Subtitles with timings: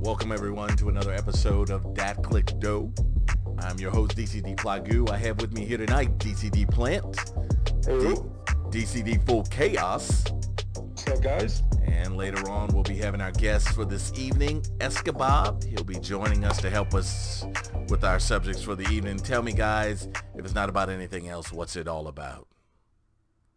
[0.00, 2.92] Welcome everyone to another episode of Dat Click Dough.
[3.58, 5.10] I'm your host DCD Plagoo.
[5.10, 7.12] I have with me here tonight DCD Plant,
[7.82, 8.16] D-
[8.78, 10.24] DCD Full Chaos,
[10.74, 11.62] What's up, guys?
[11.86, 15.64] and later on we'll be having our guest for this evening, Escabob.
[15.64, 17.44] He'll be joining us to help us
[17.88, 19.18] with our subjects for the evening.
[19.18, 22.46] Tell me guys, if it's not about anything else, what's it all about?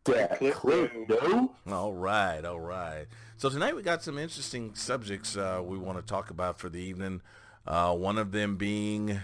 [0.03, 1.51] Dat Click Dough.
[1.71, 3.05] All right, all right.
[3.37, 6.81] So tonight we got some interesting subjects uh, we want to talk about for the
[6.81, 7.21] evening.
[7.65, 9.21] Uh, one of them being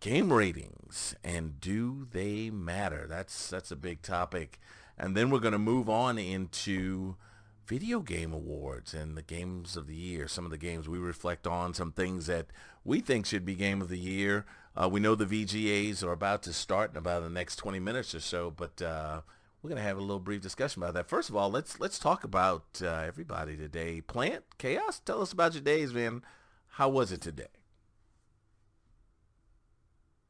[0.00, 3.06] game ratings and do they matter?
[3.08, 4.58] That's that's a big topic.
[4.98, 7.16] And then we're going to move on into
[7.64, 10.26] video game awards and the games of the year.
[10.26, 12.46] Some of the games we reflect on, some things that
[12.84, 14.46] we think should be game of the year.
[14.76, 18.14] Uh, we know the VGAs are about to start in about the next 20 minutes
[18.14, 19.20] or so, but uh,
[19.62, 21.08] we're going to have a little brief discussion about that.
[21.08, 24.00] First of all, let's let's talk about uh, everybody today.
[24.00, 26.22] Plant Chaos, tell us about your days, man.
[26.66, 27.44] How was it today?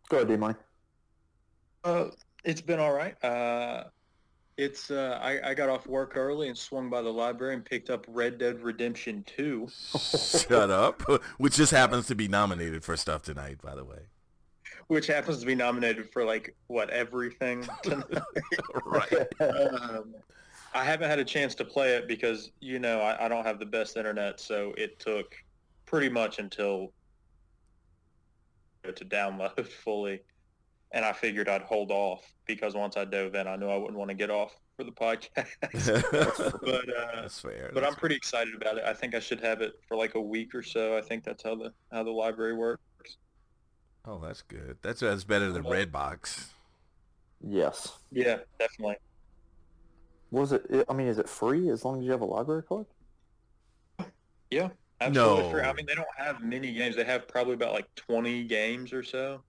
[0.08, 0.56] Go ahead, D-Mine.
[1.84, 2.06] Uh,
[2.44, 3.22] it's been all right.
[3.24, 3.84] Uh,
[4.58, 7.88] it's uh, I, I got off work early and swung by the library and picked
[7.88, 11.02] up Red Dead Redemption 2, Shut up.
[11.38, 14.00] Which just happens to be nominated for stuff tonight, by the way.
[14.88, 17.66] Which happens to be nominated for like what everything.
[18.84, 19.26] right.
[19.40, 20.14] um,
[20.74, 23.58] I haven't had a chance to play it because you know I, I don't have
[23.58, 25.34] the best internet, so it took
[25.84, 26.92] pretty much until
[28.82, 30.22] to download fully,
[30.92, 33.98] and I figured I'd hold off because once I dove in, I knew I wouldn't
[33.98, 35.48] want to get off for the podcast.
[36.62, 37.70] but uh, That's fair.
[37.72, 38.84] but That's I'm pretty excited about it.
[38.84, 40.96] I think I should have it for like a week or so.
[40.96, 42.82] I think that's how the how the library works.
[44.04, 44.78] Oh, that's good.
[44.82, 46.46] That's that's better than Redbox.
[47.40, 47.98] Yes.
[48.10, 48.96] Yeah, definitely.
[50.30, 52.62] Was it, it- I mean, is it free as long as you have a library
[52.62, 52.86] card?
[54.50, 54.68] Yeah,
[55.00, 55.42] absolutely.
[55.44, 55.50] No.
[55.50, 55.62] free.
[55.62, 56.96] I mean, they don't have many games.
[56.96, 59.42] They have probably about like 20 games or so.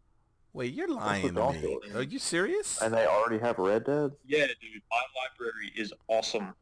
[0.54, 1.80] Wait, you're lying to me.
[1.96, 2.80] Are you serious?
[2.82, 4.12] And they already have Red Dead?
[4.26, 6.54] Yeah, dude, my library is awesome.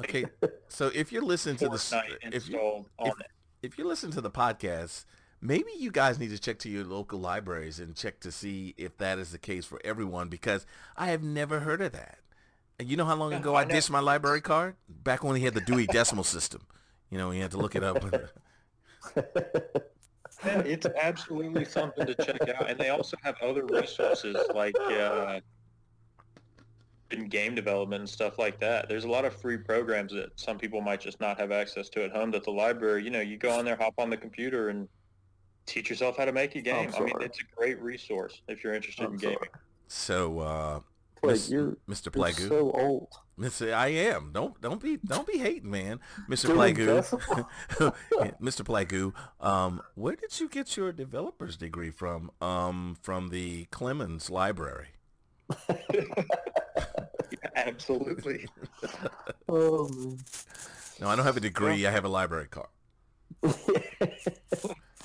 [0.00, 0.24] Okay,
[0.68, 1.74] so if you're listening to the
[2.22, 3.26] if you installed on if- it.
[3.62, 5.04] if you listen to the podcast,
[5.42, 8.96] maybe you guys need to check to your local libraries and check to see if
[8.98, 10.64] that is the case for everyone because
[10.96, 12.18] I have never heard of that.
[12.78, 13.74] And you know how long ago I I know.
[13.74, 14.76] dished my library card?
[14.88, 16.62] Back when he had the Dewey Decimal System.
[17.10, 18.02] You know, you had to look it up.
[20.44, 22.70] Yeah, it's absolutely something to check out.
[22.70, 25.40] And they also have other resources like uh,
[27.10, 28.88] in game development and stuff like that.
[28.88, 32.04] There's a lot of free programs that some people might just not have access to
[32.04, 34.70] at home that the library, you know, you go on there, hop on the computer
[34.70, 34.88] and
[35.66, 36.90] teach yourself how to make a game.
[36.96, 39.34] I mean, it's a great resource if you're interested I'm in sorry.
[39.34, 39.48] gaming.
[39.88, 40.80] so, uh,
[41.22, 42.14] Wait, Miss- you're, Mr.
[42.16, 43.08] you're so old.
[43.38, 43.72] Mr.
[43.72, 44.30] I am.
[44.32, 46.00] Don't don't be don't be hating, man.
[46.28, 46.46] Mr.
[46.48, 47.94] Dewey Plagoo,
[48.40, 48.64] Mr.
[48.64, 49.12] Plagoo,
[49.44, 52.30] um, where did you get your developer's degree from?
[52.40, 54.88] Um, from the Clemens Library.
[57.56, 58.46] Absolutely.
[59.48, 60.18] Oh, man.
[61.00, 61.86] No, I don't have a degree.
[61.86, 62.68] I have a library card.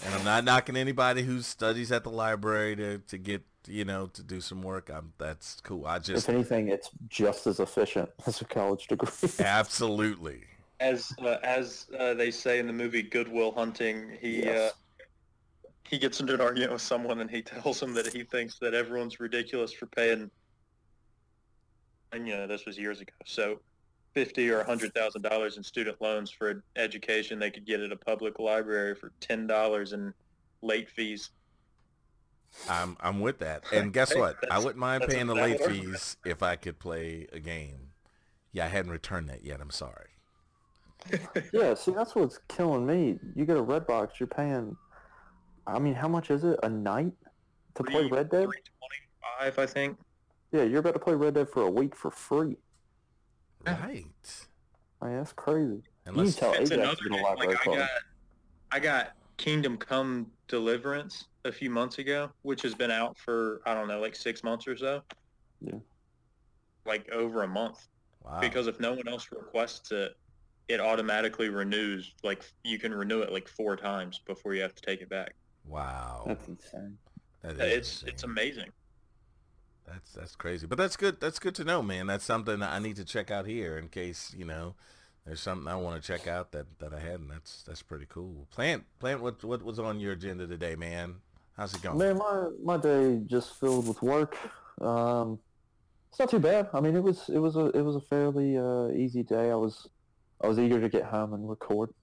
[0.08, 4.08] And I'm not knocking anybody who studies at the library to, to get, you know,
[4.08, 4.90] to do some work.
[4.90, 5.86] I'm that's cool.
[5.86, 9.10] I just if anything, it's just as efficient as a college degree.
[9.40, 10.44] absolutely.
[10.80, 14.72] As uh, as uh, they say in the movie Good Will Hunting, he Yes.
[14.72, 14.76] uh,
[15.84, 18.74] he gets into an argument with someone and he tells him that he thinks that
[18.74, 20.32] everyone's ridiculous for paying.
[22.14, 23.60] And you know this was years ago, so
[24.18, 27.92] fifty or a hundred thousand dollars in student loans for education they could get at
[27.92, 30.12] a public library for ten dollars in
[30.64, 31.30] late fees.
[32.68, 33.64] I'm I'm with that.
[33.72, 34.36] And guess Hey, what?
[34.50, 35.90] I wouldn't mind paying the late argument.
[35.92, 37.90] fees if I could play a game.
[38.52, 39.62] Yeah, I hadn't returned that yet.
[39.62, 40.10] I'm sorry.
[41.54, 43.20] yeah, see, that's what's killing me.
[43.36, 44.76] You get a Redbox, you're paying,
[45.68, 47.14] I mean, how much is it a night
[47.76, 48.46] to play Red Dead?
[48.46, 49.98] Three twenty-five, I think.
[50.52, 52.58] Yeah, you're about to play Red Dead for a week for free.
[53.68, 53.86] Yeah.
[53.86, 54.06] Right.
[55.02, 55.84] I mean, that's crazy.
[56.06, 57.50] Unless tell- Oh, It's Ajax another is gonna game.
[57.50, 57.90] Like I got,
[58.72, 63.74] I got Kingdom Come Deliverance a few months ago, which has been out for I
[63.74, 65.02] don't know, like six months or so.
[65.62, 65.80] Yeah.
[66.86, 67.88] Like over a month,
[68.24, 68.40] wow.
[68.40, 70.14] because if no one else requests it,
[70.70, 72.14] it automatically renews.
[72.24, 75.34] Like you can renew it like four times before you have to take it back.
[75.66, 76.24] wow.
[76.26, 76.98] That's insane.
[77.44, 78.10] That uh, is It's insane.
[78.14, 78.70] it's amazing.
[79.88, 81.22] That's that's crazy, but that's good.
[81.22, 82.08] That's good to know, man.
[82.08, 84.76] That's something that I need to check out here in case you know
[85.26, 87.30] there's something I want to check out that, that I hadn't.
[87.30, 88.48] That's that's pretty cool.
[88.52, 89.22] Plant, plant.
[89.22, 91.16] What what was on your agenda today, man?
[91.56, 91.98] How's it going?
[91.98, 94.38] Man, my my day just filled with work.
[94.82, 95.40] Um,
[96.10, 96.70] it's not too bad.
[96.74, 99.52] I mean, it was it was a it was a fairly uh, easy day.
[99.52, 99.90] I was
[100.42, 101.94] I was eager to get home and record.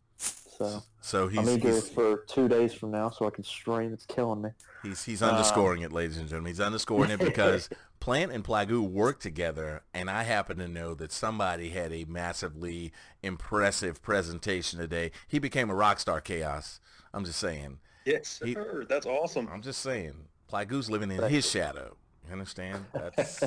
[0.57, 3.93] So So he's I'm eager he's, for two days from now so I can stream.
[3.93, 4.51] It's killing me.
[4.83, 6.51] he's he's Um, underscoring it, ladies and gentlemen.
[6.51, 7.69] He's underscoring it because
[8.01, 12.93] Plant and Plagoo work together, and I happen to know that somebody had a massively
[13.23, 15.11] impressive presentation today.
[15.27, 16.81] He became a rock star, Chaos.
[17.13, 17.79] I'm just saying.
[18.05, 18.85] Yes, He- sir.
[18.89, 19.49] That's awesome.
[19.53, 20.15] I'm just saying.
[20.53, 21.97] Plagoo's living in his shadow.
[22.27, 22.85] You understand?
[22.93, 23.45] That's.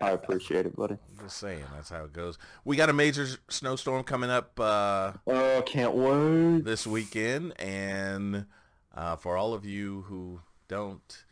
[0.00, 0.94] I appreciate it, buddy.
[0.94, 2.38] I'm just saying that's how it goes.
[2.64, 6.64] We got a major snowstorm coming up uh, Oh, can't wait.
[6.64, 8.46] this weekend, and
[8.94, 11.24] uh, for all of you who don't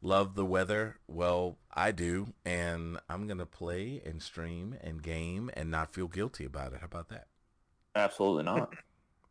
[0.00, 5.70] love the weather, well, I do, and I'm gonna play and stream and game and
[5.70, 6.80] not feel guilty about it.
[6.80, 7.26] How about that?
[7.96, 8.72] Absolutely not.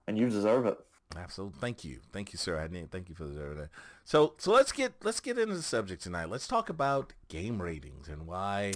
[0.08, 0.78] And you deserve it.
[1.16, 1.60] Absolutely.
[1.60, 2.00] Thank you.
[2.14, 2.60] Thank you, sir.
[2.60, 3.70] I need thank you for deserving that.
[4.12, 6.30] So so let's get let's get into the subject tonight.
[6.30, 8.74] Let's talk about game ratings and why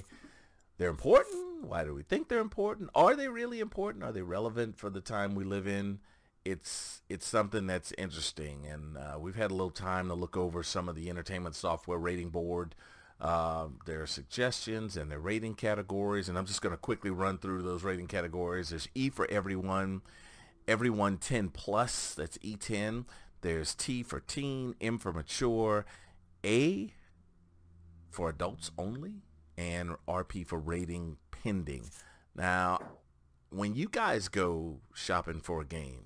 [0.77, 1.65] they're important.
[1.65, 2.89] Why do we think they're important?
[2.95, 4.05] Are they really important?
[4.05, 5.99] Are they relevant for the time we live in?
[6.45, 10.63] It's it's something that's interesting, and uh, we've had a little time to look over
[10.63, 12.73] some of the entertainment software rating board,
[13.19, 17.61] um, their suggestions and their rating categories, and I'm just going to quickly run through
[17.63, 18.69] those rating categories.
[18.69, 20.01] There's E for everyone,
[20.65, 23.03] everyone 10 plus, that's E10.
[23.41, 25.85] There's T for teen, M for mature,
[26.43, 26.93] A
[28.09, 29.23] for adults only,
[29.57, 31.89] and RP for rating pending.
[32.35, 32.79] Now,
[33.49, 36.05] when you guys go shopping for a game,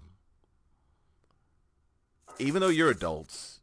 [2.38, 3.60] even though you're adults,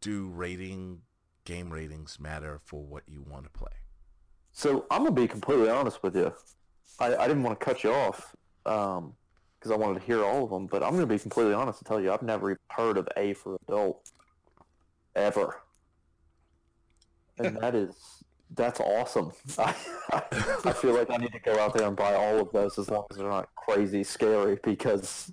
[0.00, 1.00] do rating
[1.44, 3.72] game ratings matter for what you want to play?
[4.52, 6.32] So I'm gonna be completely honest with you.
[7.00, 8.34] I, I didn't want to cut you off
[8.66, 9.14] um,
[9.64, 11.86] because I wanted to hear all of them, but I'm gonna be completely honest and
[11.86, 14.10] tell you I've never even heard of A for adult
[15.16, 15.62] ever,
[17.38, 17.94] and that is
[18.54, 19.32] that's awesome.
[19.58, 19.74] I,
[20.12, 22.90] I feel like I need to go out there and buy all of those as
[22.90, 25.32] long as they're not crazy scary because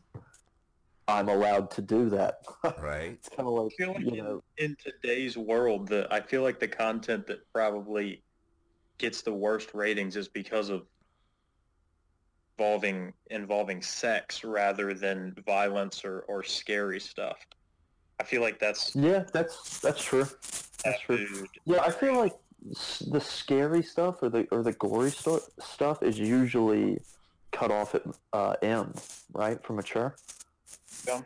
[1.09, 2.35] I'm allowed to do that.
[2.79, 3.11] Right?
[3.11, 6.21] it's kind of like I feel like you in, know in today's world, the I
[6.21, 8.23] feel like the content that probably
[8.97, 10.83] gets the worst ratings is because of
[12.61, 17.37] involving involving sex rather than violence or, or scary stuff.
[18.19, 20.27] I feel like that's yeah that's that's true.
[20.83, 21.47] That's true.
[21.65, 22.33] Yeah, I feel like
[23.07, 26.99] the scary stuff or the or the gory sto- stuff is usually
[27.51, 28.93] cut off at uh, M,
[29.33, 30.15] right, for mature.
[31.07, 31.21] Yeah.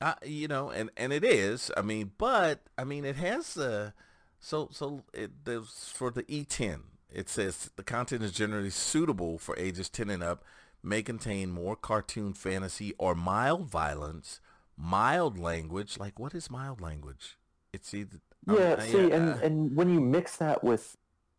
[0.00, 1.70] Uh, you know, and, and it is.
[1.76, 3.92] I mean, but I mean, it has the
[4.40, 6.80] so so it there's for the E10.
[7.14, 10.44] It says the content is generally suitable for ages 10 and up,
[10.82, 14.40] may contain more cartoon fantasy or mild violence,
[14.76, 15.96] mild language.
[15.98, 17.38] Like, what is mild language?
[17.72, 18.18] It's either
[18.48, 20.96] um, Yeah, uh, see, and uh, and when you mix that with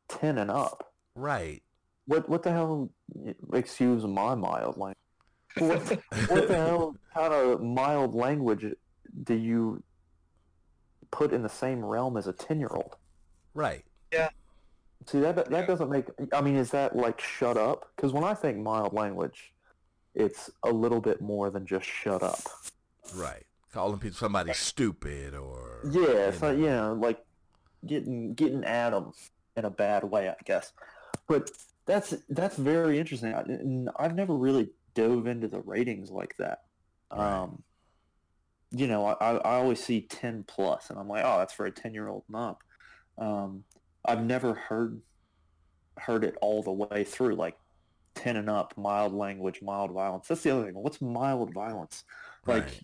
[0.08, 1.62] ten and up, right.
[2.06, 2.90] what what the hell?
[3.54, 4.98] Excuse my mild language.
[5.58, 5.80] What,
[6.30, 8.66] what the hell kind of mild language
[9.24, 9.84] do you
[11.12, 12.96] put in the same realm as a ten year old?
[13.54, 13.86] Right.
[15.08, 15.66] See that that Yeah.
[15.66, 16.08] doesn't make.
[16.34, 17.92] I mean, is that like shut up?
[17.96, 19.54] Because when I think mild language,
[20.16, 22.40] it's a little bit more than just shut up.
[23.16, 23.46] Right.
[23.72, 26.94] Calling people somebody stupid or Yeah, it's you like know.
[26.96, 27.26] you like
[27.86, 29.12] getting getting at them
[29.56, 30.72] in a bad way, I guess.
[31.28, 31.52] But
[31.86, 33.34] that's that's very interesting.
[33.36, 36.64] I, I've never really dove into the ratings like that.
[37.12, 37.42] Right.
[37.44, 37.62] Um,
[38.72, 41.72] you know, I, I always see ten plus, and I'm like, oh, that's for a
[41.72, 42.64] ten year old up.
[43.18, 43.64] Um,
[44.08, 45.02] I've never heard
[45.98, 47.58] heard it all the way through, like
[48.16, 50.28] ten and up, mild language, mild violence.
[50.28, 50.76] That's the other thing.
[50.76, 52.04] What's mild violence?
[52.46, 52.80] Like, Right.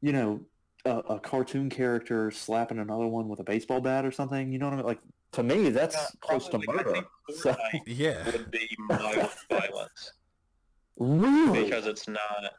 [0.00, 0.40] you know,
[0.84, 4.52] a, a cartoon character slapping another one with a baseball bat or something.
[4.52, 4.86] You know what I mean?
[4.86, 5.00] Like
[5.32, 6.68] to me, that's Yeah, close to probably.
[6.68, 6.92] I murder.
[6.92, 8.24] think So, Fortnite Yeah.
[8.26, 10.12] would be mild violence
[10.96, 11.64] really?
[11.64, 12.52] because it's not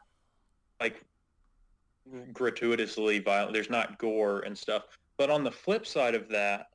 [0.80, 1.02] like
[2.32, 3.52] gratuitously violent.
[3.54, 4.84] There's not gore and stuff.
[5.16, 6.66] But on the flip side of that,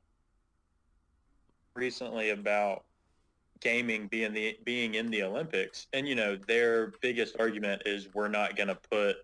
[1.80, 2.84] recently about
[3.60, 8.28] gaming being the being in the Olympics, and you know their biggest argument is we're
[8.28, 9.16] not going to put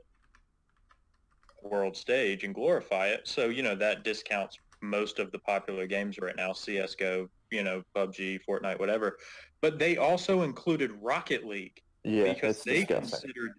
[1.63, 3.29] world stage and glorify it.
[3.29, 7.83] So you know that discounts most of the popular games right now, CS:GO, you know,
[7.95, 9.19] PUBG, Fortnite, whatever.
[9.61, 13.21] But they also included Rocket League yeah, because they disgusting.
[13.21, 13.53] considered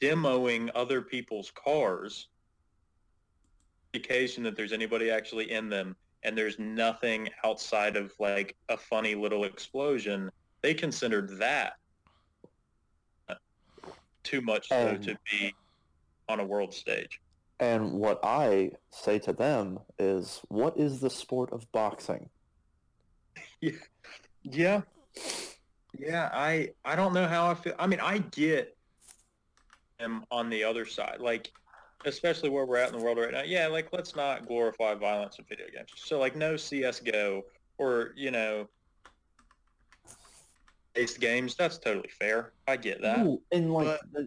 [0.00, 2.28] demoing other people's cars
[3.92, 9.14] indication that there's anybody actually in them and there's nothing outside of like a funny
[9.14, 10.30] little explosion
[10.62, 11.74] they considered that
[14.24, 15.54] too much so Um, to be
[16.28, 17.20] on a world stage
[17.60, 22.28] And what I say to them is, what is the sport of boxing?
[24.42, 24.82] yeah
[25.98, 28.78] yeah i i don't know how i feel i mean i get
[30.00, 31.20] am on the other side.
[31.20, 31.52] Like,
[32.04, 33.42] especially where we're at in the world right now.
[33.42, 35.90] Yeah, like let's not glorify violence in video games.
[35.96, 37.42] So like no CS:GO
[37.78, 38.68] or you know,
[40.94, 41.54] based games.
[41.54, 42.52] That's totally fair.
[42.66, 43.26] I get that.
[43.26, 44.24] Ooh, and like, But-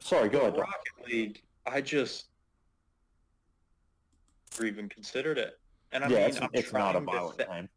[0.00, 0.56] sorry, go ahead.
[0.56, 2.26] Rocket League, I just
[4.52, 5.58] never even considered it.
[5.92, 7.68] And I yeah, mean, it's, I'm it's not a trying to violent game.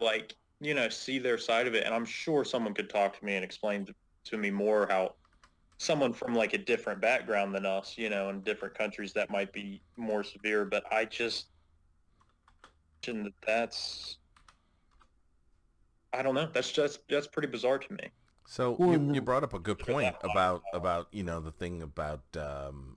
[0.00, 3.24] like you know see their side of it and i'm sure someone could talk to
[3.24, 5.14] me and explain to, to me more how
[5.78, 9.52] someone from like a different background than us you know in different countries that might
[9.52, 11.46] be more severe but i just
[13.08, 14.18] and that that's
[16.12, 18.08] i don't know that's just that's pretty bizarre to me
[18.46, 22.22] So you, you brought up a good point about about you know the thing about
[22.36, 22.96] um,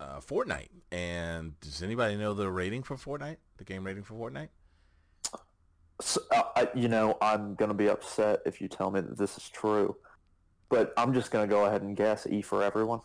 [0.00, 0.68] uh, Fortnite.
[0.92, 3.36] And does anybody know the rating for Fortnite?
[3.58, 4.48] The game rating for Fortnite?
[6.00, 9.36] So, uh, I, you know, I'm gonna be upset if you tell me that this
[9.36, 9.96] is true,
[10.68, 13.00] but I'm just gonna go ahead and guess E for everyone.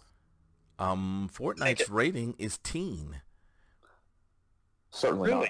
[0.77, 3.21] Um, Fortnite's rating is teen.
[4.91, 5.41] Certainly Really?
[5.41, 5.49] not.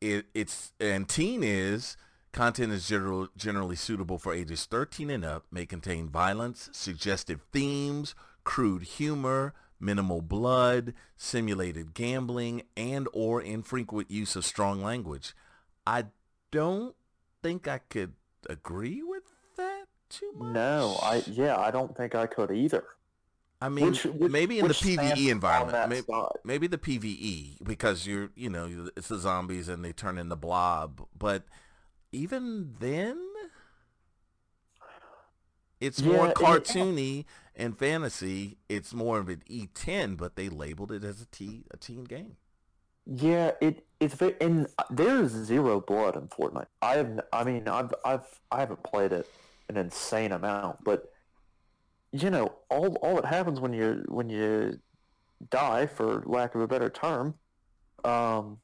[0.00, 1.96] It, it's and teen is
[2.32, 5.46] content is general, generally suitable for ages 13 and up.
[5.50, 14.36] May contain violence, suggestive themes, crude humor, minimal blood, simulated gambling, and or infrequent use
[14.36, 15.34] of strong language.
[15.86, 16.04] I
[16.50, 16.94] don't
[17.42, 18.12] think I could
[18.50, 19.22] agree with
[19.56, 20.52] that too much.
[20.54, 22.84] No, I yeah, I don't think I could either.
[23.60, 26.06] I mean, Which- which- maybe in the PVE environment, maybe,
[26.44, 31.06] maybe the PVE because you're, you know, it's the zombies and they turn into blob.
[31.18, 31.44] But
[32.12, 33.18] even then,
[35.80, 38.58] it's Yeah, more and it- cartoony and fantasy.
[38.68, 42.36] It's more of an E10, but they labeled it as a T a teen game.
[43.06, 46.66] Yeah, it it's and uh, there's zero blood in Fortnite.
[46.82, 49.28] I have, I mean, I've I've I haven't played it
[49.68, 51.10] an insane amount, but
[52.12, 54.78] you know, all all that happens when you when you
[55.50, 57.34] die, for lack of a better term,
[58.04, 58.58] um,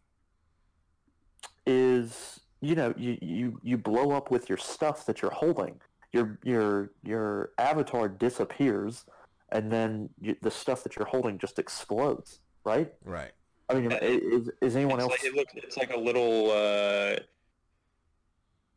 [1.67, 5.81] is you know you you you blow up with your stuff that you're holding.
[6.13, 9.05] Your your your avatar disappears,
[9.51, 12.41] and then you, the stuff that you're holding just explodes.
[12.65, 12.93] Right?
[13.05, 13.33] Right.
[13.69, 15.13] I mean, is is anyone it's else?
[15.13, 17.27] like, it looks it's like a little uh like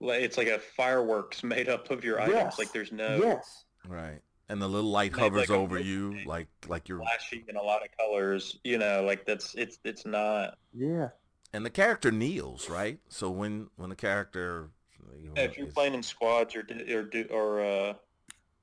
[0.01, 2.59] it's like a fireworks made up of your items Yes.
[2.59, 3.65] like there's no yes.
[3.87, 4.21] Right.
[4.49, 5.89] And the little light Made hovers like over movie.
[5.89, 6.99] you, like like you're.
[6.99, 11.09] flashy in a lot of colors you know like that's it's it's not Yeah.
[11.53, 12.99] And the character kneels, right?
[13.07, 14.69] So when when the character,
[15.17, 17.93] you know, if you're is- playing in squads or do- or do or uh,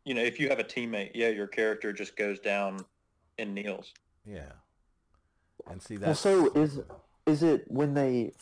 [0.05, 2.81] you know, if you have a teammate, yeah, your character just goes down
[3.39, 3.93] and kneels.
[4.27, 4.53] yeah.
[5.71, 6.17] And see Well, that.
[6.17, 6.81] so is
[7.27, 8.33] is it when they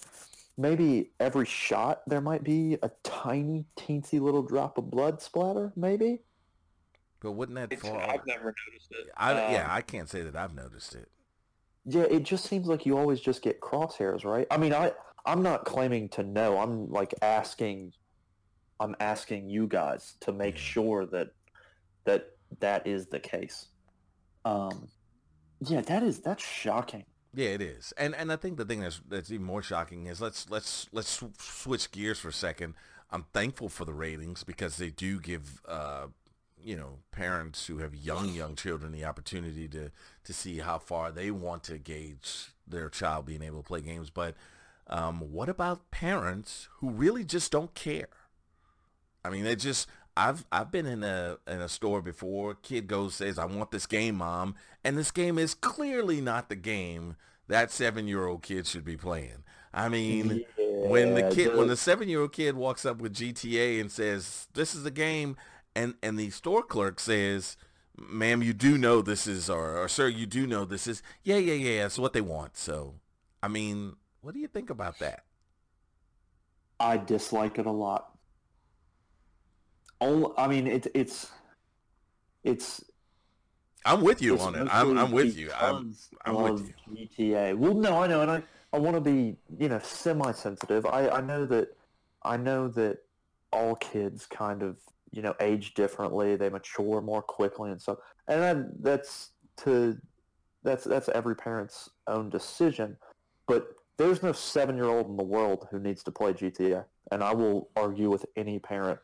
[0.57, 5.73] maybe every shot there might be a tiny teensy little drop of blood splatter?
[5.77, 6.25] Maybe.
[7.21, 7.99] But wouldn't that It's, fall?
[7.99, 9.11] I've never noticed it.
[9.17, 11.11] I, yeah, Um, I can't say that I've noticed it.
[11.85, 14.47] Yeah, it just seems like you always just get crosshairs, right?
[14.51, 14.93] I mean, I
[15.27, 16.59] I'm not claiming to know.
[16.59, 17.93] I'm like asking
[18.79, 20.59] I'm asking you guys to make Mhm.
[20.59, 21.29] sure that
[22.05, 23.69] that that is the case.
[24.45, 24.89] Um
[25.61, 27.05] yeah, that is that's shocking.
[27.33, 30.21] Yeah, it is, and and I think the thing that's that's even more shocking is
[30.21, 32.75] let's let's let's sw- switch gears for a second.
[33.13, 36.07] I'm thankful for the ratings because they do give uh,
[36.61, 39.91] you know parents who have young young children the opportunity to
[40.25, 44.11] to see how far they want to gauge their child being able to play games.
[44.11, 44.35] But
[44.89, 48.09] um, what about parents who really just don't care?
[49.25, 49.89] I mean, they just
[50.21, 52.55] I've I've been in a in a store before.
[52.57, 56.57] Kid goes says, "I want this game, mom," and this game is clearly not the
[56.57, 57.17] game
[57.49, 59.45] that seven year old kid should be playing.
[59.73, 60.43] I mean,
[60.81, 63.91] when the Yeah, kid when the seven year old kid walks up with GTA and
[63.91, 65.37] says, "This is the game,"
[65.75, 67.57] and and the store clerk says,
[67.97, 71.37] "Ma'am, you do know this is, or, or sir, you do know this is." Yeah,
[71.39, 71.83] yeah, yeah.
[71.85, 72.57] That's what they want.
[72.59, 72.97] So,
[73.43, 75.25] I mean, what do you think about that?
[76.81, 78.10] I dislike it a lot.
[80.01, 81.31] Only, I mean, it, it's
[82.45, 82.85] it's.
[83.85, 84.69] I'm with you on it.
[84.71, 85.51] I'm I'm with you.
[85.59, 87.57] I'm I'm with of GTA.
[87.57, 88.43] Well, no, I know, and I,
[88.73, 90.87] I want to be you know semi-sensitive.
[90.87, 91.77] I, I know that
[92.23, 92.99] I know that
[93.53, 94.77] all kids kind of
[95.11, 96.37] you know age differently.
[96.37, 99.99] They mature more quickly and stuff, and that, that's to
[100.63, 102.97] that's that's every parent's own decision.
[103.47, 107.69] But there's no seven-year-old in the world who needs to play GTA, and I will
[107.77, 108.99] argue with any parent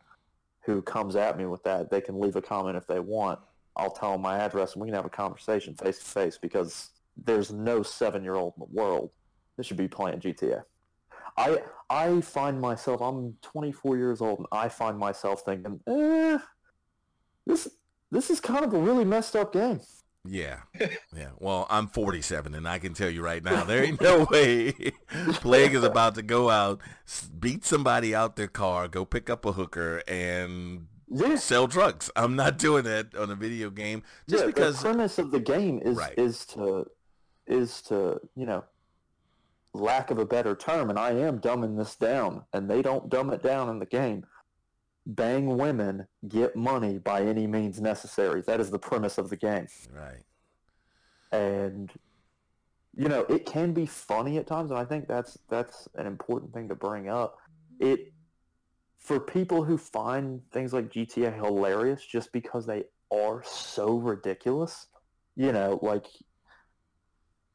[0.66, 1.90] who comes at me with that.
[1.90, 3.38] They can leave a comment if they want.
[3.76, 6.90] I'll tell them my address and we can have a conversation face to face because
[7.16, 9.12] there's no seven year old in the world
[9.56, 10.62] that should be playing GTA.
[11.36, 11.58] I
[11.88, 16.38] I find myself I'm 24 years old and I find myself thinking, eh,
[17.46, 17.68] this
[18.10, 19.80] this is kind of a really messed up game.
[20.28, 20.60] Yeah,
[21.14, 21.30] yeah.
[21.38, 24.72] Well, I'm 47, and I can tell you right now, there ain't no way
[25.34, 26.80] Plague is about to go out,
[27.38, 31.36] beat somebody out their car, go pick up a hooker, and Yeah.
[31.36, 32.10] sell drugs.
[32.16, 34.78] I'm not doing that on a video game just yeah, because.
[34.78, 36.18] the premise of the game is Right.
[36.18, 36.86] is to
[37.46, 38.64] is to you know
[39.72, 43.30] lack of a better term, and I am dumbing this down, and they don't dumb
[43.30, 44.24] it down in the game.
[45.06, 48.42] Bang women, get money by any means necessary.
[48.42, 50.24] That is the premise of the game, Right.
[51.30, 51.92] and
[52.92, 56.52] you know it can be funny at times, and I think that's that's an important
[56.52, 57.38] thing to bring up.
[57.78, 58.12] It
[58.98, 64.88] for people who find things like GTA hilarious just because they are so ridiculous,
[65.36, 66.06] you know, like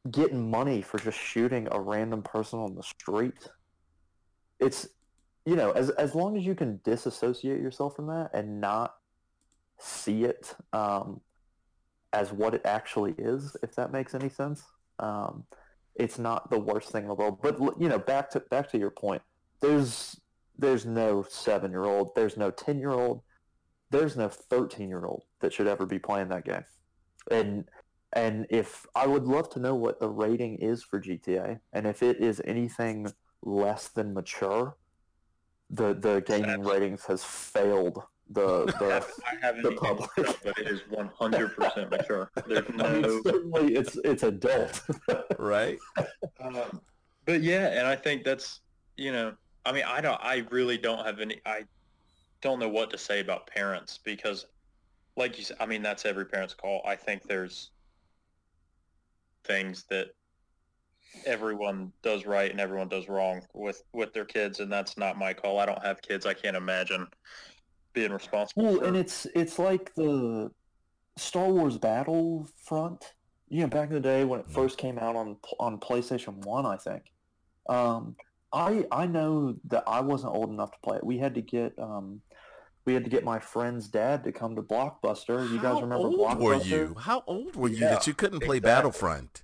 [0.09, 3.49] getting money for just shooting a random person on the street.
[4.59, 4.87] It's
[5.45, 8.95] you know, as as long as you can disassociate yourself from that and not
[9.79, 11.21] see it um,
[12.13, 14.63] as what it actually is, if that makes any sense,
[14.99, 15.45] um,
[15.95, 17.39] it's not the worst thing in the world.
[17.41, 19.21] But you know, back to back to your point,
[19.61, 20.19] there's
[20.57, 23.21] there's no seven year old, there's no ten year old,
[23.89, 26.65] there's no thirteen year old that should ever be playing that game.
[27.31, 27.65] And
[28.13, 32.03] and if I would love to know what the rating is for GTA, and if
[32.03, 33.07] it is anything
[33.41, 34.75] less than mature,
[35.71, 39.05] the the gaming That's- ratings has failed the the.
[39.25, 40.09] I haven't the public.
[40.17, 42.29] it but it is 100% mature.
[42.47, 44.81] There's I mean, no certainly it's it's adult.
[45.39, 45.77] Right.
[46.39, 46.81] Um,
[47.25, 48.61] but yeah, and I think that's
[48.97, 49.33] you know,
[49.65, 51.63] I mean, I don't, I really don't have any, I
[52.41, 54.45] don't know what to say about parents because,
[55.15, 56.81] like you said, I mean, that's every parent's call.
[56.85, 57.71] I think there's
[59.43, 60.07] things that
[61.25, 65.33] everyone does right and everyone does wrong with with their kids, and that's not my
[65.33, 65.59] call.
[65.59, 66.25] I don't have kids.
[66.25, 67.07] I can't imagine
[67.93, 68.63] being responsible.
[68.63, 70.51] Well, for, and it's it's like the
[71.17, 73.13] Star Wars Battlefront.
[73.49, 76.65] You know, back in the day when it first came out on on PlayStation One,
[76.65, 77.03] I think.
[77.67, 78.15] Um,
[78.53, 81.03] I I know that I wasn't old enough to play it.
[81.03, 82.21] We had to get um,
[82.85, 85.49] we had to get my friend's dad to come to Blockbuster.
[85.49, 86.39] You guys How remember old Blockbuster?
[86.41, 86.95] were you?
[86.97, 88.59] How old were you Yeah, that you couldn't play exactly.
[88.61, 89.43] Battlefront?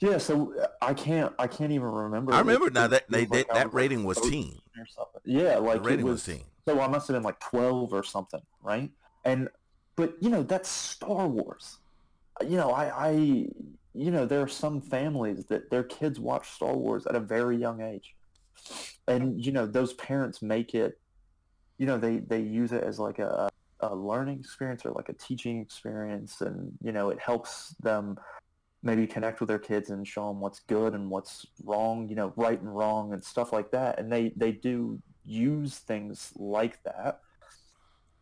[0.00, 2.32] Yeah, so uh, I can't I can't even remember.
[2.32, 4.60] I remember now that they, like I that was, like, rating was teen.
[4.78, 5.20] or something.
[5.24, 6.44] Yeah, like the rating it was was teen.
[6.66, 8.90] So I must have been like 12 or something, right?
[9.24, 9.48] And
[9.96, 11.78] but you know that's Star Wars.
[12.42, 16.74] You know, I, I you know there are some families that their kids watch Star
[16.74, 18.14] Wars at a very young age,
[19.06, 20.98] and you know those parents make it.
[21.78, 23.48] You know they they use it as like a
[23.80, 28.16] a learning experience or like a teaching experience, and you know it helps them
[28.84, 32.32] maybe connect with their kids and show them what's good and what's wrong, you know,
[32.36, 33.98] right and wrong and stuff like that.
[33.98, 37.20] And they they do use things like that.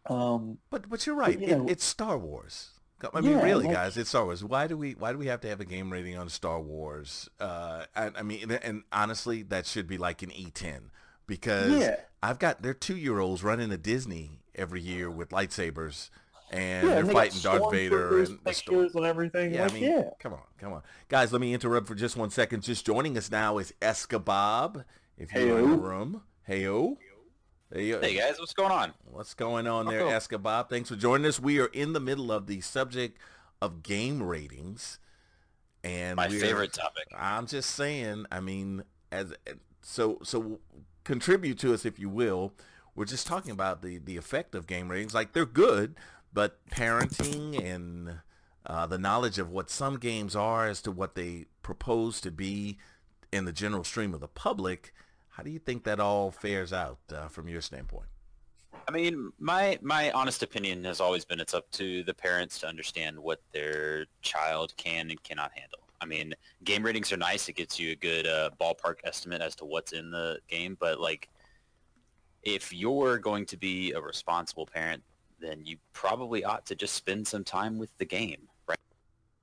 [0.07, 1.39] Um, But but you're right.
[1.39, 2.71] you it, know- it's Star Wars.
[3.13, 4.45] I mean, Yeah, really, like- guys, it's Star Wars.
[4.45, 7.29] Why do we why do we have to have a game rating on Star Wars?
[7.41, 10.83] Uh, I, I mean, and, and honestly, that should be like an E10
[11.27, 16.11] because yeah, I've got their two year olds running a Disney every year with lightsabers,
[16.53, 19.55] and yeah, they're and fighting Darth Vader and the sto- pictures and everything.
[19.55, 21.33] Yeah, like, I mean, yeah, come on, come on, guys.
[21.33, 22.63] Let me interrupt for just one second.
[22.63, 24.85] Just joining us now is Escabob.
[25.19, 26.97] If you're in the room, heyo, heyo.
[27.73, 28.01] Hey oh.
[28.01, 28.93] Hey guys, what's going on?
[29.11, 30.11] What's going on there, Oh.
[30.11, 30.69] Escabob?
[30.69, 31.41] Thanks for joining us.
[31.41, 33.19] We are in the middle of the subject
[33.63, 34.99] of game ratings,
[35.83, 37.05] and My favorite topic.
[37.17, 38.27] I'm just saying.
[38.31, 40.61] I mean, as eh, so so,
[41.05, 42.53] contribute to us if you will.
[42.95, 45.15] We're just talking about the the effect of game ratings.
[45.15, 45.95] Like they're good,
[46.33, 48.21] but parenting and
[48.67, 52.79] uh, the knowledge of what some games are as to what they propose to be
[53.33, 54.93] in the general stream of the public.
[55.31, 58.07] How do you think that all fares out uh, from your standpoint?
[58.89, 62.67] I mean, my my honest opinion has always been it's up to the parents to
[62.67, 65.79] understand what their child can and cannot handle.
[66.01, 69.55] I mean, game ratings are nice; it gets you a good uh, ballpark estimate as
[69.57, 70.77] to what's in the game.
[70.81, 71.29] But like,
[72.43, 75.03] if you're going to be a responsible parent,
[75.43, 78.79] then you probably ought to just spend some time with the game, right?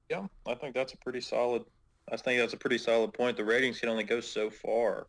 [0.10, 1.64] yeah, I think that's a pretty solid,
[2.12, 3.38] I think that's a pretty solid point.
[3.38, 5.08] The ratings can only go so far.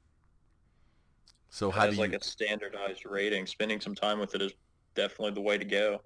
[1.49, 2.01] So how do you?
[2.01, 3.47] like a standardized rating.
[3.47, 4.53] Spending some time with it is
[4.95, 6.01] definitely the way to go.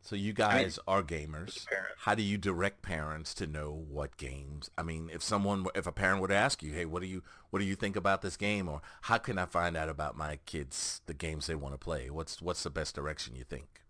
[0.00, 1.48] So you guys are gamers.
[1.48, 1.94] as a parent.
[1.98, 4.70] How do you direct parents to know what games?
[4.78, 7.58] I mean, if someone, if a parent would ask you, "Hey, what do you, what
[7.58, 11.02] do you think about this game?" or "How can I find out about my kids
[11.06, 13.82] the games they want to play?" What's what's the best direction you think?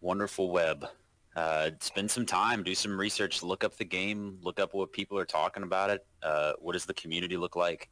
[0.00, 0.86] Wonderful web.
[1.36, 5.18] Uh, spend some time, do some research, look up the game, look up what people
[5.18, 6.04] are talking about it.
[6.22, 7.88] Uh, what does the community look like?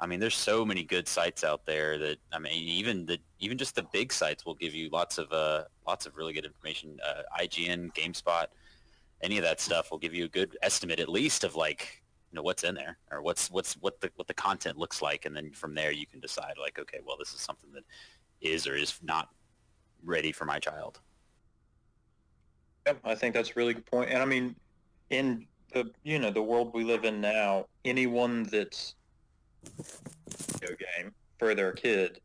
[0.00, 3.58] I mean, there's so many good sites out there that I mean, even the even
[3.58, 6.98] just the big sites will give you lots of uh, lots of really good information.
[7.06, 8.46] Uh, IGN, GameSpot,
[9.22, 12.36] any of that stuff will give you a good estimate, at least of like you
[12.36, 15.34] know what's in there or what's what's what the what the content looks like, and
[15.34, 17.84] then from there you can decide like, okay, well, this is something that
[18.40, 19.30] is or is not
[20.04, 21.00] ready for my child.
[22.88, 24.10] Yeah, I think that's a really good point.
[24.10, 24.54] And I mean,
[25.10, 28.94] in the you know the world we live in now, anyone that's
[30.52, 32.20] video game for their kid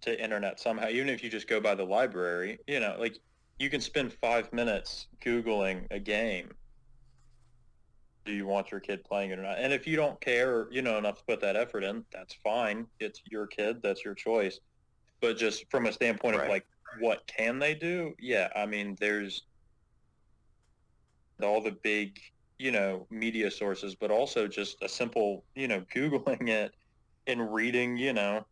[0.00, 3.16] to internet somehow, even if you just go by the library, you know, like
[3.60, 6.50] you can spend five minutes googling a game.
[8.24, 9.58] Do you want your kid playing it or not?
[9.58, 12.86] And if you don't care, you know, enough to put that effort in, that's fine.
[13.00, 13.80] It's your kid.
[13.82, 14.60] That's your choice.
[15.20, 16.44] But just from a standpoint Right.
[16.44, 16.66] of like,
[17.00, 18.14] what can they do?
[18.18, 19.42] Yeah, I mean, there's
[21.42, 22.18] all the big,
[22.58, 26.72] you know, media sources, but also just a simple, you know, Googling it
[27.26, 28.44] and reading, you know,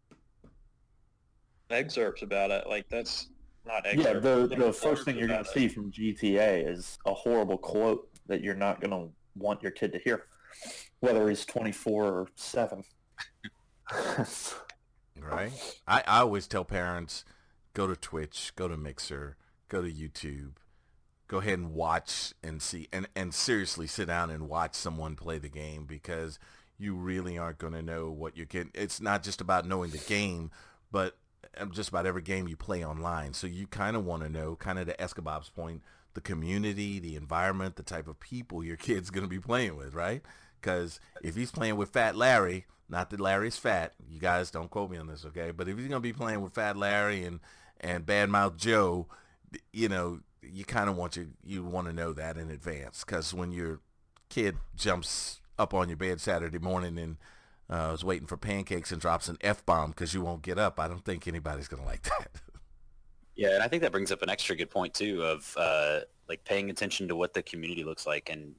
[1.71, 2.67] excerpts about it.
[2.69, 3.29] Like that's
[3.67, 7.59] not Yeah, the the first thing you're going to see from GTA is a horrible
[7.59, 10.25] quote that you're not going to want your kid to hear,
[11.01, 12.85] whether he's 24 or seven.
[15.21, 15.53] right?
[15.87, 17.25] I, I always tell parents,
[17.77, 19.37] go to Twitch, go to Mixer,
[19.69, 20.53] go to YouTube,
[21.29, 25.37] go ahead and watch and see, and, and seriously sit down and watch someone play
[25.37, 26.39] the game because
[26.79, 28.71] you really aren't going to know what you're getting.
[28.75, 30.51] It's not just about knowing the game,
[30.91, 31.19] but
[31.59, 33.35] um, just about every game you play online.
[33.35, 35.83] So you kind of want to know, kind of to Escabob's point,
[36.15, 39.93] the community, the environment, the type of people your kid's going to be playing with,
[39.93, 40.23] right?
[40.63, 44.91] Because if he's playing with Fat Larry, not that Larry's fat, you guys don't quote
[44.91, 45.51] me on this, okay?
[45.51, 47.41] But if he's going to be playing with Fat Larry and
[47.81, 49.07] and Badmouth Joe,
[49.73, 53.35] you know, you kind of want you you want to know that in advance because
[53.35, 53.81] when your
[54.29, 57.17] kid jumps up on your bed Saturday morning and
[57.69, 60.79] uh, is waiting for pancakes and drops an f bomb because you won't get up,
[60.79, 62.31] I don't think anybody's to like that.
[63.35, 66.43] Yeah, and I think that brings up an extra good point too of uh, like
[66.45, 68.55] paying attention to what the community looks like and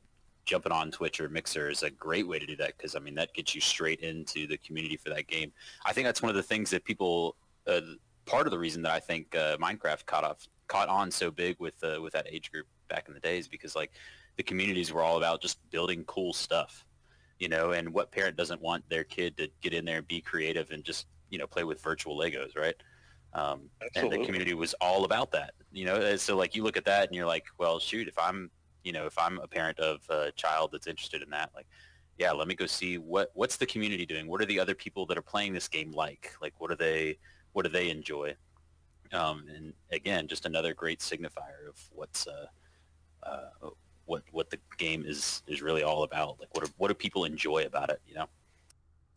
[0.46, 3.16] jumping on Twitch or Mixer is a great way to do that because I mean
[3.16, 5.52] that gets you straight into the community for that game.
[5.86, 7.36] I think that's one of the things that people
[7.68, 7.82] uh,
[8.28, 11.56] part of the reason that I think uh, Minecraft caught off caught on so big
[11.60, 13.92] with uh, with that age group back in the days because like
[14.36, 16.86] the communities were all about just building cool stuff,
[17.40, 20.22] you know, and what parent doesn't want their kid to get in there and be
[20.22, 22.76] creative and just you know play with virtual Legos, right?
[23.34, 25.96] Um, and the community was all about that, you know.
[25.96, 28.52] And so like you look at that and you're like, well, shoot, if I'm
[28.84, 31.68] you know if I'm a parent of a child that's interested in that, like
[32.18, 34.28] yeah, let me go see what what's the community doing.
[34.28, 36.34] What are the other people that are playing this game like?
[36.42, 37.18] Like what are they
[37.58, 38.36] what do they enjoy?
[39.12, 42.46] Um, and again, just another great signifier of what's uh,
[43.24, 43.70] uh,
[44.06, 46.40] what what the game is is really all about.
[46.40, 48.00] Like what are, what do people enjoy about it?
[48.08, 48.26] You know.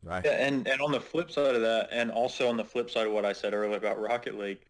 [0.02, 0.24] Right?
[0.24, 3.06] Yeah, and, and on the flip side of that, and also on the flip side
[3.06, 4.64] of what I said earlier about Rocket League,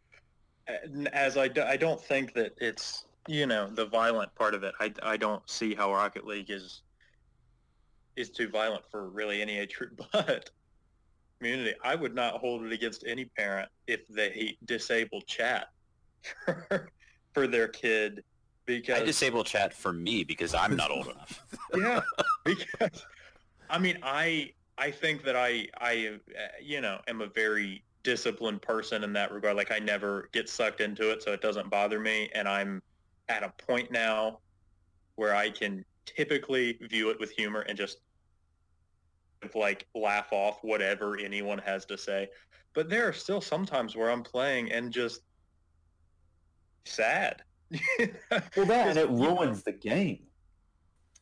[0.68, 4.64] uh, as I, do, I don't think that it's, you know, the violent part of
[4.64, 4.74] it.
[4.80, 6.82] I, I don't see how Rocket League is
[8.16, 10.50] is too violent for really any age group, but
[11.40, 15.68] community, I would not hold it against any parent if they disable chat
[16.44, 16.88] for,
[17.32, 18.22] for their kid
[18.66, 21.42] because I disable chat for me because I'm not old enough.
[21.76, 22.02] yeah,
[22.44, 23.04] because
[23.68, 28.62] I mean, I I think that I I uh, you know am a very disciplined
[28.62, 29.56] person in that regard.
[29.56, 32.30] Like I never get sucked into it, so it doesn't bother me.
[32.34, 32.82] And I'm
[33.28, 34.38] at a point now
[35.16, 37.98] where I can typically view it with humor and just
[39.54, 42.28] like laugh off whatever anyone has to say.
[42.74, 45.22] But there are still some times where I'm playing and just
[46.84, 47.42] sad.
[47.98, 50.20] well, that and it ruins the game.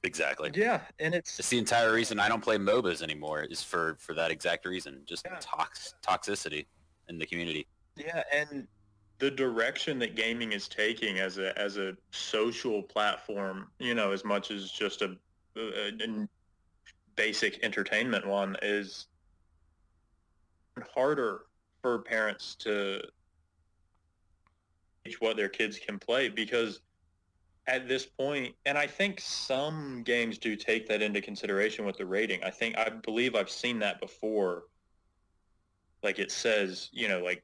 [0.04, 0.50] Exactly.
[0.54, 4.14] Yeah, and it's It's the entire reason I don't play MOBAs anymore is for, for
[4.14, 5.02] that exact reason.
[5.06, 5.38] Just Yeah.
[5.40, 6.66] tox, toxicity
[7.08, 7.66] in the community.
[7.96, 8.68] Yeah, and
[9.18, 14.24] the direction that gaming is taking as a as a social platform, you know, as
[14.24, 15.16] much as just a,
[15.56, 16.28] a, a
[17.18, 19.08] basic entertainment one, is
[20.94, 21.40] harder
[21.82, 23.02] for parents to
[25.04, 26.80] teach what their kids can play because
[27.66, 32.06] at this point, and I think some games do take that into consideration with the
[32.06, 32.42] rating.
[32.42, 34.64] I think I believe I've seen that before.
[36.02, 37.42] Like it says, you know, like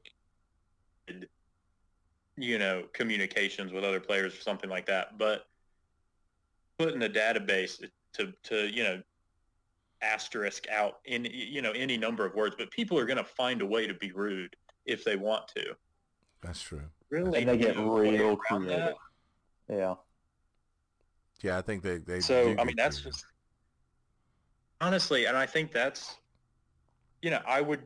[2.37, 5.17] you know, communications with other players or something like that.
[5.17, 5.47] But
[6.79, 7.83] put in a database
[8.13, 9.01] to, to, you know,
[10.05, 13.61] asterisk out in, you know, any number of words, but people are going to find
[13.61, 15.75] a way to be rude if they want to.
[16.41, 16.81] That's true.
[17.09, 18.69] really and they get do a way real creative.
[18.69, 18.95] that.
[19.69, 19.95] Yeah.
[21.41, 22.21] Yeah, I think they they.
[22.21, 23.13] So do I mean, that's creative.
[23.13, 23.25] just
[24.81, 26.15] honestly, and I think that's
[27.21, 27.81] you know, I would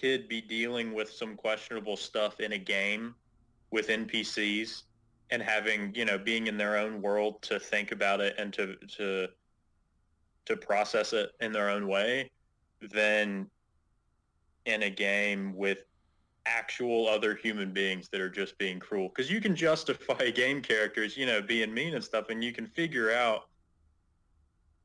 [0.00, 3.14] kid be dealing with some questionable stuff in a game
[3.70, 4.82] with NPCs
[5.30, 8.74] and having you know being in their own world to think about it and to
[8.96, 9.28] to
[10.46, 12.30] to process it in their own way
[12.80, 13.48] than
[14.66, 15.84] in a game with
[16.46, 19.08] actual other human beings that are just being cruel.
[19.08, 22.66] Because you can justify game characters you know being mean and stuff and you can
[22.66, 23.48] figure out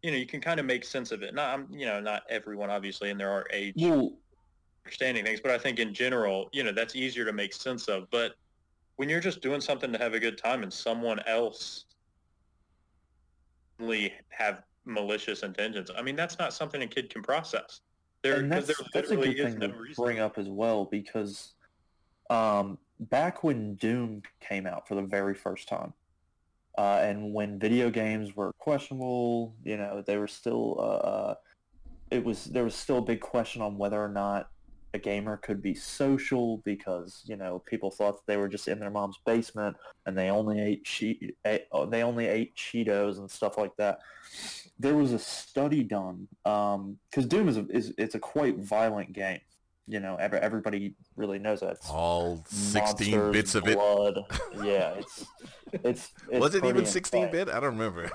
[0.04, 1.34] you know you can kind of make sense of it.
[1.34, 4.12] Not I'm- you know not everyone obviously and there are age Well,
[4.86, 8.10] understanding things but i think in general you know that's easier to make sense of.
[8.12, 8.36] But
[8.98, 11.86] when you're just doing something to have a good time and someone else
[14.30, 15.90] have malicious intentions.
[15.96, 17.82] I mean that's not something a kid can process.
[18.24, 20.04] There and because that's, there that's a literally good is thing no to reason.
[20.04, 21.54] bring up as well because
[22.30, 25.94] um, back when Doom came out for the very first time,
[26.78, 31.36] uh, and when video games were questionable, you know, they were still uh, uh,
[32.12, 34.50] it was there was still a big question on whether or not
[34.96, 38.90] a gamer could be social because you know people thought they were just in their
[38.90, 43.30] mom's basement and they only ate che- ate, oh, uh, they only ate Cheetos and
[43.30, 44.00] stuff like that.
[44.80, 49.14] There was a study done um, because Doom is, a, is it's a quite violent
[49.14, 49.42] game.
[49.88, 51.74] You know, every, everybody really knows that.
[51.74, 53.78] It's all 16 monsters, bits of it.
[54.64, 55.26] yeah, it's
[55.72, 57.50] it's, it's Was it even 16 bit?
[57.50, 58.10] I don't remember.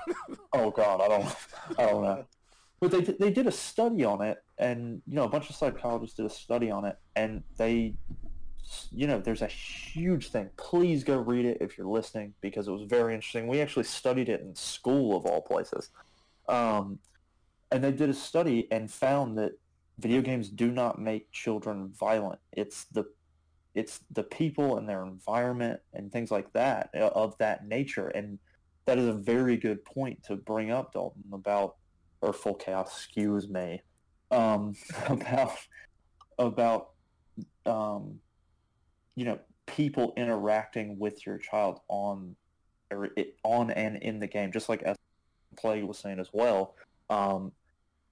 [0.51, 1.35] Oh God, I don't,
[1.77, 2.25] I don't know.
[2.81, 6.15] But they they did a study on it, and you know, a bunch of psychologists
[6.15, 7.95] did a study on it, and they,
[8.91, 10.49] you know, there's a huge thing.
[10.55, 13.47] Please go read it if you're listening because it was very interesting.
[13.47, 15.89] We actually studied it in school of all places,
[16.47, 16.99] um,
[17.71, 19.53] and they did a study and found that
[19.97, 22.39] video games do not make children violent.
[22.51, 23.05] It's the
[23.73, 28.37] it's the people and their environment and things like that uh, of that nature and
[28.85, 31.77] that is a very good point to bring up dalton about
[32.19, 33.81] or full chaos excuse me
[34.31, 34.75] um,
[35.07, 35.57] about
[36.39, 36.89] about
[37.65, 38.19] um,
[39.15, 42.35] you know people interacting with your child on
[42.91, 44.97] or it, on and in the game just like as
[45.57, 46.75] plague was saying as well
[47.09, 47.51] um,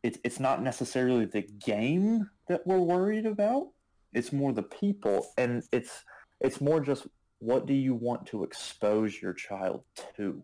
[0.03, 3.69] it's it's not necessarily the game that we're worried about.
[4.13, 6.03] It's more the people and it's
[6.41, 7.07] it's more just
[7.39, 9.83] what do you want to expose your child
[10.17, 10.43] to?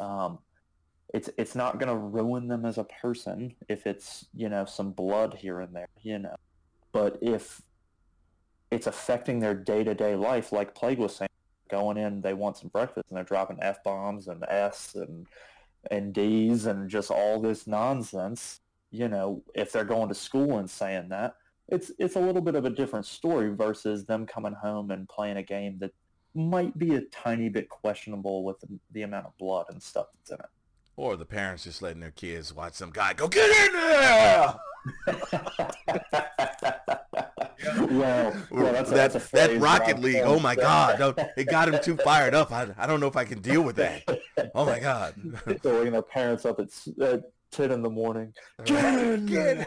[0.00, 0.38] Um,
[1.12, 4.92] it's it's not going to ruin them as a person if it's you know some
[4.92, 6.36] blood here and there you know
[6.92, 7.62] but if
[8.70, 11.28] it's affecting their day-to-day life like plague was saying
[11.70, 15.26] going in they want some breakfast and they're dropping f-bombs and s and
[15.90, 20.68] and d's and just all this nonsense you know if they're going to school and
[20.68, 21.34] saying that
[21.68, 25.38] it's it's a little bit of a different story versus them coming home and playing
[25.38, 25.92] a game that
[26.34, 30.30] might be a tiny bit questionable with the, the amount of blood and stuff that's
[30.30, 30.50] in it.
[30.96, 34.54] Or the parents just letting their kids watch some guy go, get in there!
[37.90, 41.68] well, well, that's, a- that, that's a that Rocket League, oh my God, it got
[41.68, 42.52] him too fired up.
[42.52, 44.02] I, I don't know if I can deal with that.
[44.54, 45.14] Oh my God.
[45.46, 46.68] They're waking their parents up at,
[47.00, 48.34] at 10 in the morning.
[48.64, 49.66] Get in Get in.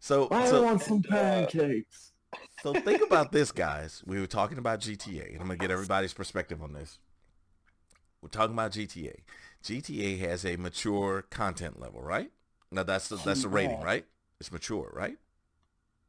[0.00, 2.12] So, I so, want some uh, pancakes.
[2.62, 4.02] so think about this, guys.
[4.06, 6.98] We were talking about GTA, and I'm going to get everybody's perspective on this.
[8.22, 9.14] We're talking about GTA.
[9.62, 12.30] GTA has a mature content level, right?
[12.70, 14.04] Now that's the, that's the rating, right?
[14.40, 15.18] It's mature, right?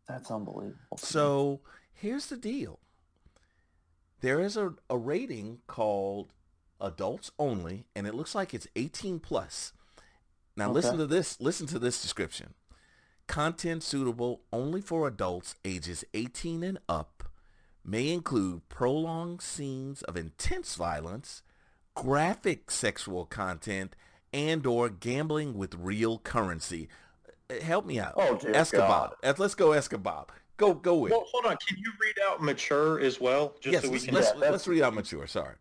[0.07, 0.97] That's unbelievable.
[0.97, 1.61] So
[1.93, 2.79] here's the deal.
[4.21, 6.33] There is a, a rating called
[6.81, 9.73] adults only, and it looks like it's 18 plus.
[10.55, 11.39] Now listen to this.
[11.39, 12.53] Listen to this description.
[13.27, 17.23] Content suitable only for adults ages 18 and up
[17.85, 21.41] may include prolonged scenes of intense violence,
[22.01, 23.95] graphic sexual content,
[24.33, 26.87] and or gambling with real currency.
[27.49, 28.13] Uh, Help me out.
[28.15, 29.13] Oh, dear Escobar.
[29.23, 30.27] Uh, Let's go Escobar.
[30.57, 31.11] Go go with.
[31.11, 34.13] well hold on can you read out mature as well just yes, so we can
[34.13, 35.25] let's, Yeah, let's read out mature.
[35.25, 35.55] Sorry.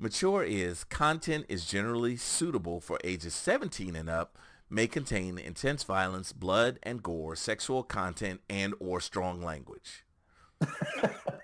[0.00, 4.36] Mature is content is generally suitable for ages 17 and up,
[4.68, 10.04] may contain intense violence, blood and gore, sexual content, and or strong language.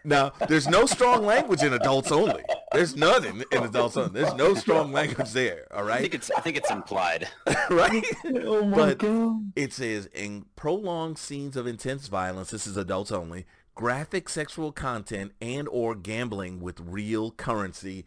[0.04, 2.42] now, there's no strong language in adults only.
[2.72, 4.20] There's nothing in, in adults only.
[4.20, 5.66] There's no strong language there.
[5.74, 5.98] All right.
[5.98, 7.28] I think it's I think it's implied.
[7.70, 8.04] right.
[8.44, 9.52] oh my But- god.
[9.56, 15.32] It says in prolonged scenes of intense violence, this is adults only, graphic sexual content
[15.40, 18.04] and or gambling with real currency.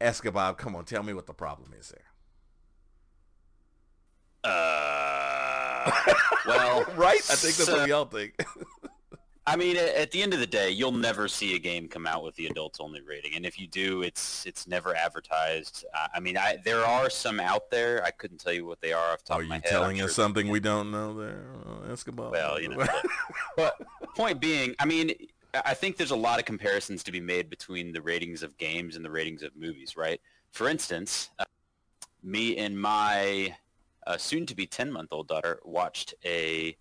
[0.00, 2.02] Escobar, come on, tell me what the problem is there.
[4.44, 5.90] Uh,
[6.46, 7.16] well, Right?
[7.16, 8.34] I think that's so- what we all think.
[9.48, 12.24] I mean, at the end of the day, you'll never see a game come out
[12.24, 15.84] with the adults only rating, and if you do, it's it's never advertised.
[15.94, 18.02] Uh, I mean, I there are some out there.
[18.04, 19.70] I couldn't tell you what they are off the top Are of my you head.
[19.70, 22.30] telling I'm us sure- something we don't know there, uh, Escobar?
[22.32, 22.76] Well, you know.
[23.56, 25.10] but, but point being, I mean,
[25.54, 28.56] I I think there's a lot of comparisons to be made between the ratings of
[28.58, 30.20] games and the ratings of movies, right?
[30.50, 31.44] For instance, uh,
[32.22, 33.54] me and my
[34.08, 36.76] uh, soon-to-be 10-month-old daughter watched a.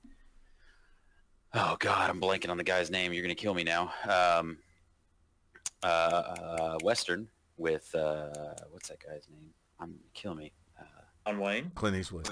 [1.58, 3.14] Oh God, I'm blanking on the guy's name.
[3.14, 3.94] You're gonna kill me now.
[4.04, 4.58] Um,
[5.82, 9.52] uh, uh, Western with uh, what's that guy's name?
[9.80, 10.52] I'm killing me.
[10.78, 10.84] Uh,
[11.26, 12.30] John Wayne, Clint Eastwood.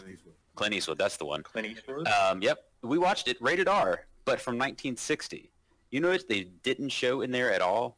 [0.56, 0.98] Clint Eastwood.
[0.98, 1.42] That's the one.
[1.42, 2.06] Clint Eastwood.
[2.10, 5.50] Um, yep, we watched it rated R, but from 1960.
[5.90, 7.98] You notice they didn't show in there at all.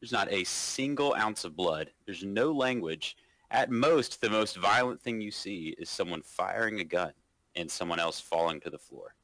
[0.00, 1.90] There's not a single ounce of blood.
[2.04, 3.16] There's no language.
[3.50, 7.12] At most, the most violent thing you see is someone firing a gun
[7.54, 9.15] and someone else falling to the floor.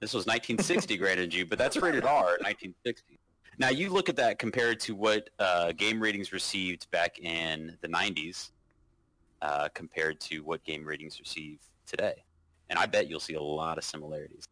[0.00, 3.18] This was 1960, granted you, but that's rated R in 1960.
[3.58, 7.88] Now you look at that compared to what uh, game ratings received back in the
[7.88, 8.50] 90s,
[9.42, 12.24] uh, compared to what game ratings receive today
[12.70, 14.44] and I bet you'll see a lot of similarities.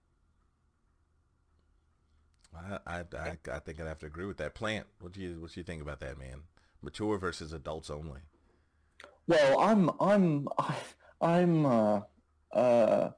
[2.55, 4.55] I, I, I, I think I'd have to agree with that.
[4.55, 6.43] Plant, what do you what do you think about that, man?
[6.83, 8.21] Mature versus adults only.
[9.27, 10.75] Well, I'm I'm I,
[11.21, 12.01] I'm uh
[12.53, 13.11] uh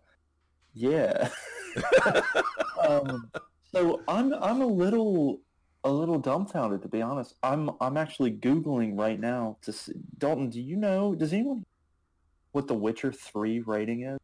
[0.75, 1.29] yeah.
[2.89, 3.31] um,
[3.73, 5.41] so I'm I'm a little
[5.85, 7.35] a little dumbfounded to be honest.
[7.43, 9.93] I'm I'm actually googling right now to see.
[10.19, 11.15] Dalton, do you know?
[11.15, 11.65] Does anyone
[12.53, 14.19] what the Witcher three rating is,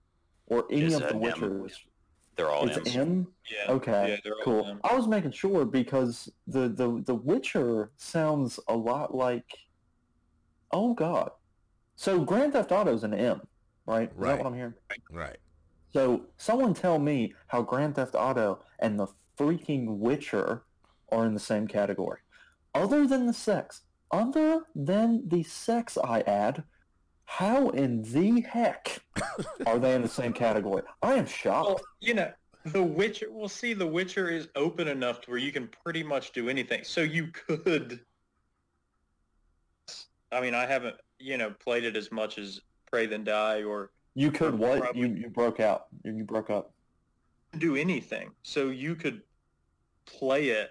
[0.47, 1.33] or any It's of the an M.
[1.41, 1.73] Witchers?
[2.37, 2.97] They're all It's M's.
[2.97, 3.27] M.
[3.51, 3.73] yeah.
[3.73, 4.65] Okay, Yeah, cool.
[4.65, 4.81] them.
[4.83, 9.47] I was making sure because the the the Witcher sounds a lot like.
[10.73, 11.31] Oh God,
[11.95, 13.41] so Grand Theft Auto is an M,
[13.87, 14.11] right?
[14.11, 14.31] Is Right.
[14.31, 14.75] that what I'm hearing?
[15.11, 15.37] Right.
[15.95, 19.07] So someone tell me how Grand Theft Auto and the
[19.39, 20.65] freaking Witcher
[21.13, 22.19] are in the same category,
[22.75, 23.83] other than the sex.
[24.11, 26.65] Other than the sex, I add.
[27.27, 29.03] How in the heck
[29.67, 30.83] are they in the same category?
[31.01, 31.69] I am shocked.
[31.69, 32.33] Well, you know,
[32.65, 33.29] The Witcher.
[33.31, 36.83] we'll see, The Witcher is open enough to where you can pretty much do anything.
[36.83, 38.01] So you could.
[40.33, 43.91] I mean, I haven't, you know, played it as much as Pray Then Die or
[44.15, 44.81] You could what?
[44.81, 45.87] Probably- You you broke out.
[46.05, 46.73] You you broke up.
[47.59, 48.31] do anything.
[48.43, 49.23] So you could
[50.07, 50.71] play it.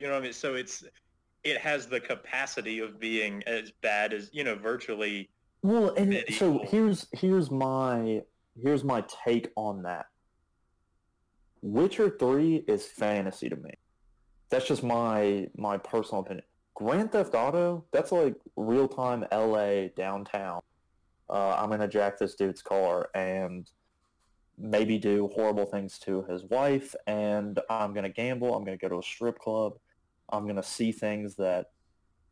[0.00, 0.32] You know what I mean?
[0.32, 0.84] So it's
[1.44, 5.30] it has the capacity of being as bad as you know, virtually.
[5.62, 8.22] Well, and so here's here's my
[8.60, 10.06] here's my take on that.
[11.62, 13.70] Witcher 3 is fantasy to me.
[14.50, 16.44] That's just my my personal opinion.
[16.74, 20.60] Grand Theft Auto, that's like real-time LA downtown.
[21.28, 23.70] Uh, I'm gonna jack this dude's car and
[24.58, 28.54] maybe do horrible things to his wife, and I'm gonna gamble.
[28.54, 29.74] I'm gonna go to a strip club.
[30.30, 31.66] I'm gonna see things that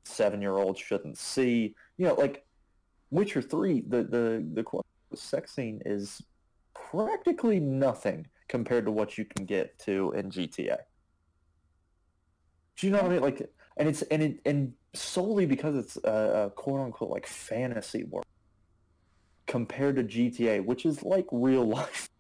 [0.05, 1.75] seven-year-olds shouldn't see.
[1.97, 2.45] You know, like
[3.11, 6.23] Witcher Three, the the the sex scene is
[6.75, 10.79] practically nothing compared to what you can get to in GTA.
[12.77, 13.23] Do you know what I mean?
[13.23, 18.05] Like, and it's and it and solely because it's a, a quote unquote like fantasy
[18.05, 18.27] world
[19.47, 22.09] compared to GTA, which is like real life.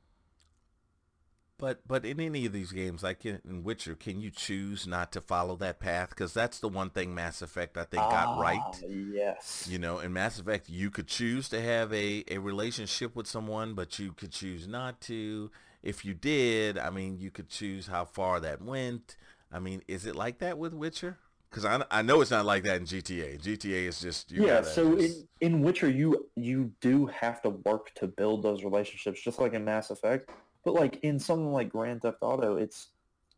[1.58, 5.12] But but in any of these games, like in, in Witcher, can you choose not
[5.12, 6.08] to follow that path?
[6.08, 8.58] Because that's the one thing Mass Effect I think got right.
[8.61, 9.68] Ah, Yes.
[9.70, 13.74] You know, in Mass Effect, you could choose to have a, a relationship with someone,
[13.74, 15.52] but you could choose not to.
[15.85, 19.16] If you did, I mean, you could choose how far that went.
[19.52, 21.18] I mean, is it like that with Witcher?
[21.53, 23.38] Because I, I know it's not like that in GTA.
[23.38, 27.43] GTA is just you yeah, gotta so just- in, in Witcher, you you do have
[27.43, 30.31] to work to build those relationships, just like in Mass Effect.
[30.65, 32.88] But like in something like Grand Theft Auto, it's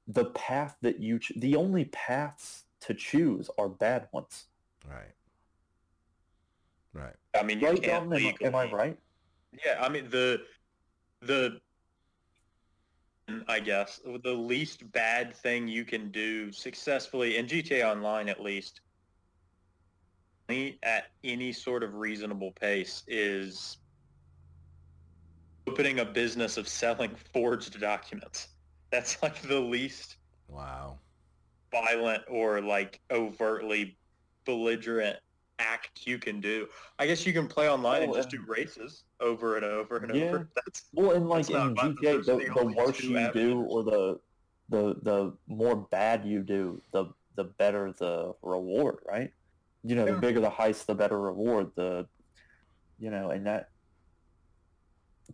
[0.07, 4.45] the path that you ch- the only paths to choose are bad ones.
[4.89, 5.15] right,
[6.93, 7.15] right.
[7.35, 8.13] I mean, you Right, can't Dalton?
[8.13, 8.99] Am, I- am I right?
[9.65, 10.43] Yeah, I mean the
[11.21, 11.61] the
[13.49, 18.81] I guess the least bad thing you can do successfully in GTA Online at least
[20.83, 23.79] at any sort of reasonable pace is
[25.67, 28.49] opening a business of selling forged documents.
[28.91, 30.19] That's like the least
[30.49, 30.99] Wow.
[31.73, 33.99] violent or like overtly
[34.45, 35.19] belligerent
[35.59, 36.69] act you can do.
[36.99, 40.13] I guess you can play online and Oh, just do races over and over and
[40.13, 40.25] Yeah.
[40.27, 40.49] over.
[40.57, 41.75] That's Well, and like in.
[41.75, 44.21] GTA, the, the the worse two you do, or the
[44.69, 49.31] the the more bad you do, the the better the reward, right?
[49.83, 50.13] You know, Yeah.
[50.15, 51.71] the bigger the heist, the better reward.
[51.77, 52.09] The
[52.99, 53.71] you know, and that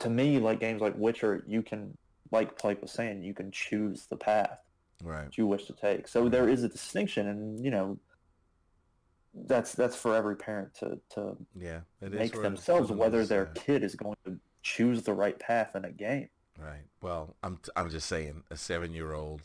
[0.00, 1.96] to me, like games like Witcher, you can
[2.30, 4.58] like Blake was saying, you can choose the path
[5.02, 5.24] Right.
[5.24, 6.08] that you wish to take.
[6.08, 7.98] So there is a distinction, and you know,
[9.34, 11.80] that's that's for every parent to to Yeah.
[12.00, 13.64] It is make themselves whether their decide.
[13.66, 16.28] kid is going to choose the right path in a game.
[16.58, 16.84] Right.
[17.00, 19.42] Well, I'm t- I'm just saying, a seven year old,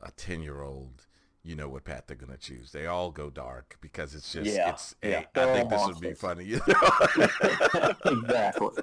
[0.00, 1.06] a ten year old,
[1.42, 2.72] you know what path they're gonna choose.
[2.72, 4.94] They all go dark because it's just Yeah, it's.
[5.02, 6.44] yeah, hey, I think this would be funny.
[6.44, 7.92] You know?
[8.06, 8.82] exactly.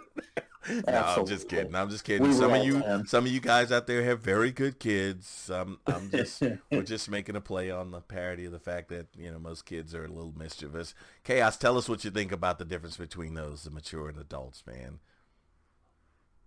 [0.87, 1.75] no, I'm just kidding.
[1.75, 2.27] I'm just kidding.
[2.27, 3.07] We some of you, 10.
[3.07, 5.49] some of you guys out there have very good kids.
[5.53, 6.41] Um, I'm just,
[6.71, 9.65] we're just making a play on the parody of the fact that you know most
[9.65, 10.95] kids are a little mischievous.
[11.23, 14.63] Chaos, tell us what you think about the difference between those, the mature and adults,
[14.65, 14.99] man.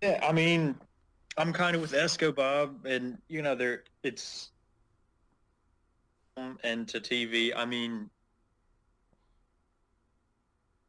[0.01, 0.75] Yeah, I mean,
[1.37, 4.51] I'm kind of with Escabob, and you know, there it's
[6.37, 7.51] um, and to TV.
[7.55, 8.09] I mean,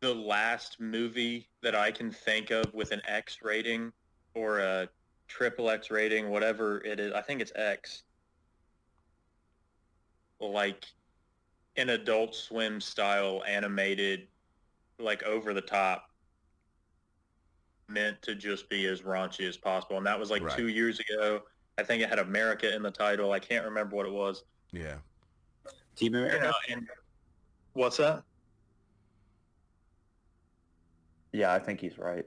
[0.01, 3.93] the last movie that I can think of with an X rating
[4.35, 4.89] or a
[5.27, 8.05] triple X rating, whatever it is, I think it's X.
[10.41, 10.85] Like
[11.77, 14.29] an Adult Swim style animated,
[14.99, 16.11] like over the top
[17.89, 19.97] meant to just be as raunchy as possible.
[19.97, 20.57] And that was like Right.
[20.57, 21.43] two years ago.
[21.79, 23.33] I think it had America in the title.
[23.33, 24.45] I can't remember what it was.
[24.73, 24.99] Yeah.
[25.97, 26.45] Team You America.
[26.45, 26.89] know, and
[27.73, 28.23] what's that?
[31.39, 32.25] Yeah, I think he's right.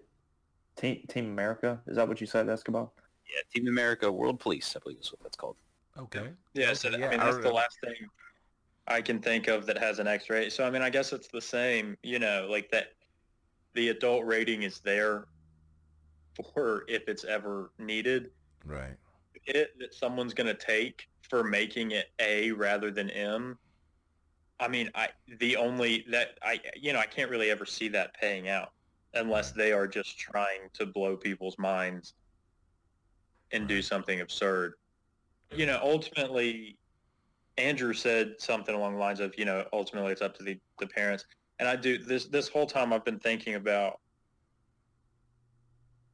[0.77, 2.91] Team Team America, is that what you said, Escabob?
[3.27, 5.57] Yeah, Team America World Police, I believe is what that's called.
[5.97, 6.29] Okay.
[6.53, 8.07] Yeah, so Okay, that- yeah, I mean I that's the last thing
[8.87, 10.53] I can think of that has an X rate.
[10.53, 12.93] So I mean I guess it's the same, you know, like that
[13.73, 15.25] the adult rating is there
[16.53, 18.31] for if it's ever needed.
[18.63, 18.95] Right.
[19.45, 23.59] It that someone's gonna take for making it A rather than M.
[24.61, 25.09] I mean, I
[25.39, 28.71] the only that I you know, I can't really ever see that paying out
[29.13, 32.13] unless they are just trying to blow people's minds
[33.51, 34.73] and do something absurd.
[35.53, 36.77] You know, ultimately
[37.57, 40.87] Andrew said something along the lines of, you know, ultimately it's up to the, the
[40.87, 41.25] parents.
[41.59, 43.99] And I do this this whole time I've been thinking about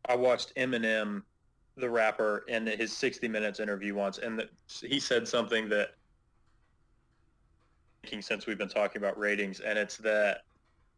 [0.10, 1.22] I watched Eminem,
[1.76, 4.50] the rapper, in his 60 Minutes interview once, and the,
[4.86, 5.90] he said something that
[8.02, 10.42] thinking since we've been talking about ratings, and it's that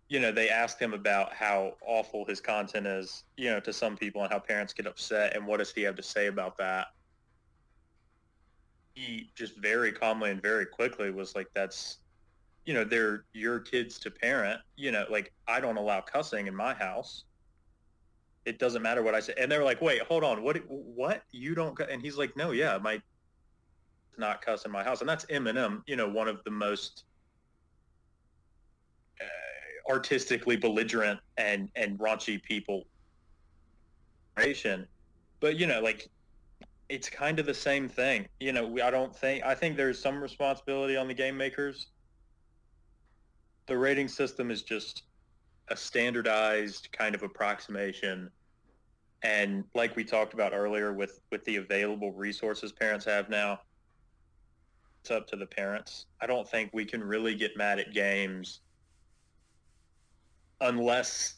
[0.09, 3.95] you know they asked him about how awful his content is, you know, to some
[3.95, 6.87] people, and how parents get upset, and what does he have to say about that?
[8.95, 11.99] He just very calmly and very quickly was like, "That's."
[12.65, 14.59] You know, they're your kids to parent.
[14.75, 17.23] You know, like I don't allow cussing in my house
[18.45, 19.33] it doesn't matter what I say.
[19.37, 20.43] And they were like, wait, hold on.
[20.43, 23.01] What, what you don't, cu-" and he's like, no, yeah, my
[24.17, 25.01] not cuss in my house.
[25.01, 27.05] And that's Eminem, you know, one of the most
[29.89, 32.85] artistically belligerent and, and raunchy people.
[35.39, 36.09] But, you know, like
[36.89, 38.27] it's kind of the same thing.
[38.39, 41.87] You know, we, I don't think, I think there's some responsibility on the game makers.
[43.67, 45.03] The rating system is just
[45.69, 48.29] a standardized kind of approximation
[49.23, 53.59] and like we talked about earlier with with the available resources parents have now
[55.01, 58.61] it's up to the parents i don't think we can really get mad at games
[60.61, 61.35] unless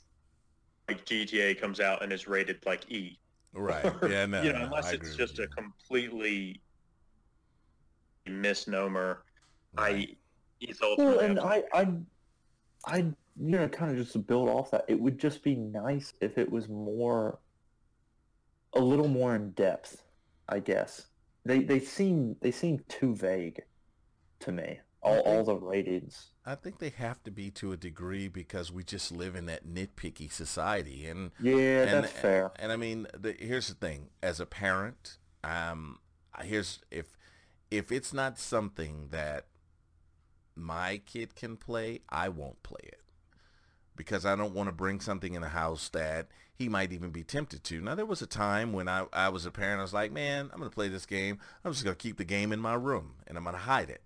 [0.87, 3.17] like gta comes out and is rated like e
[3.53, 3.83] Right.
[4.09, 4.25] Yeah.
[4.27, 4.41] No.
[4.41, 6.61] you know no, unless I it's just a completely
[8.25, 9.23] misnomer
[9.77, 10.09] Right.
[10.09, 10.15] i
[10.61, 11.87] it's ultimately Well, and I, I,
[12.85, 16.13] I, you know, kind of just to build off that, it would just be nice
[16.21, 17.39] if it was more,
[18.73, 20.03] a little more in depth.
[20.47, 21.07] I guess
[21.45, 23.61] they they seem they seem too vague
[24.41, 24.79] to me.
[25.01, 25.29] All mm-hmm.
[25.29, 26.30] all the ratings.
[26.45, 29.67] I think they have to be to a degree because we just live in that
[29.67, 32.51] nitpicky society, and Yeah, and, that's fair.
[32.57, 35.99] And I mean, the, here's the thing: as a parent, um,
[36.41, 37.17] here's if
[37.69, 39.45] if it's not something that
[40.55, 43.01] my kid can play, I won't play it
[43.95, 47.23] because I don't want to bring something in the house that he might even be
[47.23, 47.81] tempted to.
[47.81, 50.49] Now, there was a time when I, I was a parent, I was like, man,
[50.51, 51.39] I'm going to play this game.
[51.63, 53.89] I'm just going to keep the game in my room and I'm going to hide
[53.89, 54.01] it.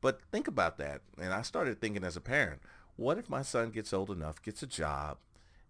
[0.00, 1.02] But think about that.
[1.20, 2.62] And I started thinking as a parent,
[2.96, 5.18] what if my son gets old enough, gets a job,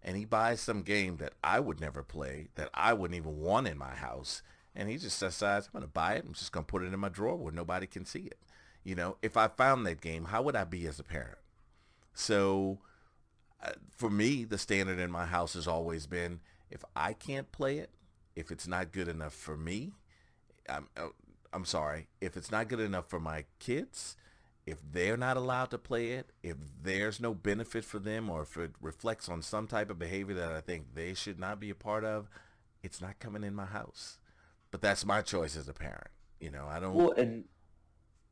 [0.03, 3.67] and he buys some game that I would never play, that I wouldn't even want
[3.67, 4.41] in my house,
[4.75, 6.25] and he just decides, I'm going to buy it.
[6.25, 8.39] I'm just going to put it in my drawer where nobody can see it.
[8.83, 11.37] You know, if I found that game, how would I be as a parent?
[12.13, 12.79] So
[13.63, 17.77] uh, for me, the standard in my house has always been, if I can't play
[17.77, 17.91] it,
[18.35, 19.91] if it's not good enough for me,
[20.69, 21.09] I'm, uh,
[21.53, 24.15] I'm sorry, if it's not good enough for my kids,
[24.65, 28.55] if they're not allowed to play it, if there's no benefit for them, or if
[28.57, 31.75] it reflects on some type of behavior that I think they should not be a
[31.75, 32.29] part of,
[32.83, 34.17] it's not coming in my house.
[34.71, 36.07] but that's my choice as a parent.
[36.39, 36.93] You know, I don't.
[36.93, 37.43] Well, and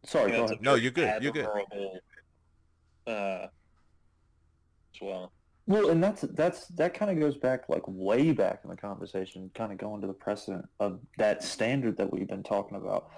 [0.05, 0.61] sorry, Yeah, go ahead.
[0.61, 1.47] No, you're good, you're good.
[3.05, 3.47] Uh,
[4.93, 5.31] as well.
[5.69, 9.51] Well, and that's that's that kind of goes back like way back in the conversation,
[9.53, 13.11] kind of going to the precedent of that standard that we've been talking about,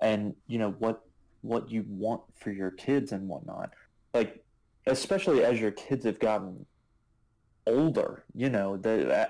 [0.00, 1.04] and you know what
[1.42, 3.70] what you want for your kids and whatnot.
[4.12, 4.44] Like,
[4.88, 6.66] especially as your kids have gotten
[7.68, 8.80] older, you know,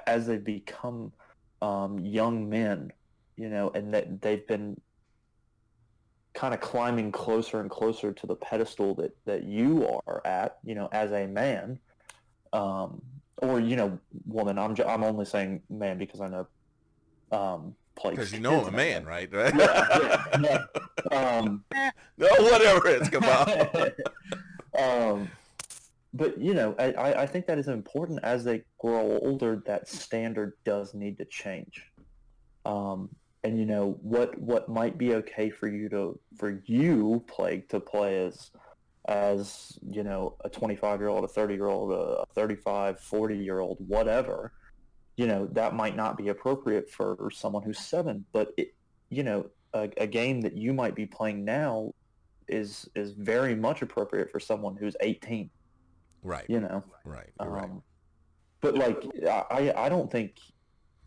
[0.07, 1.13] as they become
[1.61, 2.91] um, young men,
[3.37, 4.81] you know, and that they've been
[6.33, 10.75] kind of climbing closer and closer to the pedestal that, that you are at, you
[10.75, 11.79] know, as a man,
[12.53, 13.03] um,
[13.39, 14.59] or, you know, woman.
[14.59, 16.47] I'm, I'm only saying man because I know
[17.33, 19.33] um, Because you know a man, right?
[19.33, 19.55] Right?
[19.57, 20.65] Yeah, yeah.
[21.11, 21.65] Um,
[22.19, 23.49] no, whatever it's about.
[24.79, 25.31] um,
[26.15, 29.63] but you know, I, I I think that is important as they grow older.
[29.67, 31.87] That standard does need to change.
[32.67, 33.09] Um,
[33.45, 37.81] and you know what what might be okay for you to for you plague to
[37.81, 38.51] play as
[39.07, 43.59] as you know a 25 year old a 30 year old a 35 40 year
[43.59, 44.53] old whatever
[45.17, 48.25] you know that might not be appropriate for someone who's seven.
[48.33, 48.75] But it,
[49.11, 51.93] you know a, a game that you might be playing now
[52.49, 55.51] is is very much appropriate for someone who's 18
[56.23, 56.83] right, you know?
[57.05, 57.65] Right, you're right.
[57.65, 57.83] um,
[58.61, 60.37] but like I, I don't think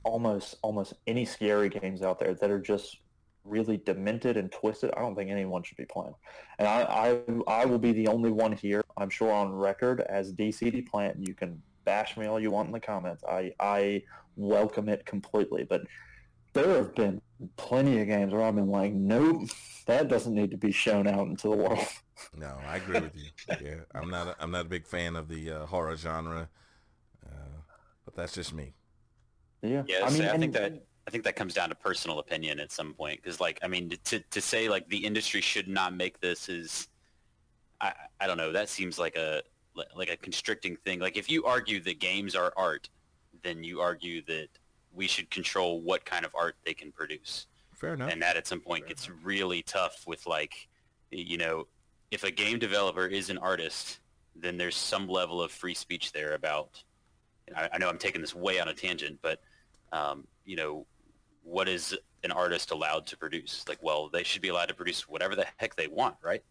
[0.04, 3.00] almost almost any scary games out there that are just
[3.46, 4.92] really demented and twisted.
[4.98, 6.16] I don't think anyone should be playing.
[6.60, 6.82] And I,
[7.48, 8.84] I I will be the only one here.
[8.98, 11.18] I'm sure on record as DCD plant.
[11.28, 13.24] You can bash me all you want in the comments.
[13.24, 14.04] I I
[14.36, 15.64] welcome it completely.
[15.64, 15.84] But
[16.54, 17.22] there have been
[17.58, 19.50] plenty of games where I've been like, nope,
[19.88, 21.80] that doesn't need to be shown out into the world.
[22.34, 23.30] No, I agree with you.
[23.62, 24.28] Yeah, I'm not.
[24.28, 26.48] A, I'm not a big fan of the uh, horror genre,
[27.26, 27.30] uh,
[28.06, 28.74] but that's just me.
[29.62, 32.20] Yeah, Yeah, I mean, I think and- that I think that comes down to personal
[32.20, 35.68] opinion at some point because, like, I mean, to to say like the industry should
[35.68, 36.88] not make this is,
[37.80, 38.52] I I don't know.
[38.52, 39.44] That seems like a
[39.96, 41.00] like a constricting thing.
[41.00, 42.90] Like, if you argue that games are art,
[43.44, 44.48] then you argue that
[44.94, 48.12] we should control what kind of art they can produce, Fair enough.
[48.12, 50.68] and that at some point gets really tough with like,
[51.12, 51.68] you know,
[52.12, 54.00] if a game developer is an artist,
[54.36, 56.82] then there's some level of free speech there about.
[57.56, 59.42] I, I know I'm taking this way on a tangent, but
[59.92, 60.86] um, you know,
[61.46, 63.64] what is an artist allowed to produce?
[63.70, 66.44] Like, well, they should be allowed to produce whatever the heck they want, right?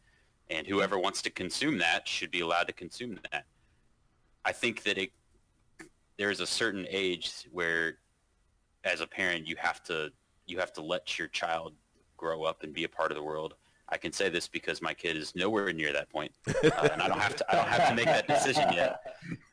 [0.49, 3.45] And whoever wants to consume that should be allowed to consume that.
[4.45, 5.11] I think that it
[6.17, 7.99] there is a certain age where,
[8.85, 10.13] as a parent, you have to
[10.47, 11.75] you have to let your child
[12.17, 13.55] grow up and be a part of the world.
[13.89, 17.09] I can say this because my kid is nowhere near that point, uh, and I
[17.09, 19.01] don't have to I don't have to make that decision yet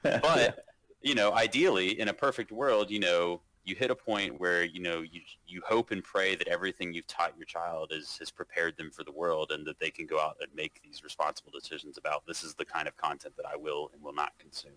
[0.22, 0.66] but
[1.02, 4.82] you know ideally in a perfect world you know you hit a point where you
[4.82, 8.76] know you you hope and pray that everything you've taught your child is has prepared
[8.78, 11.98] them for the world and that they can go out and make these responsible decisions
[11.98, 14.72] about this is the kind of content that I will and will not consume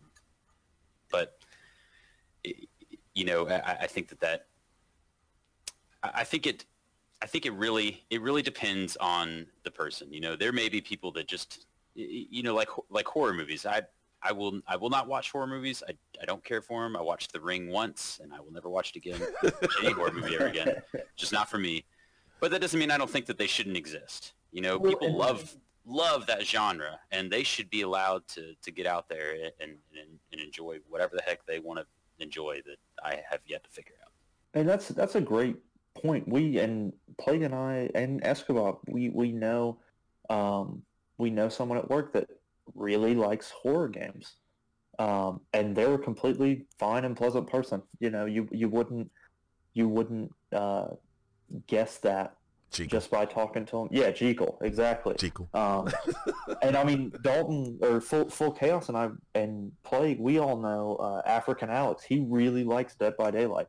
[1.10, 1.38] but
[3.14, 4.46] you know I, I think that that
[6.02, 6.66] I think it
[7.22, 10.12] I think it really it really depends on the person.
[10.12, 13.64] You know, there may be people that just you know like like horror movies.
[13.64, 13.82] I
[14.24, 15.82] I will I will not watch horror movies.
[15.86, 16.96] I, I don't care for them.
[16.96, 19.20] I watched The Ring once and I will never watch it again.
[19.82, 20.82] Any horror movie ever again.
[21.16, 21.84] Just not for me.
[22.40, 24.32] But that doesn't mean I don't think that they shouldn't exist.
[24.50, 25.54] You know, Well, people love
[25.86, 30.18] love that genre and they should be allowed to, to get out there and, and,
[30.32, 31.86] and enjoy whatever the heck they want to
[32.18, 34.12] enjoy that I have yet to figure out.
[34.54, 35.56] And that's that's a great
[35.94, 36.26] point.
[36.28, 39.78] We and Plague and I and Escabob, we we know
[40.30, 40.82] um,
[41.18, 42.28] we know someone at work that
[42.74, 44.36] really likes horror games,
[44.98, 47.82] um, and they're a completely fine and pleasant person.
[48.00, 49.10] You know, you you wouldn't
[49.74, 50.88] you wouldn't uh,
[51.66, 52.36] guess that
[52.70, 52.88] Chico.
[52.88, 53.88] just by talking to them.
[53.90, 55.14] Yeah, Jekyll, exactly.
[55.16, 55.48] Chico.
[55.54, 55.88] Um,
[56.62, 60.96] and I mean, Dalton or Full, Full Chaos and I and Plague, we all know
[60.96, 62.04] uh, African Alex.
[62.04, 63.68] He really likes Dead by Daylight.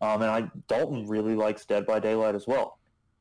[0.00, 2.78] Um, and I Dalton really likes Dead by Daylight as well.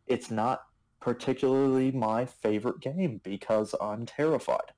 [0.07, 0.63] It's not
[0.99, 4.71] particularly my favorite game because I'm terrified.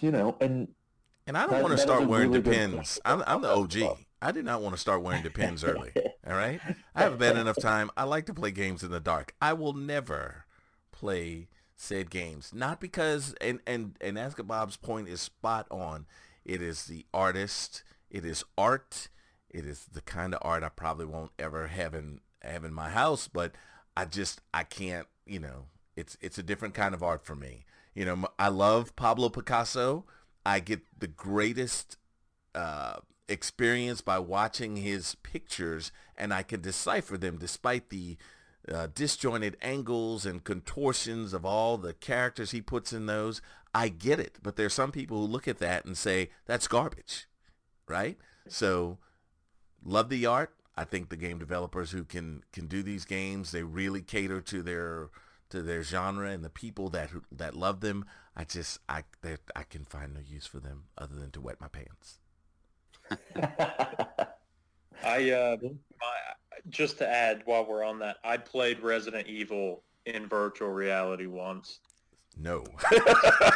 [0.00, 0.68] You know, and
[1.26, 2.98] And I don't That- want to start wearing really Depends.
[3.04, 3.98] I'm, I'm the OG.
[4.20, 5.92] I did not want to start wearing Depends early.
[6.26, 6.60] All right.
[6.94, 7.90] I have bad enough time.
[7.96, 9.34] I like to play games in the dark.
[9.40, 10.46] I will never
[10.90, 12.52] play said games.
[12.52, 16.06] Not because and and and Escabob's point is spot on.
[16.44, 17.84] It is the artist.
[18.10, 19.08] It is art.
[19.50, 22.88] It is the kind of art I probably won't ever have in have in my
[22.90, 23.28] house.
[23.28, 23.52] But
[23.96, 25.06] I just I can't.
[25.26, 27.64] You know, it's it's a different kind of art for me.
[27.98, 30.04] You know, I love Pablo Picasso.
[30.46, 31.96] I get the greatest
[32.54, 38.16] uh, experience by watching his pictures, and I can decipher them despite the
[38.72, 43.42] uh, disjointed angles and contortions of all the characters he puts in those.
[43.74, 47.26] I get it, but there's some people who look at that and say that's garbage,
[47.88, 48.16] right?
[48.46, 48.98] So,
[49.84, 50.54] love the art.
[50.76, 54.62] I think the game developers who can can do these games, they really cater to
[54.62, 55.08] their
[55.50, 58.04] to their genre and the people that that love them.
[58.36, 61.60] I just I that I can find no use for them other than to wet
[61.60, 62.20] my pants.
[65.04, 66.16] I uh, my,
[66.68, 71.80] just to add while we're on that, I played Resident Evil in virtual reality once.
[72.40, 72.64] No,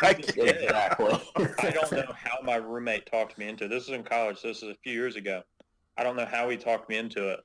[0.03, 1.21] exactly.
[1.39, 3.69] I don't know how my roommate talked me into it.
[3.69, 4.39] This is in college.
[4.39, 5.43] So this is a few years ago.
[5.97, 7.41] I don't know how he talked me into it.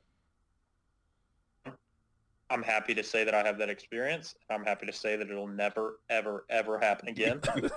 [2.49, 4.35] I'm happy to say that I have that experience.
[4.49, 7.41] I'm happy to say that it'll never, ever, ever happen again.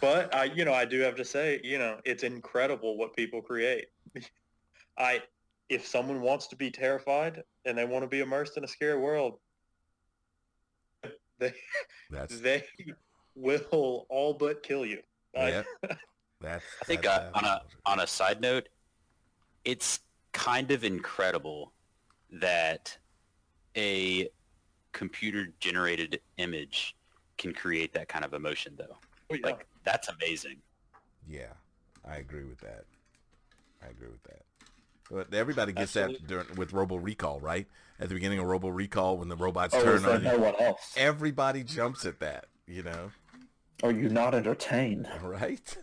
[0.00, 3.40] but I, you know, I do have to say, you know, it's incredible what people
[3.40, 3.86] create.
[4.98, 5.22] I,
[5.68, 8.98] if someone wants to be terrified and they want to be immersed in a scary
[8.98, 9.38] world,
[11.38, 11.52] they,
[12.10, 12.64] That's they
[13.34, 15.00] will all but kill you.
[15.36, 15.62] I- yeah.
[16.40, 18.68] That's I think that- uh, on a on a side note,
[19.64, 20.00] it's
[20.32, 21.72] kind of incredible
[22.40, 22.96] that
[23.76, 24.28] a
[24.92, 26.96] computer generated image
[27.38, 28.96] can create that kind of emotion though.
[29.30, 29.46] Oh, yeah.
[29.46, 30.56] Like that's amazing.
[31.28, 31.52] Yeah,
[32.08, 32.84] I agree with that.
[33.82, 34.42] I agree with that.
[35.10, 37.66] But everybody gets that during, with Robo Recall, right?
[38.00, 40.32] At the beginning of Robo Recall, when the robots Oh, is turn there on no
[40.34, 40.94] you, one else?
[40.96, 42.46] everybody jumps at that.
[42.66, 43.10] You know,
[43.82, 45.08] Are you not entertained?
[45.22, 45.76] right?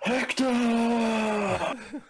[0.00, 1.74] Hector!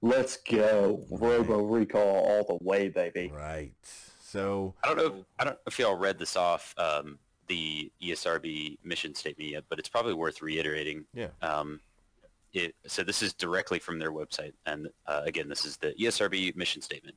[0.00, 1.04] Let's go.
[1.10, 3.32] Robo Recall all the way, baby.
[3.34, 3.72] Right.
[4.20, 5.24] So I don't know.
[5.38, 7.18] I don't know if y'all read this off um,
[7.48, 11.04] the ESRB mission statement yet, but it's probably worth reiterating.
[11.14, 11.28] Yeah.
[11.42, 11.80] Um,
[12.52, 16.56] it, so this is directly from their website, and uh, again, this is the ESRB
[16.56, 17.16] mission statement: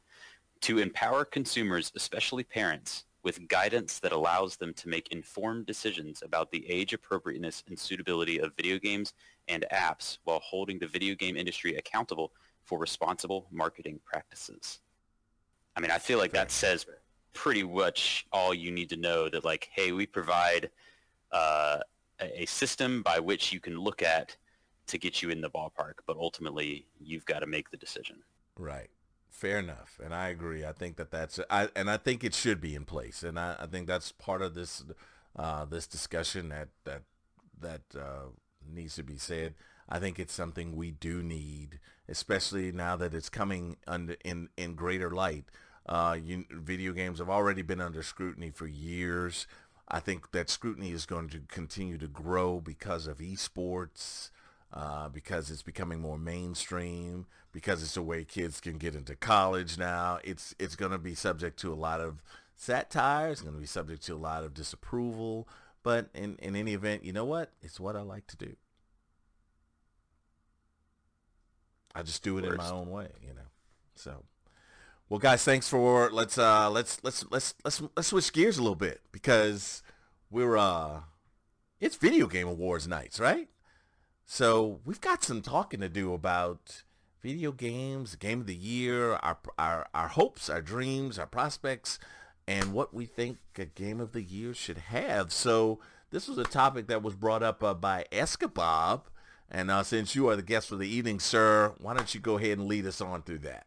[0.61, 6.51] to empower consumers, especially parents, with guidance that allows them to make informed decisions about
[6.51, 9.13] the age appropriateness and suitability of video games
[9.47, 12.31] and apps, while holding the video game industry accountable
[12.65, 14.79] for responsible marketing practices.
[15.75, 16.85] I mean, I feel like that says
[17.33, 20.69] pretty much all you need to know that like, hey, we provide
[21.31, 21.79] uh,
[22.19, 24.35] a system by which you can look at
[24.87, 28.17] to get you in the ballpark, but ultimately you've got to make the decision.
[28.57, 28.89] Right.
[29.29, 30.65] Fair enough, and I agree.
[30.65, 33.55] I think that that's I and I think it should be in place, and I,
[33.61, 34.83] I think that's part of this
[35.35, 37.03] uh, this discussion that that
[37.59, 38.27] that uh,
[38.69, 39.55] needs to be said.
[39.89, 41.79] I think it's something we do need,
[42.11, 45.45] especially now that it's coming under in in greater light.
[45.87, 49.47] Uh, you, video games have already been under scrutiny for years.
[49.87, 54.29] I think that scrutiny is going to continue to grow because of esports,
[54.71, 59.77] uh, because it's becoming more mainstream, because it's a way kids can get into college
[59.77, 60.19] now.
[60.23, 62.21] It's it's going to be subject to a lot of
[62.55, 63.31] satire.
[63.31, 65.47] It's going to be subject to a lot of disapproval.
[65.83, 67.51] But in, in any event, you know what?
[67.61, 68.55] It's what I like to do.
[71.95, 73.41] I just do it in my own way, you know.
[73.95, 74.23] So,
[75.09, 78.75] well, guys, thanks for let's uh let's let's let's let's let's switch gears a little
[78.75, 79.83] bit because
[80.29, 81.01] we're uh
[81.79, 83.49] it's video game awards nights, right?
[84.25, 86.83] So we've got some talking to do about
[87.21, 91.99] video games, game of the year, our our our hopes, our dreams, our prospects,
[92.47, 95.31] and what we think a game of the year should have.
[95.31, 95.79] So
[96.11, 99.03] this was a topic that was brought up uh, by Escabob,
[99.51, 102.37] and uh, since you are the guest for the evening, sir, why don't you go
[102.37, 103.65] ahead and lead us on through that?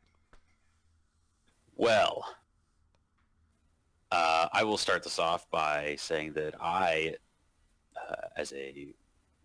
[1.77, 2.25] Well,
[4.11, 7.17] uh, I will start this off by saying that I,
[7.97, 8.95] uh, as a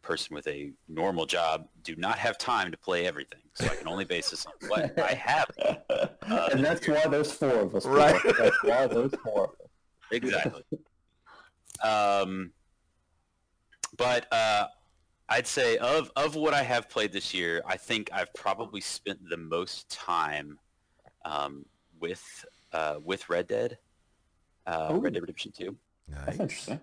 [0.01, 3.41] person with a normal job, do not have time to play everything.
[3.53, 5.49] So I can only base this on what I have.
[6.51, 7.85] and that's why there's four of us.
[7.85, 8.21] Right.
[8.37, 9.67] That's why there's four of us.
[10.11, 10.63] Exactly.
[11.83, 12.51] um,
[13.97, 14.67] but uh,
[15.29, 19.19] I'd say of of what I have played this year, I think I've probably spent
[19.29, 20.59] the most time
[21.25, 21.65] um,
[21.99, 22.23] with
[22.73, 23.77] uh, with Red Dead,
[24.65, 24.99] uh, Ooh.
[24.99, 25.77] Red Dead Redemption Two.
[26.07, 26.39] That's Nice.
[26.39, 26.79] interesting.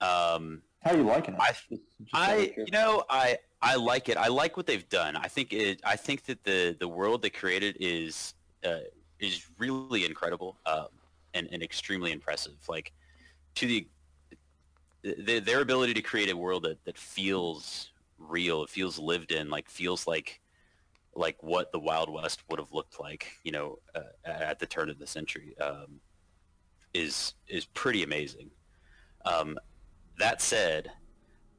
[0.00, 1.40] Um, How are you liking it?
[1.40, 4.16] I- Just- just out of I you know I I like it.
[4.18, 5.16] I like what they've done.
[5.16, 5.80] I think it.
[5.84, 8.80] I think that the the world they created is uh,
[9.18, 10.88] is really incredible um,
[11.32, 12.52] and and extremely impressive.
[12.68, 12.92] Like
[13.54, 13.88] to the,
[15.18, 19.50] the their ability to create a world that that feels real, it feels lived in,
[19.50, 20.40] like feels like
[21.14, 24.90] like what the Wild West would have looked like, you know, uh, at the turn
[24.90, 26.00] of the century, um,
[26.94, 28.50] is is pretty amazing.
[29.24, 29.58] Um,
[30.18, 30.90] that said,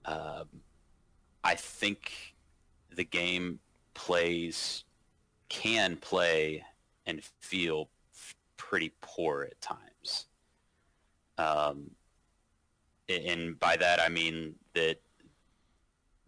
[0.05, 0.47] um,
[1.43, 2.35] I think
[2.95, 3.59] the game
[3.93, 4.83] plays
[5.49, 6.63] can play
[7.05, 7.89] and feel
[8.57, 10.25] pretty poor at times.
[11.37, 11.91] Um,
[13.09, 14.97] and by that I mean that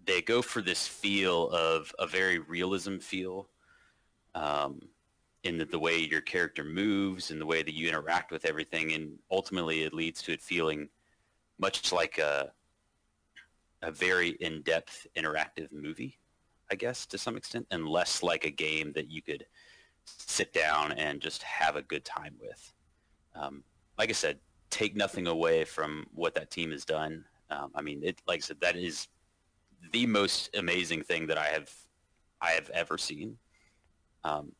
[0.05, 3.49] they go for this feel of a very realism feel
[4.33, 4.81] um,
[5.43, 8.93] in the, the way your character moves and the way that you interact with everything,
[8.93, 10.89] and ultimately it leads to it feeling
[11.59, 12.51] much like a
[13.81, 16.17] a very in-depth interactive movie,
[16.69, 19.45] I guess to some extent, and less like a game that you could
[20.03, 22.73] sit down and just have a good time with.
[23.35, 23.63] Um,
[23.97, 24.39] like I said,
[24.69, 27.25] take nothing away from what that team has done.
[27.49, 29.07] Um, I mean, it like I said, that is
[29.91, 31.71] the most amazing thing that I have
[32.41, 33.37] I have ever seen.
[34.23, 34.51] Um,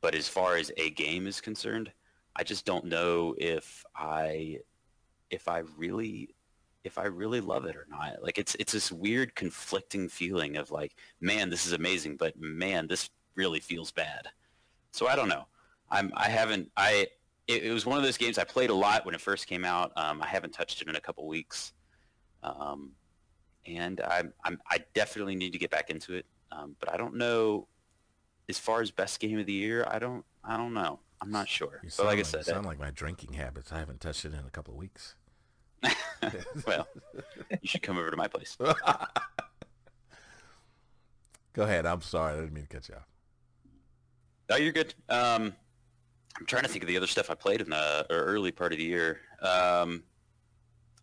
[0.00, 1.92] but as far as a game is concerned,
[2.36, 4.60] I just don't know if I
[5.30, 6.34] if I really
[6.84, 8.22] if I really love it or not.
[8.22, 12.86] Like it's it's this weird conflicting feeling of like, man, this is amazing, but man,
[12.86, 14.28] this really feels bad.
[14.92, 15.46] So I don't know.
[15.90, 17.08] I'm I haven't I
[17.50, 19.64] it, it was one of those games I played a lot when it first came
[19.64, 19.92] out.
[19.96, 21.72] Um, I haven't touched it in a couple weeks.
[22.42, 22.92] Um,
[23.66, 26.26] and I'm, I'm, I definitely need to get back into it.
[26.52, 27.68] Um, but I don't know
[28.48, 29.86] as far as best game of the year.
[29.88, 31.00] I don't, I don't know.
[31.20, 31.80] I'm not sure.
[31.82, 33.72] You but like I like, said, sound like my drinking habits.
[33.72, 35.16] I haven't touched it in a couple of weeks.
[36.66, 36.88] well,
[37.50, 38.56] you should come over to my place.
[41.52, 41.84] Go ahead.
[41.84, 42.32] I'm sorry.
[42.32, 43.06] I didn't mean to cut you off.
[44.48, 44.94] No, you're good.
[45.08, 45.54] Um,
[46.38, 48.78] I'm trying to think of the other stuff I played in the early part of
[48.78, 49.20] the year.
[49.42, 50.02] Um,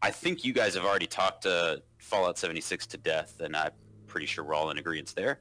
[0.01, 3.71] I think you guys have already talked uh, Fallout 76 to death, and I'm
[4.07, 5.39] pretty sure we're all in agreement there.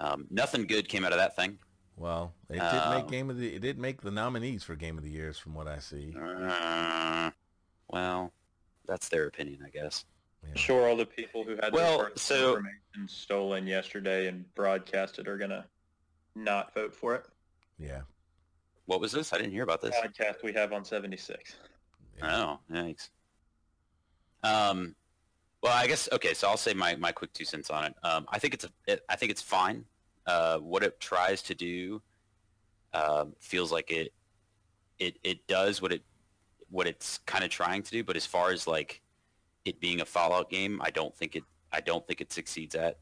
[0.00, 1.58] Um, nothing good came out of that thing.
[1.96, 3.54] Well, it did Um, make game of the.
[3.54, 6.14] It did make the nominees for game of the years, from what I see.
[6.20, 7.30] Uh,
[7.88, 8.32] well,
[8.86, 10.04] that's their opinion, I guess.
[10.46, 10.54] Yeah.
[10.56, 15.38] Sure, all the people who had Well, their so- information stolen yesterday and broadcasted are
[15.38, 15.64] gonna
[16.34, 17.24] not vote for it.
[17.78, 18.02] Yeah.
[18.86, 19.32] What was this?
[19.32, 19.94] I didn't hear about this.
[19.96, 21.56] Podcast we have on 76.
[22.22, 23.10] Oh, thanks.
[24.42, 24.94] Um,
[25.62, 26.34] well, I guess okay.
[26.34, 27.94] So I'll say my, my quick two cents on it.
[28.04, 29.84] Um, I think it's a, it, I think it's fine.
[30.26, 32.00] Uh, what it tries to do
[32.94, 34.12] um, feels like it
[34.98, 36.02] it it does what it
[36.70, 38.04] what it's kind of trying to do.
[38.04, 39.02] But as far as like
[39.64, 42.98] it being a Fallout game, I don't think it I don't think it succeeds at,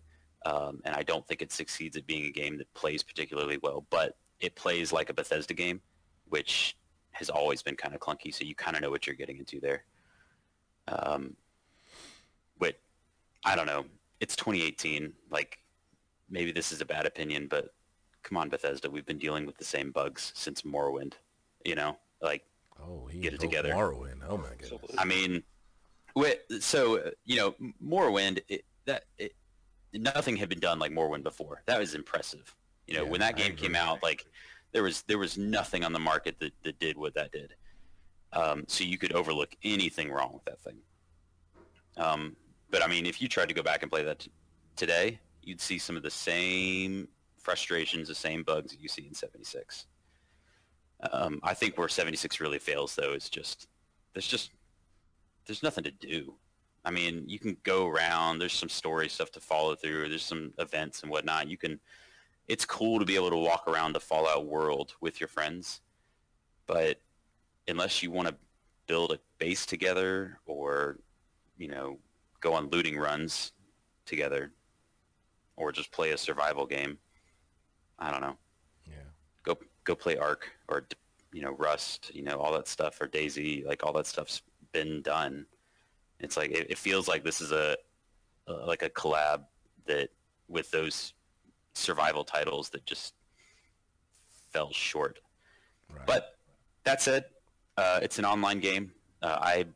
[0.47, 3.87] um, and I don't think it succeeds at being a game that plays particularly well.
[3.91, 5.81] But it plays like a Bethesda game,
[6.29, 6.77] which
[7.13, 8.35] has always been kind of clunky.
[8.35, 9.85] So you kind of know what you're getting into there.
[10.89, 11.37] Um,
[12.59, 12.77] but
[13.45, 13.85] I don't know.
[14.21, 15.13] It's 2018.
[15.31, 15.59] Like
[16.29, 17.73] maybe this is a bad opinion, but
[18.23, 18.91] come on, Bethesda.
[18.91, 21.15] We've been dealing with the same bugs since Morrowind.
[21.65, 22.45] You know, like
[22.83, 23.71] Oh, he Get it together.
[23.71, 24.21] Morrowind.
[24.29, 24.73] Oh my goodness.
[24.73, 24.99] Absolutely.
[24.99, 25.43] I mean,
[26.17, 28.41] wi- so uh, you know, Morrowind.
[28.49, 29.35] It, that it,
[29.93, 31.63] nothing had been done like Morrowind before.
[31.67, 32.55] That was impressive.
[32.87, 34.27] You know, Yeah, when that game came out, like
[34.73, 37.55] there was there was nothing on the market that, that did what that did.
[38.33, 40.79] Um, so you could overlook anything wrong with that thing.
[41.97, 42.37] Um,
[42.71, 44.33] but I mean, if you tried to go back and play that t-
[44.75, 47.07] today, you'd see some of the same
[47.39, 49.87] frustrations, the same bugs that you see in 76.
[51.13, 53.69] Um, I think where 76 really fails, though, is just
[54.15, 54.51] there's just
[55.47, 56.35] there's nothing to do.
[56.85, 58.39] I mean, you can go around.
[58.39, 60.09] There's some story stuff to follow through.
[60.09, 61.49] There's some events and whatnot.
[61.49, 61.79] You can.
[62.49, 65.81] It's cool to be able to walk around the Fallout world with your friends,
[66.67, 67.01] but
[67.69, 68.37] unless you want to
[68.87, 70.99] build a base together or,
[71.57, 71.99] you know,
[72.41, 73.53] go on looting runs
[74.05, 74.53] together,
[75.57, 76.99] or just play a survival game,
[77.99, 78.37] I don't know
[78.87, 78.97] Yeah.
[79.45, 80.87] go go play Ark or
[81.33, 84.43] you know Rust, you know all that stuff or DayZ, like all that stuff's
[84.73, 85.47] been done.
[86.21, 87.77] It's like it, it feels like this is a,
[88.47, 89.45] a like a collab
[89.87, 90.11] that
[90.49, 91.15] with those
[91.75, 93.15] survival titles that just
[94.53, 95.21] fell short.
[95.95, 96.07] Right.
[96.07, 96.37] But
[96.85, 97.27] that said,
[97.77, 98.93] uh, it's an online game.
[99.23, 99.67] Uh, I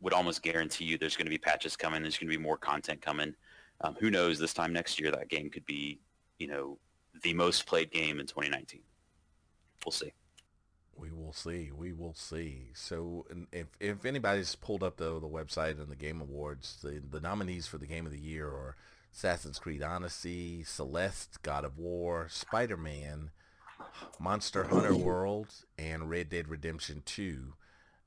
[0.00, 2.02] would almost guarantee you there's going to be patches coming.
[2.02, 3.34] There's going to be more content coming.
[3.80, 4.38] Um, who knows?
[4.38, 6.00] This time next year, that game could be,
[6.38, 6.78] you know,
[7.22, 8.80] the most played game in 2019.
[9.84, 10.12] We'll see.
[10.96, 11.70] We will see.
[11.72, 12.68] We will see.
[12.74, 17.20] So, if if anybody's pulled up the the website and the Game Awards, the the
[17.20, 18.76] nominees for the Game of the Year are
[19.14, 23.30] Assassin's Creed Odyssey, Celeste, God of War, Spider Man,
[24.18, 27.54] Monster Hunter World, and Red Dead Redemption Two.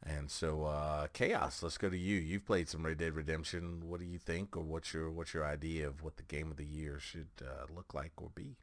[0.06, 2.18] And so, uh, Chaos, let's go to you.
[2.18, 3.88] You've played some Red Dead Redemption.
[3.88, 6.58] What do you think, or what's your what's your idea of what the Game of
[6.58, 8.58] the Year should uh, look like or be?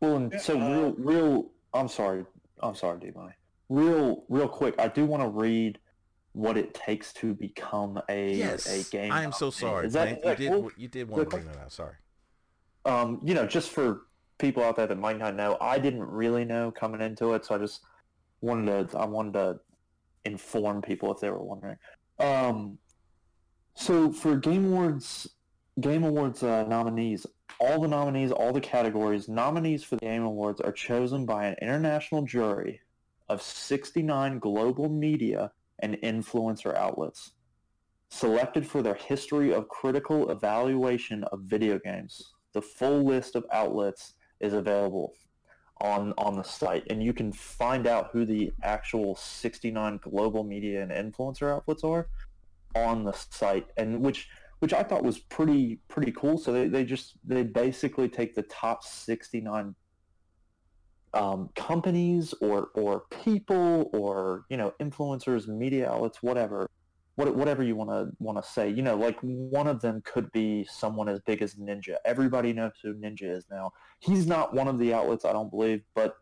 [0.00, 1.50] Well, and so uh, real, real.
[1.74, 2.24] I'm sorry.
[2.60, 3.10] I'm sorry, D.
[3.68, 4.76] Real, real quick.
[4.78, 5.80] I do want to read
[6.32, 9.12] what it takes to become a Yes, a game.
[9.12, 9.86] I am so sorry.
[9.86, 10.62] Is that, you cool?
[10.68, 11.72] did you did want to that bring that up.
[11.72, 11.94] Sorry.
[12.84, 14.02] um, you know, just for
[14.38, 17.54] people out there that might not know, I didn't really know coming into it, so
[17.54, 17.80] I just
[18.40, 19.60] wanted to I wanted to
[20.24, 21.76] inform people if they were wondering.
[22.18, 22.78] Um,
[23.74, 25.28] so for Game Awards,
[25.80, 27.26] Game Awards uh, nominees,
[27.60, 31.56] all the nominees, all the categories, nominees for the Game Awards are chosen by an
[31.60, 32.80] international jury
[33.28, 37.32] of 69 global media and influencer outlets,
[38.10, 42.34] selected for their history of critical evaluation of video games.
[42.52, 45.12] The full list of outlets is available
[45.80, 50.82] on on the site, and you can find out who the actual 69 global media
[50.82, 52.08] and influencer outlets are
[52.74, 54.28] on the site, and which
[54.60, 56.38] which I thought was pretty pretty cool.
[56.38, 59.74] So they, they just they basically take the top 69
[61.14, 66.68] um, companies or or people or you know influencers, media outlets, whatever,
[67.16, 68.68] what, whatever you want to want to say.
[68.68, 71.96] You know, like one of them could be someone as big as Ninja.
[72.04, 73.72] Everybody knows who Ninja is now.
[74.00, 76.16] He's not one of the outlets, I don't believe, but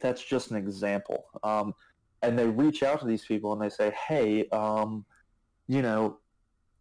[0.00, 1.24] that's just an example.
[1.42, 1.74] Um,
[2.22, 5.04] and they reach out to these people and they say, hey, um,
[5.68, 6.18] you know,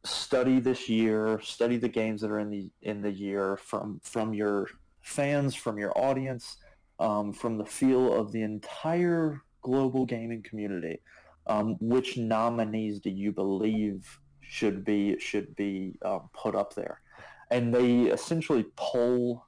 [0.03, 4.34] study this year, study the games that are in the in the year from from
[4.34, 4.67] your
[5.01, 6.57] fans, from your audience,
[6.99, 11.01] um, from the feel of the entire global gaming community.
[11.47, 17.01] Um, which nominees do you believe should be should be um, put up there?
[17.49, 19.45] And they essentially poll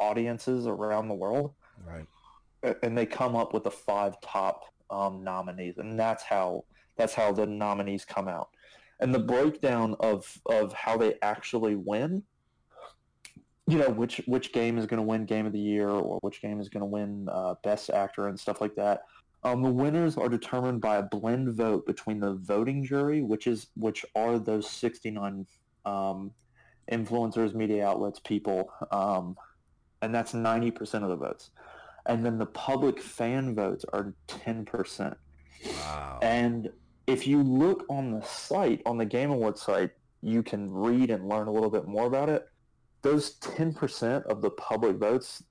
[0.00, 1.54] audiences around the world,
[1.86, 2.06] Right.
[2.82, 6.64] and they come up with the five top um, nominees, and that's how
[6.96, 8.48] that's how the nominees come out.
[8.98, 12.24] And the breakdown of of how they actually win,
[13.66, 16.42] you know, which which game is going to win Game of the Year or which
[16.42, 19.02] game is going to win uh, Best Actor and stuff like that.
[19.42, 23.68] Um, the winners are determined by a blend vote between the voting jury, which is
[23.76, 25.46] which are those 69
[25.84, 26.30] um,
[26.90, 29.36] influencers, media outlets, people, um,
[30.02, 31.50] and that's 90% of the votes.
[32.06, 35.14] And then the public fan votes are 10%.
[35.66, 36.18] Wow.
[36.20, 36.70] And
[37.06, 39.90] if you look on the site, on the Game Awards site,
[40.22, 42.48] you can read and learn a little bit more about it.
[43.04, 45.44] Those 10% of the public votes,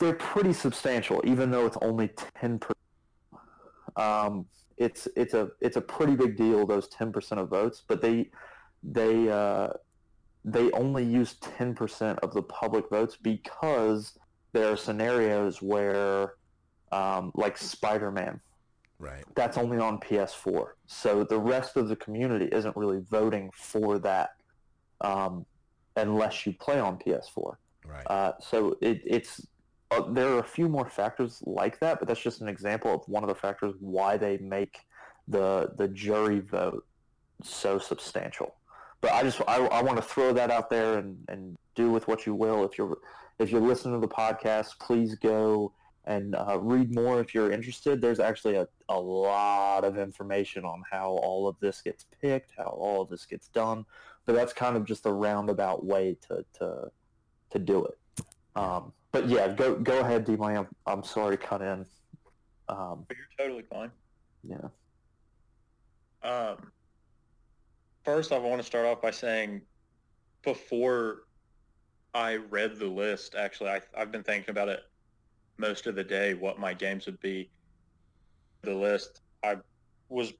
[0.00, 2.60] they're pretty substantial, even though it's only 10%.
[3.94, 4.46] Um,
[4.76, 6.66] it's it's a it's a pretty big deal.
[6.66, 8.30] Those 10% of votes, but they
[8.82, 9.68] they uh,
[10.44, 14.18] they only use 10% of the public votes because
[14.52, 16.34] there are scenarios where,
[16.90, 18.40] um, like Spider-Man,
[18.98, 19.24] Right.
[19.36, 20.70] that's only on PS4.
[20.86, 24.30] So the rest of the community isn't really voting for that
[25.00, 25.46] um,
[25.96, 27.56] unless you play on PS4.
[27.86, 28.06] Right.
[28.06, 29.46] Uh, so it, it's
[29.90, 33.02] uh, there are a few more factors like that, but that's just an example of
[33.06, 34.78] one of the factors why they make
[35.28, 36.84] the the jury vote
[37.42, 38.54] so substantial.
[39.00, 42.08] But I just I, I want to throw that out there and, and do with
[42.08, 42.64] what you will.
[42.64, 42.98] If you're
[43.38, 45.72] if you're listening to the podcast, please go
[46.04, 48.00] and uh, read more if you're interested.
[48.00, 52.64] There's actually a, a lot of information on how all of this gets picked, how
[52.64, 53.84] all of this gets done.
[54.26, 56.90] But that's kind of just a roundabout way to to,
[57.50, 58.24] to do it.
[58.54, 60.36] Um, but yeah, go go ahead, D.
[60.40, 61.84] I'm, I'm sorry to cut in.
[62.68, 63.90] Um, But you're totally fine.
[64.42, 64.68] yeah.
[66.22, 66.70] Um,
[68.04, 69.60] first, I want to start off by saying,
[70.42, 71.22] before
[72.14, 74.80] I read the list, actually, I, I've been thinking about it
[75.58, 77.50] most of the day, what my games would be.
[78.62, 79.56] The list, I
[80.08, 80.32] was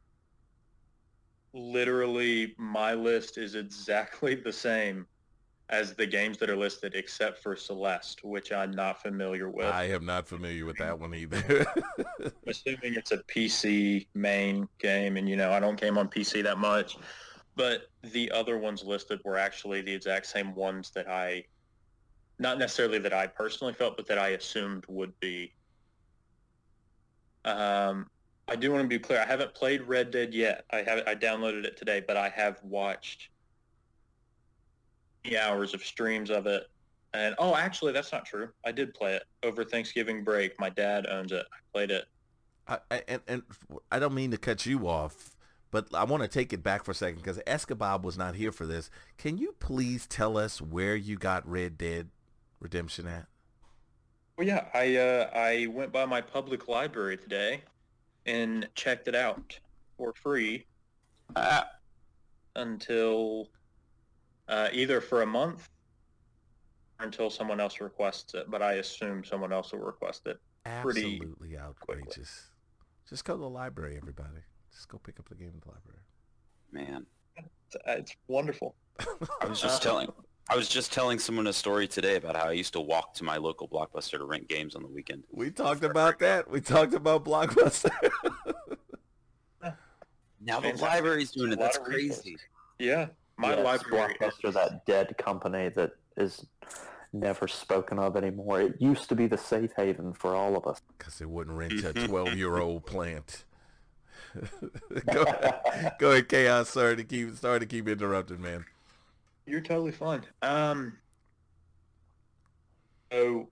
[1.55, 5.07] literally, my list is exactly the same
[5.69, 9.67] as the games that are listed, except for Celeste, which I'm not familiar with.
[9.67, 11.67] I am not familiar with that one either.
[12.47, 16.59] assuming it's a PC main game, and you know I don't game on PC that
[16.59, 16.99] much,
[17.57, 21.45] but the other ones listed were actually the exact same ones that I,
[22.39, 25.55] not necessarily that I personally felt, but that I assumed would be.
[27.45, 28.09] Um,
[28.53, 29.19] I do want to be clear.
[29.19, 30.67] I haven't played Red Dead yet.
[30.71, 33.31] I have I downloaded it today, but I have watched
[35.25, 36.65] the hours of streams of it.
[37.15, 38.51] And oh, actually, that's not true.
[38.63, 40.61] I did play it over Thanksgiving break.
[40.61, 41.47] My dad owns it.
[41.51, 42.05] I played it.
[42.69, 43.43] I, I- and, and
[43.91, 45.35] I don't mean to cut you off,
[45.71, 48.53] but I want to take it back for a second because Escabob was not here
[48.53, 48.91] for this.
[49.17, 52.11] Can you please tell us where you got Red Dead
[52.61, 53.29] Redemption at?
[54.37, 57.63] Well, yeah, I uh, I went by my public library today
[58.27, 59.59] and checked it out
[59.97, 60.67] for free
[61.37, 61.63] Uh,
[62.57, 63.49] until
[64.49, 65.69] uh, either for a month
[66.99, 68.51] or until someone else requests it.
[68.51, 70.39] But I assume someone else will request it.
[70.83, 72.51] Pretty Absolutely outrageous.
[73.09, 74.41] Just go to the library, everybody.
[74.73, 75.99] Just go pick up the game at the library.
[76.71, 77.07] man,
[77.37, 78.75] It's, uh, it's wonderful.
[79.41, 80.13] I was just Uh, telling
[80.49, 83.25] I was just telling someone a story today about how I used to walk to
[83.25, 85.23] my local blockbuster to rent games on the weekend.
[85.31, 86.51] We talked about that.
[86.51, 87.91] We talked about Blockbuster.
[90.45, 90.89] Now the Fantastic.
[90.89, 91.59] library's doing it.
[91.61, 92.23] That's of resources.
[92.23, 92.37] crazy.
[92.81, 94.17] Yeah, my Yes, library.
[94.21, 96.45] Blockbuster, that dead company that is
[97.13, 98.61] never spoken of anymore.
[98.63, 100.81] It used to be the safe haven for all of us.
[100.99, 103.45] Because they wouldn't rent a 12-year-old plant.
[105.13, 105.25] go,
[106.01, 106.71] go ahead, Chaos.
[106.71, 108.65] Sorry to keep, sorry to keep interrupting, man.
[109.53, 110.25] You're totally fine.
[110.41, 110.97] Um,
[113.13, 113.51] so,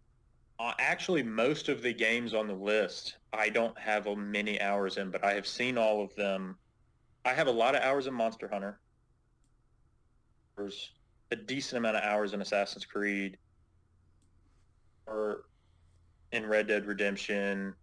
[0.58, 4.96] uh, actually, most of the games on the list, I don't have a many hours
[4.96, 6.56] in, but I have seen all of them.
[7.26, 8.80] I have a lot of hours in Monster Hunter.
[10.56, 10.90] There's
[11.32, 13.36] a decent amount of hours in Assassin's Creed,
[15.06, 15.42] or
[16.32, 17.74] in Red Dead Redemption.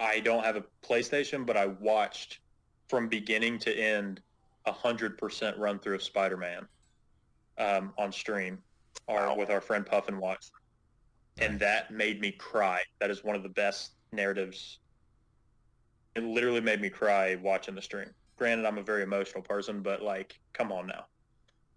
[0.00, 2.40] I don't have a PlayStation, but I watched
[2.88, 4.20] from beginning to end
[4.66, 6.66] a hundred percent run through of Spider-Man
[7.58, 8.58] um, on stream,
[9.06, 10.46] or with our friend Puff and Watch,
[11.38, 12.82] and that made me cry.
[13.00, 14.78] That is one of the best narratives.
[16.14, 18.10] It literally made me cry watching the stream.
[18.36, 21.06] Granted, I'm a very emotional person, but like, come on now.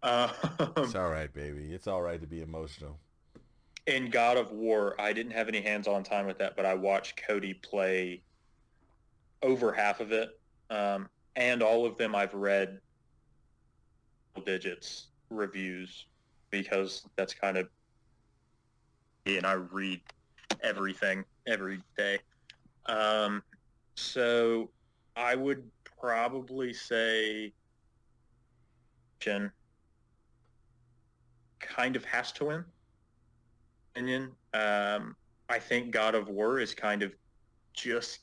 [0.03, 0.29] Um,
[0.77, 1.73] It's all right, baby.
[1.73, 2.99] It's all right to be emotional.
[3.87, 7.21] in God of War, I didn't have any hands-on time with that, but I watched
[7.25, 8.21] Cody play
[9.41, 10.29] over half of it,
[10.69, 12.79] um, and all of them I've read
[14.45, 16.05] digits reviews
[16.51, 17.69] because that's kind of
[19.25, 20.01] and I read
[20.61, 22.19] everything every day.
[22.85, 23.43] Um,
[23.95, 24.69] so
[25.15, 25.63] I would
[25.99, 27.51] probably say
[29.19, 29.51] Jen
[31.59, 32.63] kind of has to win
[33.91, 34.31] opinion.
[34.53, 35.15] Um,
[35.49, 37.13] I think God of War is kind of
[37.73, 38.19] just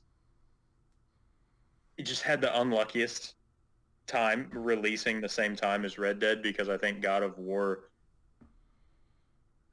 [2.05, 3.35] just had the unluckiest
[4.07, 7.85] time releasing the same time as Red Dead because I think God of War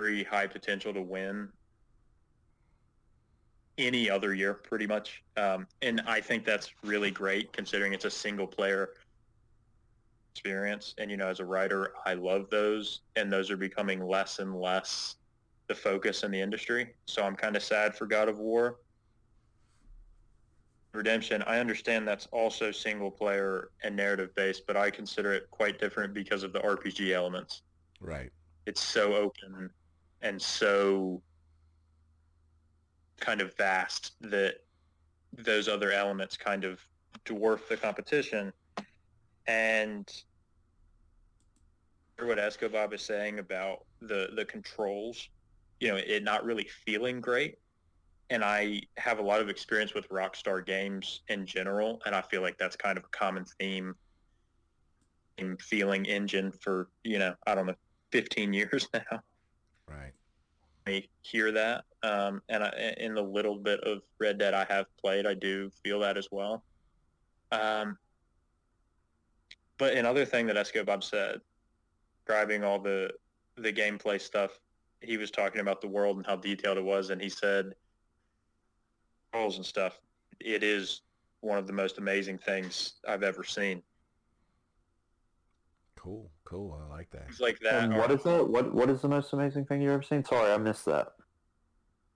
[0.01, 1.47] very high potential to win
[3.77, 5.23] any other year pretty much.
[5.37, 8.89] Um, and I think that's really great considering it's a single player
[10.33, 10.95] experience.
[10.97, 14.59] And, you know, as a writer, I love those and those are becoming less and
[14.59, 15.17] less
[15.67, 16.93] the focus in the industry.
[17.05, 18.79] So I'm kind of sad for God of War.
[20.93, 25.79] Redemption, I understand that's also single player and narrative based, but I consider it quite
[25.79, 27.61] different because of the RPG elements.
[28.01, 28.29] Right.
[28.65, 29.69] It's so open
[30.21, 31.21] and so
[33.19, 34.55] kind of vast that
[35.37, 36.79] those other elements kind of
[37.25, 38.51] dwarf the competition.
[39.47, 40.11] And
[42.19, 45.29] what Escabob is saying about the, the controls,
[45.79, 47.57] you know, it not really feeling great.
[48.31, 52.41] And I have a lot of experience with Rockstar games in general, and I feel
[52.41, 53.93] like that's kind of a common theme
[55.37, 57.75] in feeling engine for, you know, I don't know,
[58.13, 59.19] 15 years now.
[59.85, 60.13] Right.
[60.87, 61.83] I hear that.
[62.03, 65.69] Um, and I, in the little bit of Red Dead I have played, I do
[65.83, 66.63] feel that as well.
[67.51, 67.97] Um,
[69.77, 71.41] but another thing that Escabob said,
[72.25, 73.11] driving all the
[73.57, 74.57] the gameplay stuff,
[75.01, 77.73] he was talking about the world and how detailed it was, and he said,
[79.31, 79.99] "Controls and stuff.
[80.39, 81.01] It is
[81.41, 83.81] one of the most amazing things I've ever seen.
[85.95, 86.29] Cool.
[86.43, 86.77] Cool.
[86.83, 87.25] I like that.
[87.27, 87.83] Things like that.
[87.83, 88.47] And are- what is that?
[88.47, 90.23] What What is the most amazing thing you've ever seen?
[90.25, 91.13] Sorry, I missed that.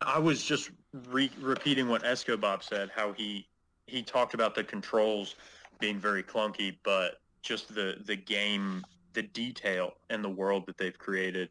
[0.01, 3.47] I was just re- repeating what Escabob said, how he
[3.87, 5.35] he talked about the controls
[5.79, 10.97] being very clunky, but just the the game, the detail and the world that they've
[10.97, 11.49] created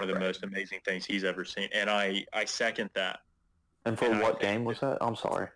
[0.00, 0.22] are the Right.
[0.22, 3.20] most amazing things he's ever seen, and I I second that.
[3.86, 4.98] And for what game was that?
[5.00, 5.46] I'm sorry.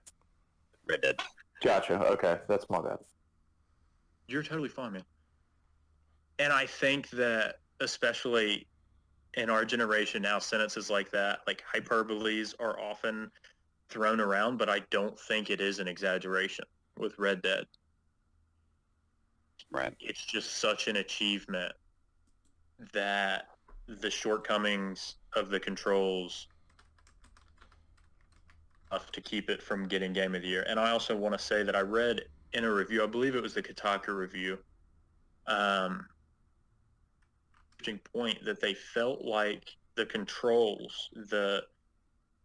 [0.89, 1.21] Red Dead.
[1.63, 1.95] Gotcha.
[1.95, 2.99] Okay, that's my bad.
[4.29, 5.05] You're totally fine, man.
[6.39, 8.69] And I think that especially
[9.35, 13.31] in our generation now, sentences like that, like hyperboles, are often
[13.89, 16.65] thrown around, but I don't think it is an exaggeration
[16.97, 17.65] with Red Dead.
[19.73, 19.93] Right.
[20.01, 21.73] It's just such an achievement
[22.93, 23.49] that
[23.89, 26.47] the shortcomings of the controls
[28.91, 30.65] enough to keep it from getting Game of the Year.
[30.69, 32.23] And I also want to say that I read
[32.53, 34.59] in a review, I believe it was the Kotaku review,
[35.47, 36.07] um,
[37.79, 41.65] interesting point that they felt like the controls, the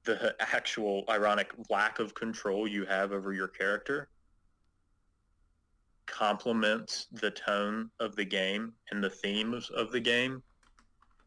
[0.04, 4.08] the actual ironic lack of control you have over your character
[6.06, 10.42] complements the tone of the game and the themes of the game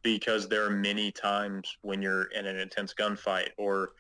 [0.03, 3.91] because there are many times when you're in an intense gunfight or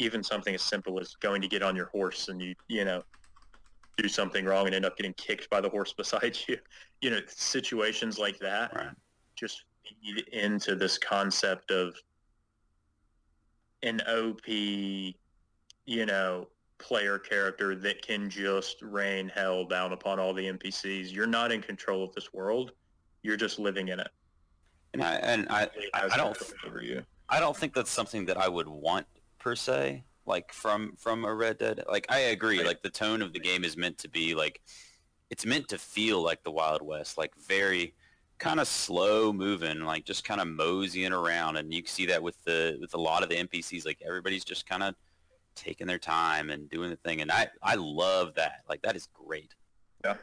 [0.00, 3.02] even something as simple as going to get on your horse and you you know
[3.96, 6.56] do something wrong and end up getting kicked by the horse beside you.
[7.00, 8.94] You know, situations like that Right.
[9.36, 11.94] just feed into this concept of
[13.82, 16.48] an OP, you know,
[16.78, 21.12] player character that can just rain hell down upon all the NPCs.
[21.12, 22.72] You're not in control of this world.
[23.22, 24.08] You're just living in it.
[24.92, 26.36] And I and I, I, I don't
[26.66, 27.02] over you.
[27.28, 29.06] I don't think that's something that I would want
[29.40, 31.82] per se, like from from a Red Dead.
[31.88, 34.60] Like I agree, like the tone of the game is meant to be like
[35.30, 37.94] it's meant to feel like the Wild West, like very
[38.38, 42.22] kind of slow moving, like just kind of moseying around, and you can see that
[42.22, 43.84] with the with a lot of the NPCs.
[43.84, 44.94] Like everybody's just kind of
[45.54, 48.62] taking their time and doing the thing, and I I love that.
[48.68, 49.54] Like that is great.
[50.04, 50.16] Yeah.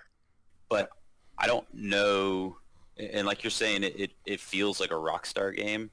[0.70, 0.90] But
[1.38, 2.58] I don't know,
[2.98, 5.92] and like you're saying, it it, it feels like a Rockstar game.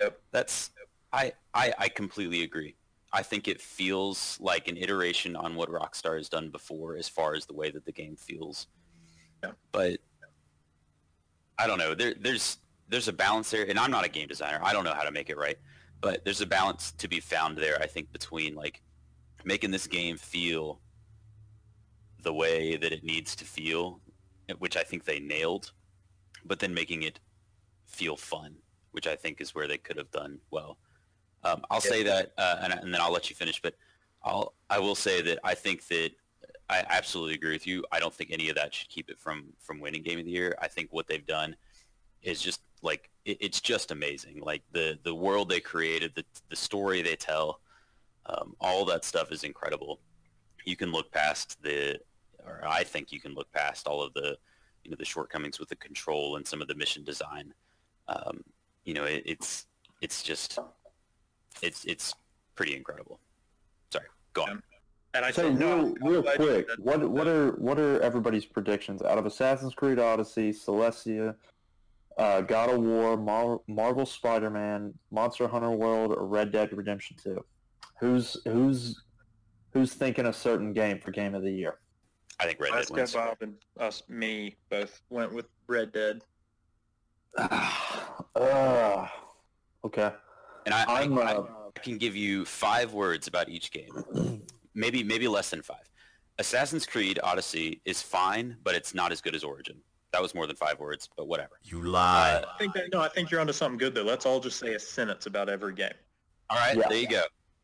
[0.00, 0.20] Yep.
[0.30, 0.70] That's
[1.12, 2.76] I, I I completely agree.
[3.12, 7.34] I think it feels like an iteration on what Rockstar has done before as far
[7.34, 8.66] as the way that the game feels.
[9.42, 9.52] Yeah.
[9.72, 10.00] But
[11.58, 11.94] I don't know.
[11.94, 14.60] There there's there's a balance there and I'm not a game designer.
[14.62, 15.56] I don't know how to make it right.
[16.00, 18.82] But there's a balance to be found there, I think, between like
[19.44, 20.80] making this game feel
[22.22, 24.00] the way that it needs to feel,
[24.58, 25.72] which I think they nailed,
[26.44, 27.20] but then making it
[27.84, 28.56] feel fun,
[28.92, 30.78] which I think is where they could have done well.
[31.44, 33.60] Um, I'll say that, uh, and, and then I'll let you finish.
[33.62, 33.74] But
[34.22, 36.10] I'll I will say that I think that
[36.68, 37.84] I absolutely agree with you.
[37.92, 40.30] I don't think any of that should keep it from from winning Game of the
[40.30, 40.56] Year.
[40.60, 41.56] I think what they've done
[42.22, 44.40] is just like it, it's just amazing.
[44.40, 47.60] Like the the world they created, the the story they tell,
[48.26, 50.00] um, all that stuff is incredible.
[50.64, 51.98] You can look past the,
[52.44, 54.36] or I think you can look past all of the,
[54.84, 57.54] you know, the shortcomings with the control and some of the mission design.
[58.08, 58.44] Um,
[58.84, 59.66] you know, it, it's
[60.02, 60.58] it's just
[61.62, 62.14] it's it's
[62.54, 63.20] pretty incredible.
[63.92, 64.62] Sorry, go on.
[65.14, 67.08] And I So said, no, real, real quick, said what that.
[67.08, 71.34] what are what are everybody's predictions out of Assassin's Creed Odyssey, Celestia,
[72.18, 77.44] uh, God of War, Mar- Marvel Spider-Man, Monster Hunter World, or Red Dead Redemption Two?
[78.00, 79.02] Who's who's
[79.72, 81.78] who's thinking a certain game for Game of the Year?
[82.38, 83.14] I think Red Dead Let's wins.
[83.14, 86.22] Bob and us, me, both went with Red Dead.
[87.38, 89.08] uh,
[89.84, 90.12] okay,
[90.68, 94.42] And I, I, uh, I can give you five words about each game.
[94.74, 95.88] maybe maybe less than five.
[96.38, 99.76] Assassin's Creed Odyssey is fine, but it's not as good as Origin.
[100.12, 101.58] That was more than five words, but whatever.
[101.62, 102.44] You lie.
[102.54, 104.02] I think that, no, I think you're onto something good though.
[104.02, 105.92] Let's all just say a sentence about every game.
[106.50, 106.86] All right, Yeah.
[106.90, 107.22] there you go.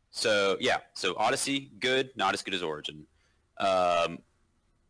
[0.09, 3.05] So yeah, so Odyssey, good, not as good as Origin.
[3.59, 4.17] Um,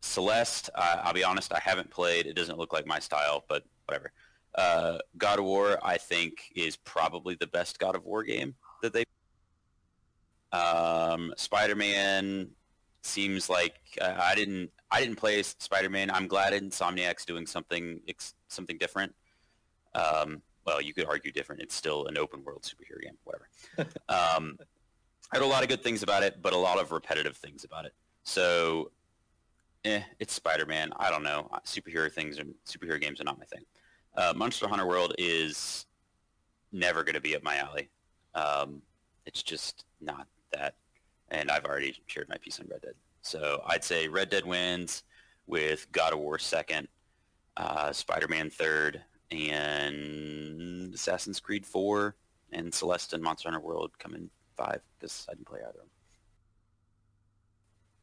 [0.00, 2.24] Celeste, I, I'll be honest, I haven't played.
[2.24, 4.10] It doesn't look like my style, but whatever.
[4.56, 8.92] Uh, God of War, I think, is probably the best God of War game that
[8.92, 9.04] they.
[10.52, 12.50] Um, Spider-Man
[13.02, 16.10] seems like uh, I didn't I didn't play Spider-Man.
[16.10, 19.14] I'm glad Insomniac's doing something ex- something different.
[19.94, 21.62] Um, well, you could argue different.
[21.62, 23.48] It's still an open world superhero game, whatever.
[24.08, 24.58] um,
[25.32, 27.64] I heard a lot of good things about it, but a lot of repetitive things
[27.64, 27.94] about it.
[28.24, 28.90] So,
[29.84, 30.92] eh, it's Spider-Man.
[30.96, 31.48] I don't know.
[31.64, 33.64] Superhero things and superhero games are not my thing.
[34.16, 35.86] Uh, Monster Hunter World is
[36.72, 37.88] never going to be up my alley.
[38.34, 38.82] Um,
[39.26, 40.74] it's just not that.
[41.30, 42.94] And I've already shared my piece on Red Dead.
[43.22, 45.02] So I'd say Red Dead wins
[45.46, 46.88] with God of War second,
[47.56, 52.14] uh, Spider-Man third, and Assassin's Creed 4
[52.52, 55.74] and Celeste and Monster Hunter World come in five because I didn't play either of
[55.76, 55.88] them.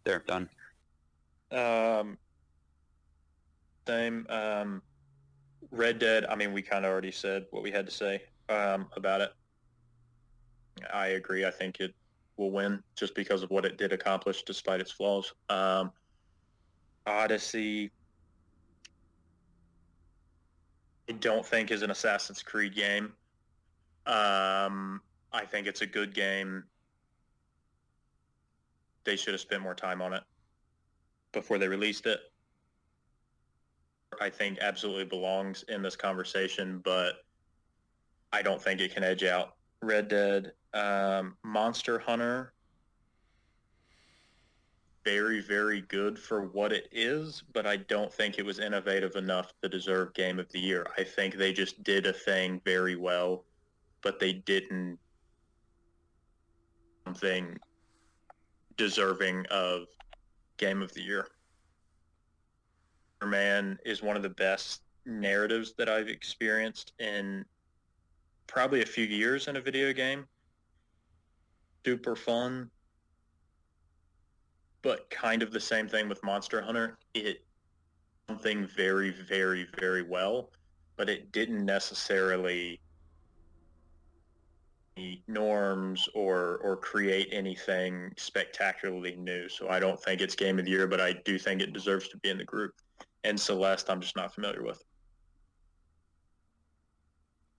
[0.03, 0.49] There, done.
[1.51, 2.17] Um,
[3.87, 4.25] same.
[4.29, 4.81] Um,
[5.73, 6.25] Red Dead.
[6.29, 9.31] I mean, we kind of already said what we had to say um, about it.
[10.93, 11.45] I agree.
[11.45, 11.93] I think it
[12.37, 15.33] will win just because of what it did accomplish, despite its flaws.
[15.49, 15.91] Um,
[17.07, 17.91] Odyssey.
[21.09, 23.13] I don't think is an Assassin's Creed game.
[24.05, 25.01] Um,
[25.33, 26.63] I think it's a good game.
[29.05, 30.23] They should have spent more time on it
[31.33, 32.19] before they released it.
[34.21, 37.23] I think absolutely belongs in this conversation, but
[38.31, 40.53] I don't think it can edge out Red Dead.
[40.73, 42.53] Um, Monster Hunter,
[45.03, 49.53] very, very good for what it is, but I don't think it was innovative enough
[49.61, 50.87] to deserve Game of the Year.
[50.97, 53.43] I think they just did a thing very well,
[54.01, 54.97] but they didn't
[57.05, 57.57] something
[58.77, 59.87] deserving of
[60.57, 61.27] Game of the Year.
[63.25, 67.45] Man is one of the best narratives that I've experienced in
[68.47, 70.25] probably a few years in a video game.
[71.85, 72.69] Super fun.
[74.83, 76.97] but kind of the same thing with Monster Hunter.
[77.13, 77.43] It
[78.29, 80.51] something very, very, very well,
[80.97, 82.79] but it didn't necessarily
[85.27, 89.49] norms or or create anything spectacularly new.
[89.49, 92.07] So I don't think it's game of the year, but I do think it deserves
[92.09, 92.73] to be in the group.
[93.23, 94.83] And Celeste, I'm just not familiar with.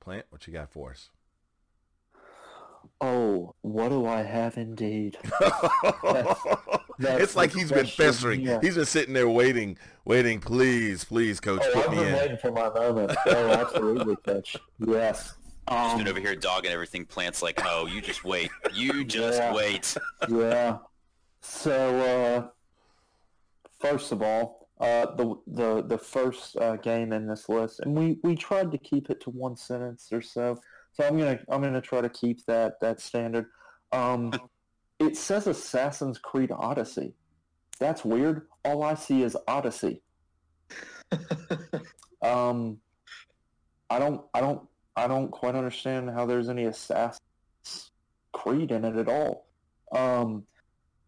[0.01, 1.09] Plant, what you got for us?
[3.01, 5.17] Oh, what do I have indeed?
[7.01, 8.43] it's like he's been festering.
[8.43, 8.59] Yeah.
[8.63, 10.39] He's been sitting there waiting, waiting.
[10.41, 12.15] Please, please, coach, oh, put I've me been in.
[12.15, 13.17] waiting for my moment.
[13.27, 14.57] Oh, absolutely, coach.
[14.79, 15.35] Yes.
[15.67, 17.07] Um, Just over here dogging everything.
[17.07, 18.51] Plants like, oh, you just wait.
[18.75, 19.55] You just Yeah.
[19.55, 19.97] wait.
[20.29, 20.77] yeah.
[21.41, 22.49] So, uh,
[23.81, 28.19] first of all, uh, the the the first uh, game in this list, and we,
[28.23, 30.59] we tried to keep it to one sentence or so.
[30.93, 33.47] So I'm gonna I'm gonna try to keep that that standard.
[33.93, 34.33] Um,
[34.99, 37.15] it says Assassin's Creed Odyssey.
[37.79, 38.49] That's weird.
[38.65, 40.03] All I see is Odyssey.
[42.25, 42.79] Um,
[43.91, 44.63] I don't, I don't,
[44.97, 47.21] I don't quite understand how there's any Assassin's
[48.33, 49.47] Creed in it at all.
[49.93, 50.45] Um,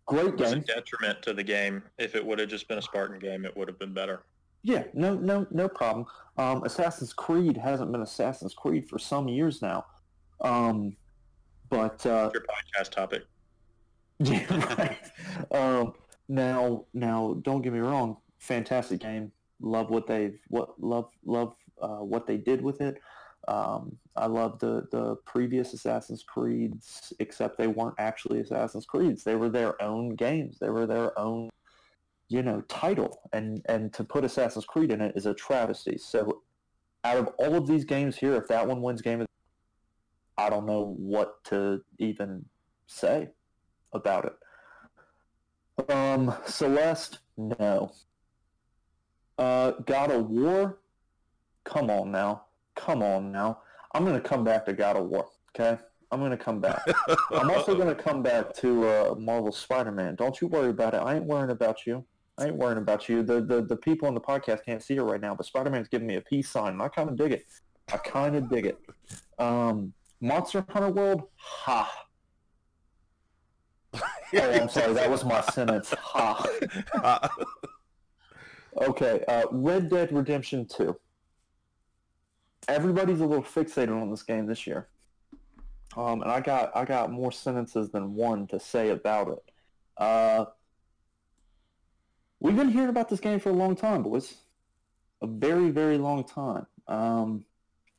[0.07, 0.65] great It was a game.
[0.67, 1.83] detriment to the game.
[1.99, 4.23] If it would have just been a Spartan game, it would have been better.
[4.63, 6.07] Yeah, no, no, no problem.
[6.39, 9.87] Um, Assassin's Creed hasn't been Assassin's Creed for some years now.
[10.41, 10.97] Um,
[11.69, 13.23] but uh, Your podcast topic.
[14.19, 14.47] Yeah,
[14.79, 14.99] right.
[15.53, 15.93] um,
[16.29, 18.17] now, now, don't get me wrong.
[18.39, 19.31] Fantastic game.
[19.61, 22.97] Love what they've what love love uh, what they did with it.
[23.47, 29.25] Um, I love the the previous Assassin's Creeds, except they weren't actually Assassin's Creeds.
[29.25, 30.59] They were their own games.
[30.59, 31.51] They were their own,
[32.29, 33.21] you know, title.
[33.33, 35.99] And and to put Assassin's Creed in it is a travesty.
[35.99, 36.43] So,
[37.05, 39.27] out of all of these games here, if that one wins game, of
[40.39, 42.45] I don't know what to even
[42.87, 43.29] say
[43.93, 45.91] about it.
[45.91, 47.93] Um, Celeste, no.
[49.39, 50.79] Uh, God of War,
[51.65, 52.45] come on now,
[52.75, 53.59] come on now.
[53.97, 55.27] I'm gonna come back to God of War.
[55.59, 55.81] Okay,
[56.13, 56.83] I'm gonna come back.
[57.31, 60.17] I'm also gonna come back to uh, Marvel Spider-Man.
[60.17, 60.99] Don't you worry about it.
[60.99, 62.05] I ain't worrying about you.
[62.37, 63.23] I ain't worrying about you.
[63.23, 66.07] The the, the people on the podcast can't see it right now, but Spider-Man's giving
[66.07, 67.47] me a peace sign, and I kind of dig it.
[67.91, 68.79] I kind of dig it.
[69.39, 71.91] Um, Monster Hunter World, ha.
[74.35, 74.93] Oh, I'm sorry.
[74.93, 75.95] That was my sentence.
[75.99, 77.29] Ha.
[78.83, 79.25] Okay.
[79.27, 80.95] Uh, Red Dead Redemption 2.
[82.69, 84.89] Everybody's a little fixated on this game this year.
[85.97, 89.53] Um, and I got I got more sentences than one to say about it.
[89.97, 90.45] Uh,
[92.41, 94.35] we've been hearing about this game for a long time, boys.
[95.23, 96.67] A very, very long time.
[96.87, 97.45] Um,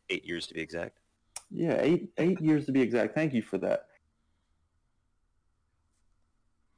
[0.10, 1.00] Eight years to be exact.
[1.50, 3.16] yeah, eight eight years to be exact.
[3.16, 3.88] Thank you for that.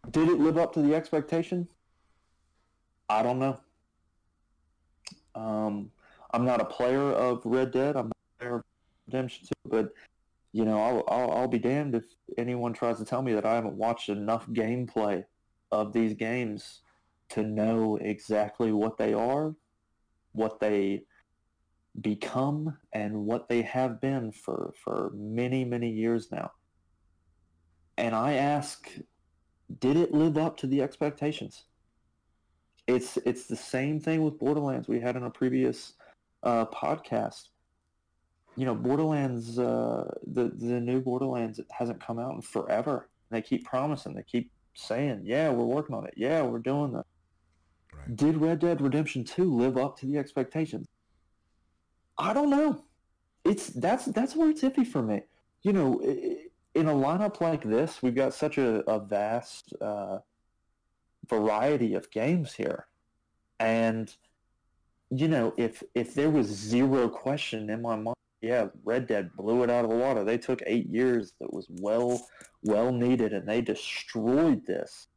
[0.09, 1.67] Did it live up to the expectation?
[3.09, 3.59] I don't know.
[5.35, 5.91] Um,
[6.31, 7.95] I'm not a player of Red Dead.
[7.95, 8.63] I'm a player of
[9.07, 9.89] Redemption 2, but
[10.51, 12.03] you know, I'll, I'll I'll be damned if
[12.37, 15.23] anyone tries to tell me that I haven't watched enough gameplay
[15.71, 16.81] of these games
[17.29, 19.55] to know exactly what they are,
[20.31, 21.03] what they
[22.01, 26.51] become, and what they have been for for many many years now.
[27.97, 28.89] And I ask,
[29.79, 31.65] did it live up to the expectations?
[32.87, 35.93] It's it's the same thing with Borderlands we had in a previous
[36.43, 37.49] uh, podcast.
[38.55, 43.09] You know, Borderlands, uh, the the new Borderlands, it hasn't come out in forever.
[43.29, 46.13] They keep promising, they keep saying, "Yeah, we're working on it.
[46.17, 47.05] Yeah, we're doing that."
[47.93, 48.15] Right.
[48.15, 50.87] Did Red Dead Redemption Two live up to the expectations?
[52.17, 52.83] I don't know.
[53.45, 55.21] It's that's that's where it's iffy for me.
[55.61, 60.19] You know, in a lineup like this, we've got such a, a vast uh,
[61.27, 62.87] variety of games here,
[63.59, 64.13] and
[65.11, 69.63] you know, if if there was zero question in my mind, yeah, Red Dead blew
[69.63, 70.23] it out of the water.
[70.23, 72.25] They took eight years that was well
[72.63, 75.07] well needed, and they destroyed this.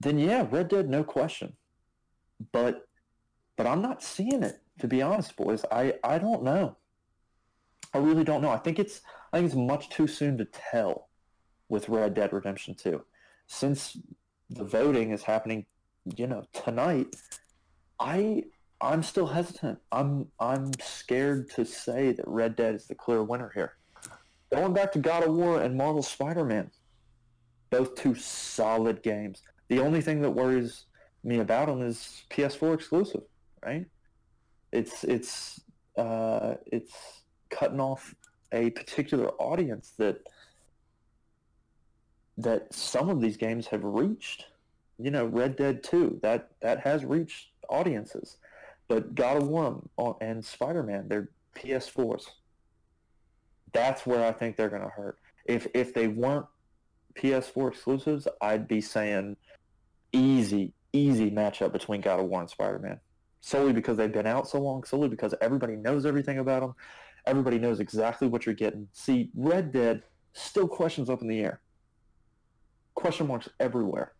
[0.00, 1.54] Then yeah, Red Dead, no question.
[2.52, 2.86] But
[3.56, 5.64] but I'm not seeing it to be honest, boys.
[5.70, 6.76] I I don't know.
[7.94, 8.50] I really don't know.
[8.50, 11.08] I think it's I think it's much too soon to tell
[11.68, 13.02] with Red Dead Redemption 2.
[13.46, 13.98] Since
[14.50, 15.66] the voting is happening,
[16.16, 17.14] you know, tonight,
[17.98, 18.44] I
[18.82, 19.78] I'm still hesitant.
[19.92, 23.74] I'm I'm scared to say that Red Dead is the clear winner here.
[24.52, 26.70] Going back to God of War and Marvel Spider-Man,
[27.70, 29.42] both two solid games.
[29.68, 30.86] The only thing that worries
[31.24, 33.22] me about them is PS4 exclusive,
[33.64, 33.86] right?
[34.72, 35.60] It's it's
[35.96, 38.14] uh, it's cutting off
[38.50, 40.26] a particular audience that
[42.36, 44.46] that some of these games have reached.
[44.98, 48.36] you know, Red Dead 2, that, that has reached audiences.
[48.88, 49.82] But God of War
[50.20, 52.26] and Spider-Man, they're PS4s.
[53.72, 55.18] That's where I think they're going to hurt.
[55.46, 56.46] If if they weren't
[57.14, 59.36] PS4 exclusives, I'd be saying
[60.12, 63.00] easy, easy matchup between God of War and Spider-Man.
[63.40, 66.74] Solely because they've been out so long, solely because everybody knows everything about them.
[67.26, 68.88] Everybody knows exactly what you're getting.
[68.92, 70.02] See, Red Dead
[70.32, 71.60] still questions up in the air.
[72.94, 74.12] Question marks everywhere.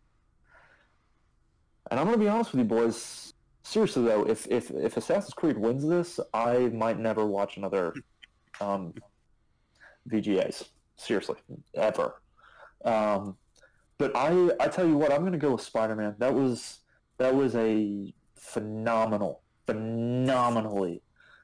[1.91, 3.32] And I'm going to be honest with you boys.
[3.63, 7.93] Seriously though, if, if, if Assassin's Creed wins this, I might never watch another
[8.59, 8.93] um,
[10.09, 10.67] VGAs.
[10.97, 11.37] Seriously,
[11.75, 12.21] ever.
[12.85, 13.37] Um,
[13.97, 16.15] but I, I tell you what, I'm going to go with Spider-Man.
[16.19, 16.79] That was
[17.17, 21.01] that was a phenomenal, phenomenally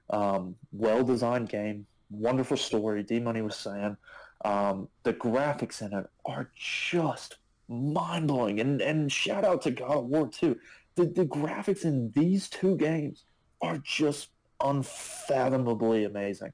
[0.09, 1.85] um, well-designed game.
[2.09, 3.03] Wonderful story.
[3.03, 3.95] D Money was saying
[4.43, 7.37] um, the graphics in it are just
[7.67, 8.59] mind-blowing.
[8.59, 10.57] And and shout out to God of War too.
[10.95, 13.23] The the graphics in these two games
[13.61, 14.29] are just
[14.61, 16.51] unfathomably amazing.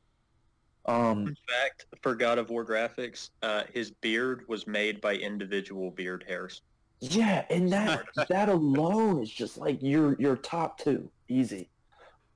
[0.86, 5.90] Um, In fact, for God of War graphics, uh, his beard was made by individual
[5.92, 6.62] beard hairs.
[7.00, 11.70] Yeah, and that that alone is just like your your top two, easy.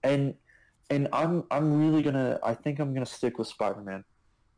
[0.03, 0.33] And
[0.89, 4.03] and I'm I'm really gonna I think I'm gonna stick with Spider Man,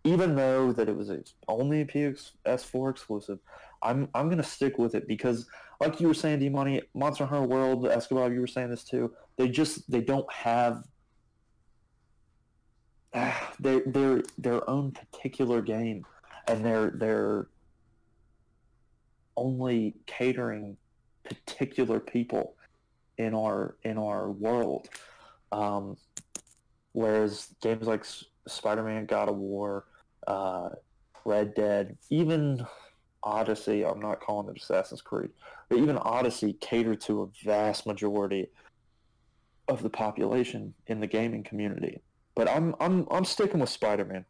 [0.04, 1.12] even though that it was
[1.48, 3.40] only a PS4 exclusive.
[3.84, 5.48] I'm I'm gonna stick with it because,
[5.80, 9.12] like you were saying, D Money, Monster Hunter World, Escabob, you were saying this too.
[9.38, 10.84] They just they don't have
[13.60, 16.06] their their their own particular game,
[16.48, 17.48] and they're they're
[19.38, 20.78] only catering
[21.24, 22.56] particular people
[23.18, 24.90] in our in our world.
[25.52, 25.98] Um,
[26.94, 28.06] whereas games like
[28.48, 29.86] Spider-Man, God of War,
[30.28, 30.70] uh,
[31.26, 32.66] Red Dead, even
[33.24, 35.30] Odyssey, I'm not calling it Assassin's Creed,
[35.70, 38.48] but even Odyssey cater to a vast majority
[39.68, 42.02] of the population in the gaming community.
[42.36, 44.26] But I'm I'm I'm sticking with Spider-Man.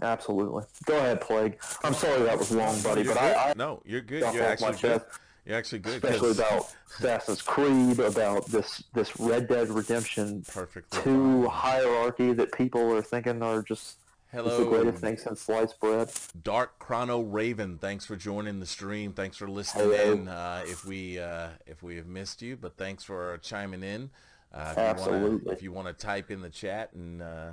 [0.00, 0.62] Absolutely.
[0.86, 1.56] Go ahead, Plagoo.
[1.82, 3.22] I'm sorry that was long, buddy, You're but.
[3.22, 4.22] I, I no, you're good.
[4.32, 5.02] You're actually good.
[5.44, 5.94] You're actually good.
[5.94, 10.44] especially 'cause- about Assassin's Creed, about this this Red Dead Redemption
[10.90, 13.98] two hierarchy that people are thinking are just
[14.32, 16.10] is the Hello, greatest thing since sliced bread.
[16.42, 17.78] Dark Chrono Raven.
[17.78, 19.12] Thanks for joining the stream.
[19.12, 20.12] Thanks for listening Hello.
[20.12, 20.28] in.
[20.28, 24.10] Uh, if we uh, if we have missed you, but thanks for chiming in.
[24.52, 25.30] Uh, if You Absolutely.
[25.38, 27.50] wanna, if you want to type in the chat and uh,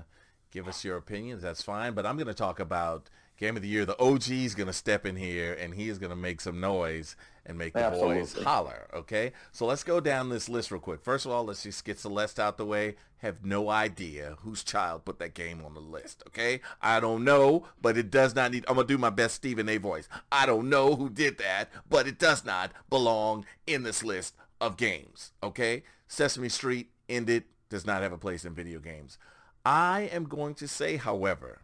[0.51, 1.93] give us your opinions, that's fine.
[1.93, 3.85] But I'm going to talk about Game of the Year.
[3.85, 6.59] The OG is going to step in here and he is going to make some
[6.59, 7.15] noise
[7.45, 8.87] and make the boys holler.
[8.93, 11.03] Okay, so let's go down this list real quick.
[11.03, 12.95] First of all, let's just get Celeste out the way.
[13.17, 16.23] Have no idea whose child put that game on the list.
[16.27, 18.65] Okay, I don't know, but it does not need.
[18.67, 19.77] I'm gonna do my best Stephen A.
[19.77, 20.07] voice.
[20.31, 24.77] I don't know who did that, but it does not belong in this list of
[24.77, 25.31] games.
[25.41, 27.45] Okay, Sesame Street ended.
[27.69, 29.17] Does not have a place in video games.
[29.65, 31.61] I am going to say, however,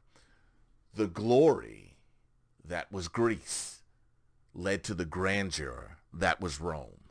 [0.95, 1.95] the glory
[2.65, 3.80] that was Greece
[4.53, 7.01] led to the grandeur that was Rome.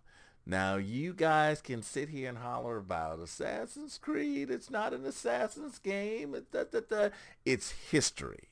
[0.46, 4.50] Now you guys can sit here and holler about Assassin's Creed.
[4.50, 6.34] It's not an Assassin's game.
[6.50, 7.08] da, da, da.
[7.44, 8.48] It's history.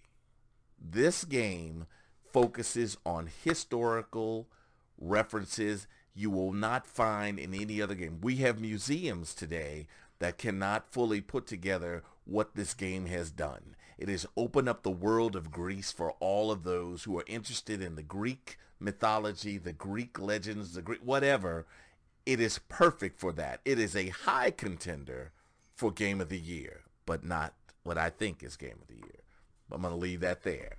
[0.78, 1.86] This game
[2.32, 4.48] focuses on historical
[4.98, 8.18] references you will not find in any other game.
[8.20, 9.86] We have museums today
[10.18, 13.76] that cannot fully put together what this game has done.
[13.96, 17.80] It has opened up the world of Greece for all of those who are interested
[17.80, 21.66] in the Greek mythology, the Greek legends, the Greek whatever.
[22.26, 23.60] It is perfect for that.
[23.64, 25.32] It is a high contender
[25.74, 29.22] for Game of the Year, but not what I think is Game of the Year.
[29.72, 30.76] I'm going to leave that there.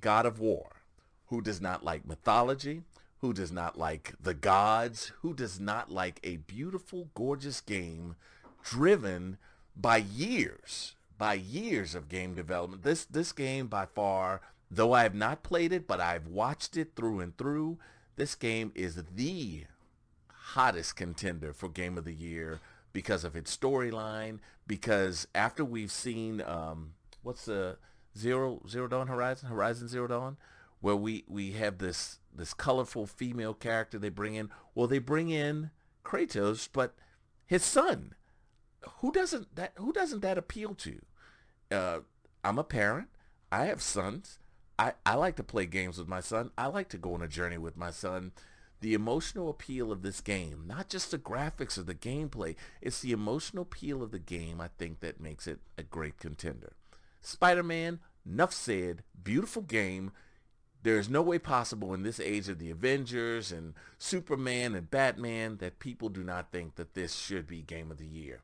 [0.00, 0.82] God of War.
[1.28, 2.82] Who does not like mythology?
[3.18, 5.12] Who does not like the gods?
[5.22, 8.16] Who does not like a beautiful, gorgeous game
[8.62, 9.38] driven
[9.74, 12.82] by years, by years of game development?
[12.82, 16.96] This this game by far, though I have not played it, but I've watched it
[16.96, 17.78] through and through.
[18.16, 19.64] This game is the
[20.28, 22.60] hottest contender for game of the year
[22.92, 26.92] because of its storyline because after we've seen um
[27.22, 27.76] what's the
[28.16, 30.36] zero zero dawn horizon horizon zero dawn
[30.80, 34.50] where we we have this this colorful female character they bring in.
[34.74, 35.70] Well they bring in
[36.04, 36.94] kratos but
[37.46, 38.14] his son.
[39.00, 41.00] Who doesn't that who doesn't that appeal to?
[41.70, 41.98] Uh
[42.44, 43.08] i'm a parent.
[43.50, 44.38] I have sons
[44.78, 47.28] i i like to play games with my son i like to go on a
[47.28, 48.32] journey with my son
[48.84, 53.12] the emotional appeal of this game, not just the graphics or the gameplay, it's the
[53.12, 56.74] emotional appeal of the game, I think, that makes it a great contender.
[57.22, 60.12] Spider-Man, enough said, beautiful game,
[60.82, 65.56] There is no way possible in this age of the Avengers and Superman and Batman
[65.56, 68.42] that people do not think that this should be game of the year.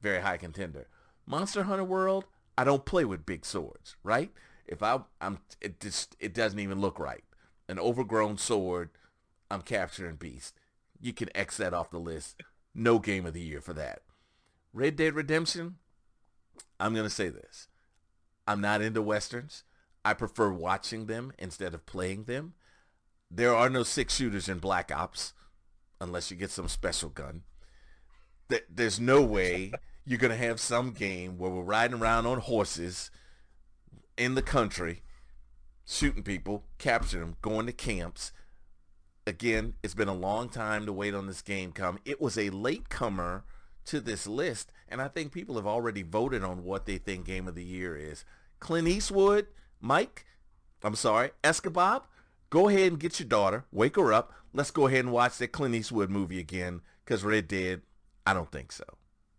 [0.00, 0.88] Very high contender.
[1.26, 2.24] Monster Hunter World,
[2.56, 4.32] I don't play with big swords, right?
[4.66, 7.24] If I I'm it just it doesn't even look right.
[7.68, 8.90] An overgrown sword,
[9.50, 10.58] I'm capturing beast.
[11.00, 12.42] You can X that off the list.
[12.74, 14.02] No game of the year for that.
[14.72, 15.76] Red Dead Redemption,
[16.78, 17.68] I'm to say this.
[18.46, 19.64] I'm not into westerns.
[20.04, 22.54] I prefer watching them instead of playing them.
[23.30, 25.32] There are no six shooters in Black Ops
[26.00, 27.42] unless you get some special gun.
[28.68, 29.72] There's no way
[30.04, 33.10] you're going to have some game where we're riding around on horses
[34.20, 35.00] in the country,
[35.86, 38.32] shooting people, capturing them, going to camps.
[39.26, 41.98] Again, it's been a long time to wait on this game come.
[42.04, 43.44] It was a late comer
[43.86, 47.48] to this list, and I think people have already voted on what they think game
[47.48, 48.26] of the year is.
[48.58, 49.46] Clint Eastwood,
[49.80, 50.26] Mike,
[50.82, 52.02] I'm sorry, Escabob,
[52.50, 54.34] go ahead and get your daughter, wake her up.
[54.52, 57.80] Let's go ahead and watch that Clint Eastwood movie again because Red Dead,
[58.26, 58.84] I don't think so.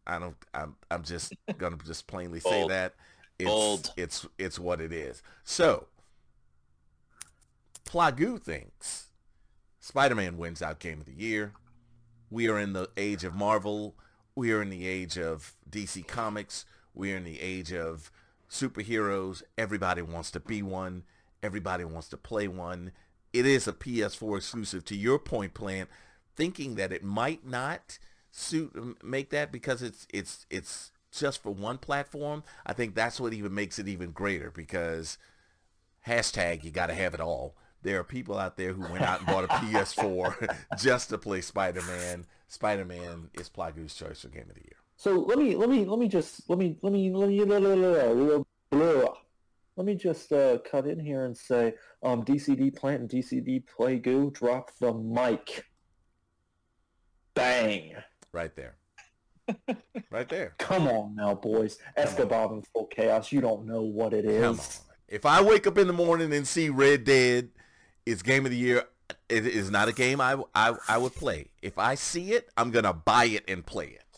[0.07, 0.35] I don't.
[0.55, 0.75] I'm.
[0.89, 2.95] I'm just gonna just plainly say that
[3.41, 3.93] it's, Bold.
[3.97, 5.21] It's it's what it is.
[5.43, 5.87] So,
[7.85, 9.07] Plagoo thinks
[9.79, 11.53] Spider-Man wins out Game of the Year.
[12.29, 13.95] We are in the age of Marvel.
[14.35, 16.65] We are in the age of DC Comics.
[16.93, 18.11] We are in the age of
[18.49, 19.43] superheroes.
[19.57, 21.03] Everybody wants to be one.
[21.43, 22.91] Everybody wants to play one.
[23.33, 24.85] It is a PS4 exclusive.
[24.85, 25.89] To your point, Plant,
[26.35, 27.97] thinking that it might not
[28.31, 32.43] suit make that because it's it's it's just for one platform.
[32.65, 35.17] I think that's what even makes it even greater because
[36.07, 37.55] hashtag you got to have it all.
[37.83, 41.41] There are people out there who went out and bought a PS4 just to play
[41.41, 42.25] Spider-Man.
[42.47, 44.77] Spider-Man is Plagoo's choice for game of the year.
[44.97, 47.59] So let me let me let me just let me let me let me blah,
[47.59, 49.13] blah, blah,
[49.75, 51.73] let me just uh, cut in here and say
[52.03, 55.65] um, DCD Plant and DCD Plagu drop the mic.
[57.33, 57.93] Bang.
[58.31, 58.75] Right there.
[60.09, 60.55] Right there.
[60.57, 61.77] Come on now, boys.
[61.97, 63.31] Escabob in full chaos.
[63.31, 64.41] You don't know what it is.
[64.41, 64.65] Come on.
[65.07, 67.49] If I wake up in the morning and see Red Dead,
[68.05, 68.83] it's game of the year.
[69.29, 71.47] It is not a game I, I, I would play.
[71.61, 74.11] If I see it, I'm gonna buy it and play it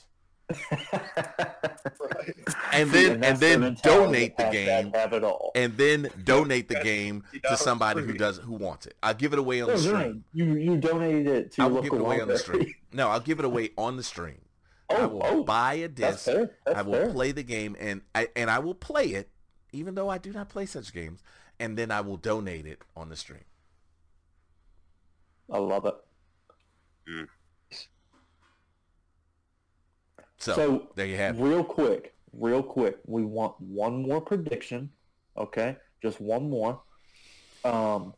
[0.72, 2.34] right.
[2.72, 4.91] And then and, and then donate the game.
[4.93, 5.51] Have it all.
[5.55, 8.95] And then donate the game to somebody who does who wants it.
[9.01, 10.23] I'll give it away on no, the stream.
[10.34, 12.73] You you donated it to I will give it away on the stream.
[12.91, 14.39] No, I'll give it away on the stream.
[14.94, 16.28] Oh, I will oh, buy a disc.
[16.28, 17.11] I will fair.
[17.11, 19.30] play the game and I and I will play it,
[19.72, 21.24] even though I do not play such games,
[21.60, 23.44] and then I will donate it on the stream.
[25.52, 25.95] I love it.
[27.10, 27.28] Mm.
[30.38, 31.44] So, so there you have it.
[31.44, 34.90] Real quick, real quick, we want one more prediction.
[35.38, 36.82] Okay, just one more.
[37.64, 38.14] Um,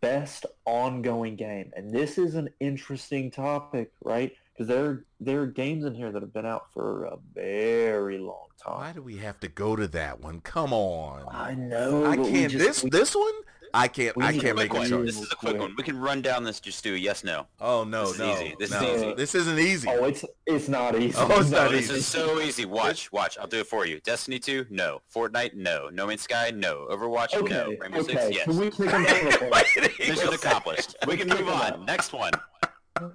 [0.00, 4.32] best ongoing game, and this is an interesting topic, right?
[4.56, 8.46] Because there there are games in here that have been out for a very long
[8.62, 8.78] time.
[8.78, 10.40] Why do we have to go to that one?
[10.40, 11.26] Come on.
[11.30, 12.06] I know.
[12.06, 12.50] I can't.
[12.50, 13.32] Just, this we, this one.
[13.74, 14.16] I can't.
[14.22, 15.16] I can't make a choice.
[15.16, 15.74] This is a quick one.
[15.76, 16.60] We can run down this.
[16.60, 17.46] Just do yes, no.
[17.60, 18.32] Oh no, this no.
[18.32, 18.56] Is easy.
[18.58, 18.80] This no.
[18.80, 19.14] is easy.
[19.14, 19.88] This isn't easy.
[19.90, 21.18] Oh, it's it's not easy.
[21.18, 21.88] Oh, it's not no, easy.
[21.88, 22.64] This is so easy.
[22.64, 23.36] Watch, watch.
[23.36, 24.00] I'll do it for you.
[24.00, 25.02] Destiny 2, no.
[25.14, 25.90] Fortnite, no.
[25.92, 26.86] No Man's Sky, no.
[26.90, 27.52] Overwatch, okay.
[27.52, 27.74] no.
[27.78, 28.14] Rainbow okay.
[28.14, 28.44] Six, yes.
[28.44, 28.70] Can we
[30.08, 30.96] Mission accomplished.
[31.06, 31.84] We can move on.
[31.86, 32.32] Next one.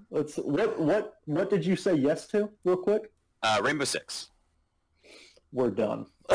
[0.10, 0.36] Let's.
[0.36, 3.12] What what what did you say yes to, real quick?
[3.44, 4.30] Uh, Rainbow Six.
[5.52, 6.06] We're done.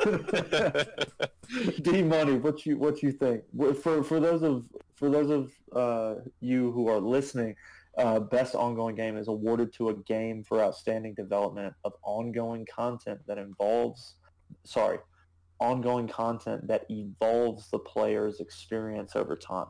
[1.82, 3.42] D money, what you what you think?
[3.82, 7.54] For for those of for those of uh, you who are listening,
[7.98, 13.20] uh, best ongoing game is awarded to a game for outstanding development of ongoing content
[13.26, 14.16] that involves,
[14.64, 14.98] sorry,
[15.58, 19.66] ongoing content that evolves the player's experience over time.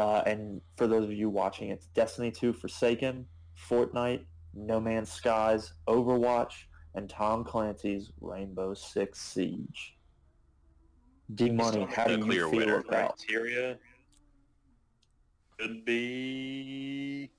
[0.00, 3.26] Uh, and for those of you watching, it's Destiny 2 Forsaken,
[3.68, 4.24] Fortnite,
[4.54, 6.52] No Man's Skies, Overwatch,
[6.94, 9.98] and Tom Clancy's Rainbow Six Siege.
[11.34, 13.76] D Money, how do you feel about criteria?
[15.58, 17.30] Could be.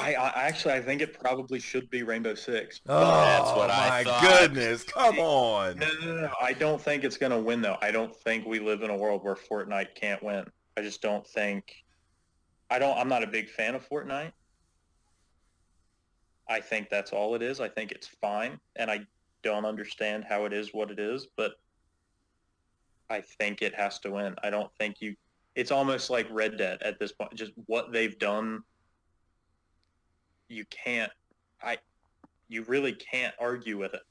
[0.00, 2.80] I, I, actually I think it probably should be Rainbow Six.
[2.88, 4.84] Oh, that's what I my goodness!
[4.84, 5.78] Come on.
[5.78, 6.32] No, no, no, no.
[6.40, 7.76] I don't think it's going to win though.
[7.82, 10.44] I don't think we live in a world where Fortnite can't win.
[10.76, 11.84] I just don't think
[12.70, 12.96] I don't.
[12.96, 14.32] I'm not a big fan of Fortnite.
[16.48, 17.60] I think that's all it is.
[17.60, 19.00] I think it's fine, and I
[19.42, 21.52] don't understand how it is what it is, but
[23.08, 24.36] I think it has to win.
[24.42, 25.16] I don't think you.
[25.56, 27.34] It's almost like Red Dead at this point.
[27.34, 28.62] Just what they've done.
[30.50, 31.12] You can't.
[31.62, 31.78] I.
[32.48, 34.02] you really can't argue with it.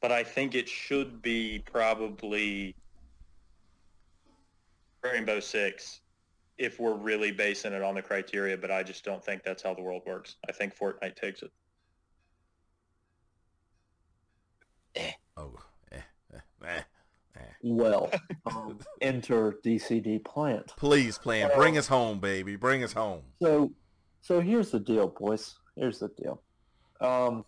[0.00, 2.76] But I think it should be probably
[5.02, 6.00] Rainbow Six
[6.56, 9.74] if we're really basing it on the criteria, but I just don't think that's how
[9.74, 10.36] the world works.
[10.48, 11.50] I think Fortnite takes it.
[15.36, 15.52] Oh,
[15.90, 15.96] eh,
[16.32, 16.80] eh, eh,
[17.36, 17.40] eh.
[17.62, 18.10] Well,
[18.46, 20.72] um, enter DCD plant.
[20.76, 21.50] Please, plan.
[21.56, 22.54] Bring us home, baby.
[22.54, 23.22] Bring us home.
[23.42, 23.72] So,
[24.20, 25.56] so here's the deal, boys.
[25.76, 26.40] Here's the deal.
[27.00, 27.44] Um,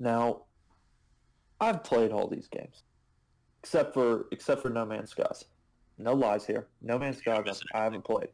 [0.00, 0.42] now,
[1.60, 2.82] I've played all these games,
[3.62, 5.44] except for except for No Man's Skies.
[5.98, 6.66] No lies here.
[6.80, 8.28] No Man's Skies, I haven't played.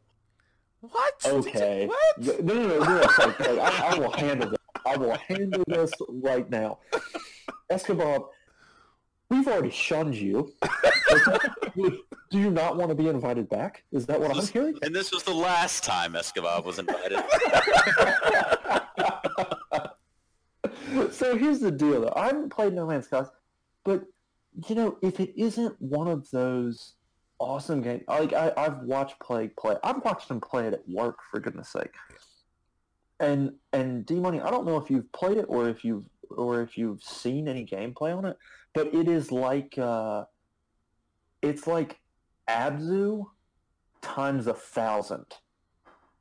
[0.81, 1.13] What?
[1.25, 1.85] Okay.
[1.87, 2.43] What?
[2.43, 2.79] No, no, no.
[2.79, 3.59] no sorry, sorry.
[3.59, 4.59] I, I will handle this.
[4.85, 6.79] I will handle this right now.
[7.71, 8.29] Escabob,
[9.29, 10.53] we've already shunned you.
[11.75, 13.83] Do you not want to be invited back?
[13.91, 14.77] Is that what I'm hearing?
[14.83, 17.17] And this was the last time Escabob was invited.
[21.11, 22.13] so here's the deal, though.
[22.15, 23.27] I haven't played No Man's Skies,
[23.83, 24.03] but
[24.67, 26.93] you know, if it isn't one of those
[27.39, 29.77] awesome games, like I, I've watched Plagoo play.
[29.83, 31.93] I've watched him play it at work, for goodness sake.
[33.19, 36.61] And and D Money, I don't know if you've played it or if you've or
[36.61, 38.37] if you've seen any gameplay on it,
[38.73, 40.25] but it is like uh,
[41.41, 41.99] it's like
[42.47, 43.25] Abzu
[44.01, 45.25] times a thousand.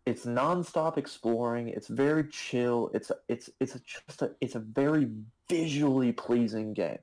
[0.07, 1.69] It's nonstop exploring.
[1.69, 2.91] It's very chill.
[2.95, 5.09] It's it's it's a, just a it's a very
[5.49, 6.99] visually pleasing game.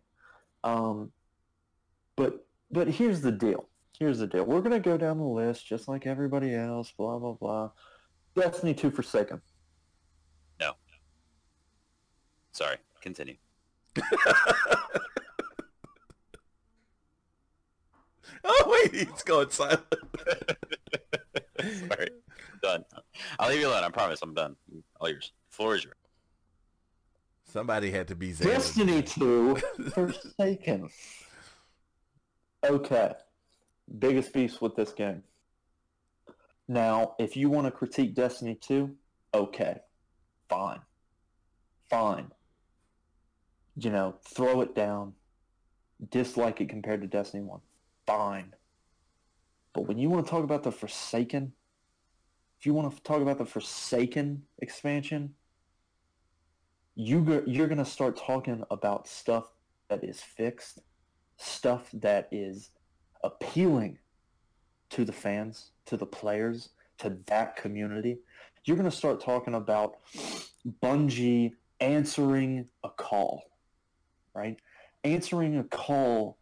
[0.63, 1.11] Um,
[2.15, 3.69] but but here's the deal.
[3.99, 4.43] Here's the deal.
[4.43, 6.91] We're gonna go down the list just like everybody else.
[6.91, 7.69] Blah blah blah.
[8.35, 9.41] Destiny Two Forsaken.
[10.59, 10.73] No.
[12.51, 13.35] Sorry, continue.
[18.47, 19.81] Oh wait, he's going silent.
[21.59, 22.09] Sorry,
[22.51, 22.85] I'm done.
[23.39, 23.83] I'll leave you alone.
[23.83, 24.19] I promise.
[24.21, 24.55] I'm done.
[25.01, 25.31] All yours.
[25.49, 25.95] Floor is yours.
[27.45, 28.43] Somebody had to be Xander.
[28.43, 29.55] Destiny 2
[29.93, 30.89] Forsaken.
[32.63, 33.13] Okay.
[33.97, 35.23] Biggest beast with this game.
[36.67, 38.93] Now, if you want to critique Destiny 2,
[39.33, 39.79] okay.
[40.49, 40.81] Fine.
[41.89, 42.31] Fine.
[43.77, 45.13] You know, throw it down.
[46.11, 47.59] Dislike it compared to Destiny 1.
[48.05, 48.53] Fine.
[49.73, 51.53] But when you want to talk about the Forsaken,
[52.59, 55.33] if you want to talk about the Forsaken expansion,
[56.95, 59.47] you go, you're going to start talking about stuff
[59.89, 60.79] that is fixed,
[61.37, 62.69] stuff that is
[63.23, 63.99] appealing
[64.91, 66.69] to the fans, to the players,
[66.99, 68.19] to that community.
[68.63, 69.97] You're going to start talking about
[70.81, 73.43] Bungie answering a call,
[74.33, 74.57] right?
[75.03, 76.37] Answering a call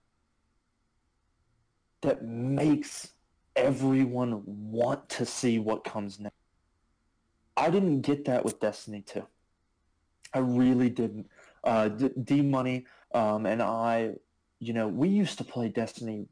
[2.04, 3.14] that makes
[3.56, 6.36] everyone want to see what comes next.
[7.58, 9.26] I didn't get that with Destiny 2.
[10.34, 11.28] I really didn't.
[11.64, 14.16] Uh, D, Money um, and I,
[14.60, 16.28] you know, we used to play Destiny,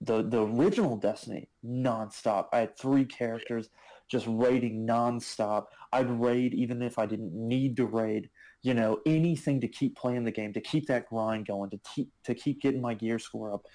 [0.00, 2.46] the the original Destiny, nonstop.
[2.52, 3.68] I had three characters,
[4.08, 5.66] just raiding nonstop.
[5.92, 8.30] I'd raid even if I didn't need to raid.
[8.62, 12.10] You know, anything to keep playing the game, to keep that grind going, to keep
[12.24, 13.66] to keep getting my gear score up.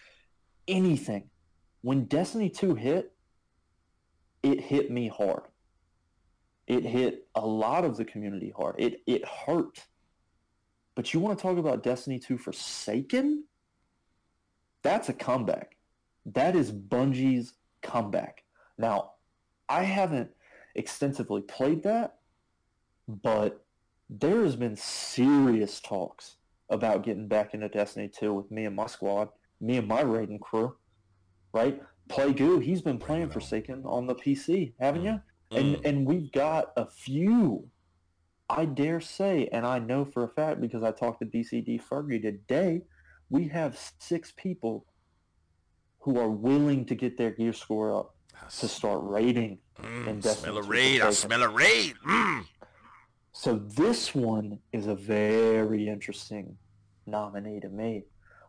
[0.68, 1.30] Anything.
[1.82, 3.14] When Destiny 2 hit,
[4.44, 5.44] it hit me hard.
[6.68, 8.76] It hit a lot of the community hard.
[8.78, 9.86] It it hurt.
[10.96, 13.46] But you want to talk about Destiny 2 Forsaken?
[14.84, 15.78] That's a comeback.
[16.26, 18.44] That is Bungie's comeback.
[18.78, 19.12] Now,
[19.70, 20.32] I haven't
[20.76, 22.20] extensively played that,
[23.08, 23.66] but
[24.10, 26.38] there has been serious talks
[26.70, 30.40] about getting back into Destiny 2 with me and my squad, me and my raiding
[30.40, 30.76] crew,
[31.54, 31.82] right?
[32.10, 35.22] Plagoo, he's been playing Forsaken on the PC, haven't you?
[35.52, 35.86] And Mm.
[35.86, 37.70] and we've got a few,
[38.50, 42.22] I dare say, and I know for a fact because I talked to DCD Fergie
[42.22, 42.82] today,
[43.30, 44.86] we have six people
[46.00, 48.16] who are willing to get their gear score up
[48.60, 49.60] to start raiding.
[49.82, 51.02] Mm, and smell a raid.
[51.02, 51.96] I smell a raid.
[52.06, 52.46] Mm.
[53.34, 56.58] So this one is a very interesting
[57.06, 58.06] nominee to me.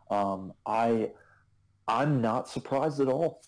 [0.09, 1.11] Um, I
[1.87, 3.41] I'm not surprised at all,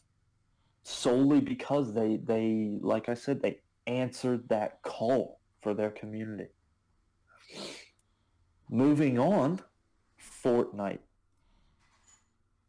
[0.83, 6.49] solely because they they like I said they answered that call for their community.
[8.69, 9.59] Moving on,
[10.43, 10.99] Fortnite.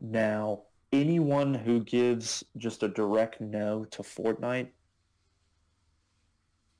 [0.01, 4.69] Now, anyone who gives just a direct no to Fortnite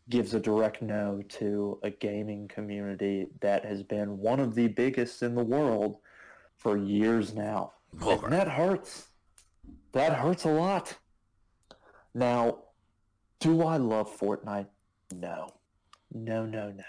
[0.09, 5.23] gives a direct no to a gaming community that has been one of the biggest
[5.23, 5.99] in the world
[6.63, 7.73] for years now.
[8.01, 9.09] And that hurts.
[9.93, 10.97] That hurts a lot.
[12.15, 12.59] Now,
[13.41, 14.69] do I love Fortnite?
[15.13, 15.49] No.
[16.15, 16.85] No, no, no.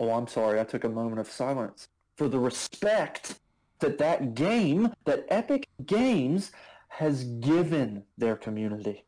[0.00, 0.58] Oh, I'm sorry.
[0.58, 3.34] I took a moment of silence for the respect
[3.80, 6.52] that that game, that Epic Games
[6.88, 9.04] has given their community.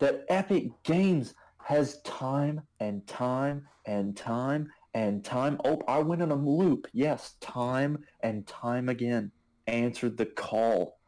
[0.00, 5.58] That Epic Games has time and time and time and time.
[5.64, 6.86] Oh, I went in a loop.
[6.92, 9.32] Yes, time and time again.
[9.66, 10.98] Answered the call.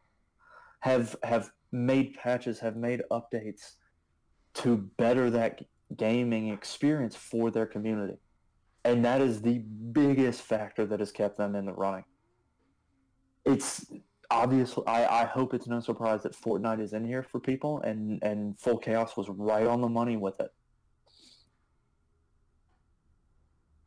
[0.81, 3.73] Have have made patches, have made updates
[4.53, 5.61] to better that
[5.97, 8.19] gaming experience for their community.
[8.85, 9.59] And that is the
[9.91, 12.03] biggest factor that has kept them in the running.
[13.45, 13.85] It's
[14.29, 18.21] obviously, I, I hope it's no surprise that Fortnite is in here for people, and,
[18.23, 20.51] and Full Chaos was right on the money with it.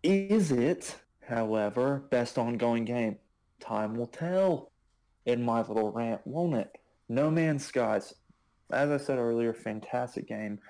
[0.07, 0.95] Is it,
[1.27, 3.19] however, best ongoing game?
[3.59, 4.70] Time will tell
[5.24, 6.70] in my little rant, won't it?
[7.09, 8.15] No Man's Skies,
[8.70, 10.61] as I said earlier, fantastic game.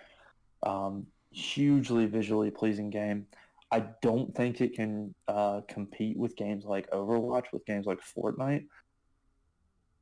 [0.63, 3.27] Um, hugely visually pleasing game.
[3.71, 8.65] I don't think it can uh, compete with games like Overwatch, with games like Fortnite.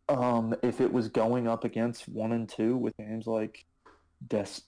[0.08, 3.66] Um, if it was going up against one and two with games like
[4.28, 4.62] Des-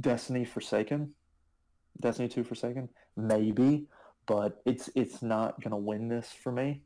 [0.00, 1.12] Destiny Forsaken,
[2.00, 3.88] Destiny Two Forsaken, maybe,
[4.26, 6.82] but it's it's not gonna win this for me.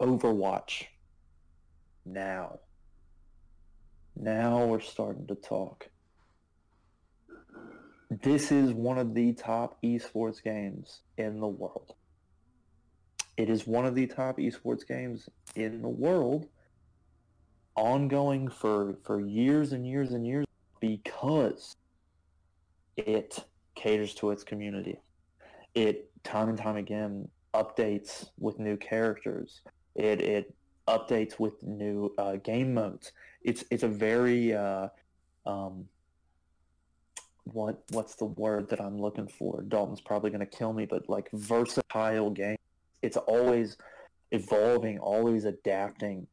[0.00, 0.84] Overwatch.
[2.04, 2.60] Now.
[4.16, 5.88] Now we're starting to talk
[8.10, 11.94] this is one of the top esports games in the world.
[13.36, 16.48] It is one of the top esports games in the world,
[17.76, 20.44] ongoing for, for years and years and years
[20.80, 21.76] because
[22.96, 23.44] it
[23.76, 25.00] caters to its community.
[25.74, 29.60] It time and time again updates with new characters.
[29.94, 30.54] It it
[30.88, 33.12] updates with new uh, game modes.
[33.42, 34.88] It's it's a very uh,
[35.46, 35.86] um,
[37.44, 39.62] what what's the word that I'm looking for?
[39.62, 42.56] Dalton's probably going to kill me, but like versatile game.
[43.02, 43.76] It's always
[44.30, 46.26] evolving, always adapting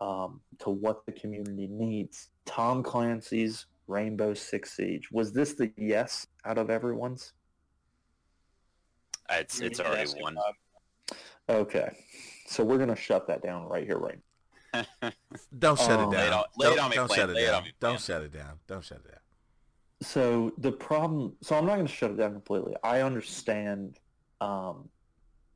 [0.00, 2.28] um, to what the community needs.
[2.46, 7.32] Tom Clancy's Rainbow Six Siege was this the yes out of everyone's?
[9.30, 10.36] It's it's already one.
[11.48, 11.90] Okay,
[12.46, 14.18] so we're gonna shut that down right here, right.
[15.58, 16.32] don't shut Um, it down.
[16.32, 17.64] on- lay don't on me, don't shut it Lay down.
[17.80, 18.58] Don't shut it down.
[18.66, 19.20] Don't shut it down.
[20.02, 22.74] So the problem, so I'm not going to shut it down completely.
[22.82, 23.98] I understand
[24.40, 24.88] um,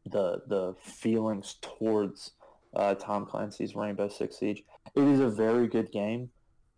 [0.06, 2.32] the the feelings towards
[2.76, 4.62] uh, Tom Clancy's Rainbow Six Siege.
[4.94, 6.30] It is a very good game.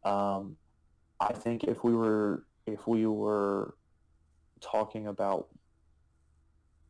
[0.05, 0.57] Um,
[1.21, 3.75] I think if we were if we were
[4.61, 5.49] talking about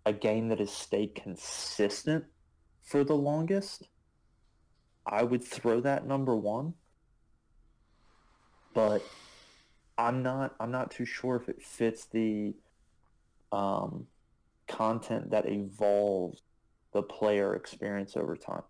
[0.06, 2.24] a game that has stayed consistent
[2.82, 3.88] for the longest,
[5.06, 6.74] I would throw that number one.
[8.74, 9.02] But
[9.98, 12.54] I'm not I'm not too sure if it fits the
[13.52, 14.06] um,
[14.68, 16.42] content that evolves
[16.92, 18.62] the player experience over time.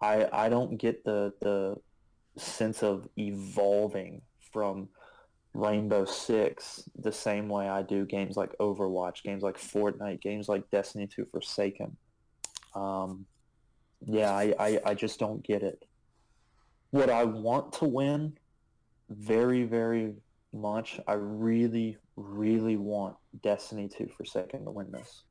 [0.00, 1.76] I I don't get the the
[2.36, 4.88] sense of evolving from
[5.54, 10.68] Rainbow Six the same way I do games like Overwatch, games like Fortnite, games like
[10.70, 11.96] Destiny 2 Forsaken.
[12.74, 13.24] Um,
[14.04, 15.84] yeah, I, I, I just don't get it.
[16.90, 18.36] What I want to win
[19.08, 20.14] very, very
[20.52, 25.22] much, I really, really want Destiny 2 Forsaken to win this.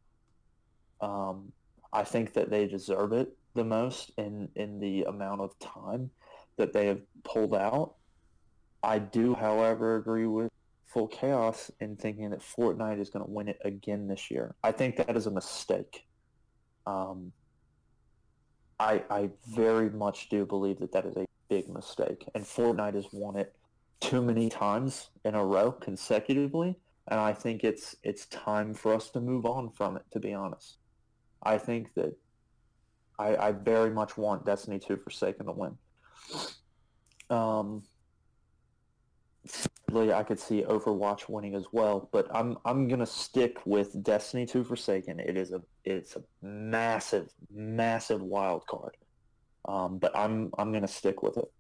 [1.02, 1.52] Um,
[1.92, 6.10] I think that they deserve it the most in, in the amount of time
[6.58, 7.96] that they have pulled out.
[8.84, 10.52] I do, however, agree with
[10.88, 14.56] Full Chaos in thinking that Fortnite is going to win it again this year.
[14.64, 16.06] I think that is a mistake.
[16.86, 17.32] Um,
[18.80, 23.08] I, I very much do believe that that is a big mistake, and Fortnite has
[23.14, 23.56] won it
[24.02, 26.78] too many times in a row consecutively,
[27.08, 30.04] and I think it's it's time for us to move on from it.
[30.12, 30.78] To be honest,
[31.42, 32.14] I think that
[33.18, 35.78] I, I very much want Destiny 2 Forsaken to win.
[37.30, 37.84] Um,
[39.46, 44.46] sadly, I could see Overwatch winning as well, but I'm I'm gonna stick with Destiny
[44.46, 45.20] 2 Forsaken.
[45.20, 48.96] It is a it's a massive massive wild card,
[49.66, 51.52] um, but I'm I'm gonna stick with it.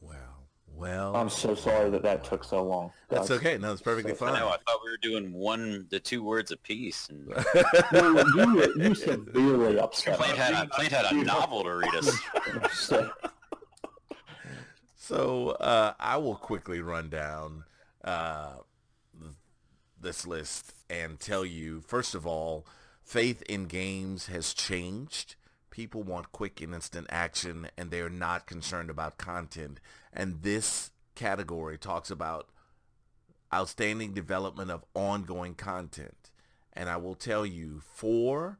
[0.00, 1.14] Well, well.
[1.16, 2.90] I'm so sorry that that took so long.
[3.08, 3.38] That's guys.
[3.38, 3.58] okay.
[3.58, 4.40] No, it's perfectly So- I fine.
[4.40, 4.48] know.
[4.48, 7.26] I thought we were doing one, the two words apiece, and
[7.92, 10.16] Well, you, were- you severely upset.
[10.18, 12.10] Plant had Plant had a novel to read us.
[12.72, 13.10] So-
[15.10, 17.64] So uh, I will quickly run down
[18.04, 18.58] uh,
[20.00, 22.64] this list and tell you, first of all,
[23.02, 25.34] faith in games has changed.
[25.70, 29.80] People want quick and instant action, and they're not concerned about content.
[30.12, 32.48] And this category talks about
[33.52, 36.30] outstanding development of ongoing content.
[36.72, 38.58] And I will tell you, four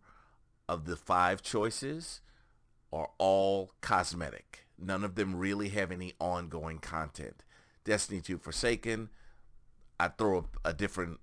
[0.69, 2.21] of the five choices
[2.93, 4.67] are all cosmetic.
[4.81, 7.43] None of them really have any ongoing content.
[7.85, 9.11] Destiny 2 Forsaken,
[9.99, 11.21] I throw a, a different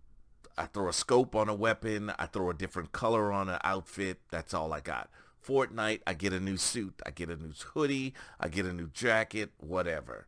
[0.57, 4.21] I throw a scope on a weapon, I throw a different color on an outfit,
[4.31, 5.09] that's all I got.
[5.47, 8.87] Fortnite, I get a new suit, I get a new hoodie, I get a new
[8.87, 10.25] jacket, whatever.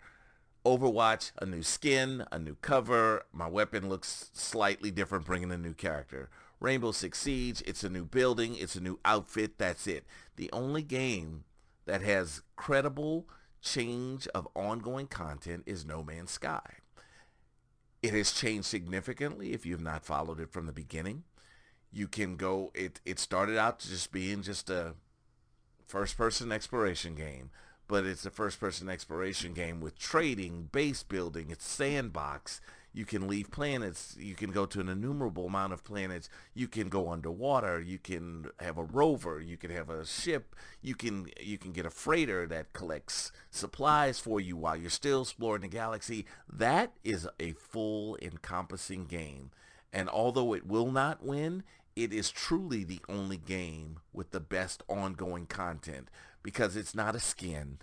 [0.63, 5.73] Overwatch, a new skin, a new cover, my weapon looks slightly different, bringing a new
[5.73, 6.29] character.
[6.59, 10.05] Rainbow Six Siege, it's a new building, it's a new outfit, that's it.
[10.35, 11.43] The only game
[11.89, 13.27] that has credible
[13.61, 16.75] change of ongoing content is No Man's Sky.
[18.03, 21.23] It has changed significantly if you have not followed it from the beginning.
[21.91, 24.93] You can go, it, it started out just being just a
[25.87, 27.49] first person exploration game,
[27.87, 32.61] but it's a first person exploration game with trading, base building, it's sandbox,
[32.99, 34.17] you can leave planets.
[34.19, 36.27] You can go to an innumerable amount of planets.
[36.53, 37.79] You can go underwater.
[37.79, 39.39] You can have a rover.
[39.39, 40.53] You can have a ship.
[40.81, 45.21] You can you can get a freighter that collects supplies for you while you're still
[45.21, 46.25] exploring the galaxy.
[46.51, 49.51] That is a full encompassing game.
[49.93, 51.63] And although it will not win,
[51.95, 56.09] it is truly the only game with the best ongoing content
[56.43, 57.77] because it's not a skin.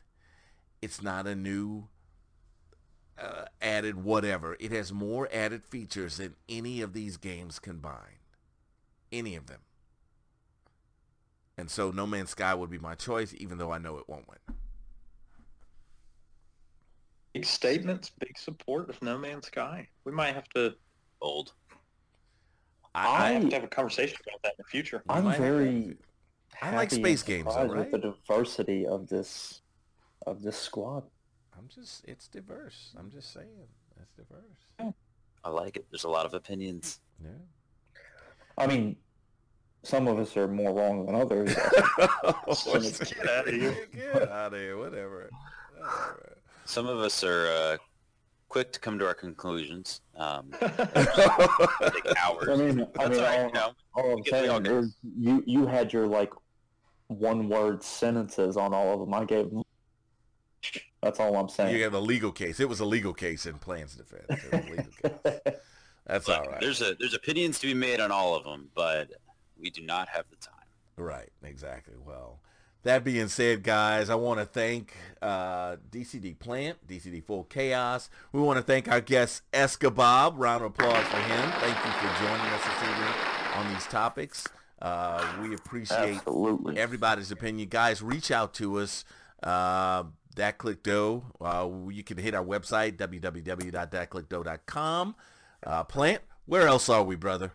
[0.83, 1.89] It's not a new
[3.19, 4.57] uh, added whatever.
[4.61, 8.21] It has more added features than any of these games combined.
[9.13, 9.61] Any of them.
[11.59, 14.29] And so No Man's Sky would be my choice, even though I know it won't
[14.29, 14.57] win.
[17.33, 19.89] Big statements, big support of No Man's Sky.
[20.05, 20.75] We might have to
[21.21, 21.53] Old.
[22.95, 25.03] I, I- have to have a conversation about that in the future.
[25.09, 25.97] I'm might have very
[26.63, 27.93] I like happy space games, though, surprised right?
[27.93, 29.61] With the diversity of this
[30.27, 31.05] of this squad.
[31.59, 32.93] I'm just, it's diverse.
[32.99, 33.47] I'm just saying.
[34.01, 34.95] It's diverse.
[35.45, 35.87] I like it.
[35.91, 37.01] There's a lot of opinions.
[37.23, 37.31] Yeah.
[38.59, 38.97] I mean,
[39.83, 41.55] some of us are more wrong than others.
[41.55, 43.77] Get outta here.
[43.95, 44.77] Get out of here.
[44.77, 45.31] Whatever.
[45.79, 46.37] Whatever.
[46.65, 47.77] Some of us are uh,
[48.49, 50.01] quick to come to our conclusions.
[50.17, 52.49] Um, take hours.
[52.49, 53.39] I mean, I mean, all right.
[53.41, 56.07] all, You know, all I'm We get- we all saying is you you had your
[56.07, 56.33] like
[57.09, 59.15] one word sentences on all of them.
[59.15, 59.51] I gave.
[59.51, 59.63] them-
[61.03, 61.77] That's all I'm saying.
[61.77, 62.59] You have a legal case.
[62.59, 64.45] It was a legal case in Plant's Defense.
[64.45, 65.57] It was a legal case.
[66.07, 66.61] That's Look, all right.
[66.61, 69.11] There's a there's opinions to be made on all of them, but
[69.61, 70.55] we do not have the time.
[70.97, 71.95] Right, exactly.
[72.05, 72.39] Well,
[72.85, 78.09] that being said, guys, I want to thank uh, DCD Plant, DCD Full Chaos.
[78.33, 80.35] We want to thank our guest, Escabob.
[80.37, 81.51] Round of applause for him.
[81.59, 83.15] Thank you for joining us this evening
[83.57, 84.47] on these topics.
[84.81, 86.79] Uh, we appreciate Absolutely.
[86.79, 87.69] everybody's opinion.
[87.69, 89.05] Guys, reach out to us.
[89.43, 90.05] Uh,
[90.37, 91.25] that click dough.
[91.41, 95.15] Uh, you can hit our website, www.thatclickdough.com.
[95.67, 97.53] Uh, Plant, where else are we, brother?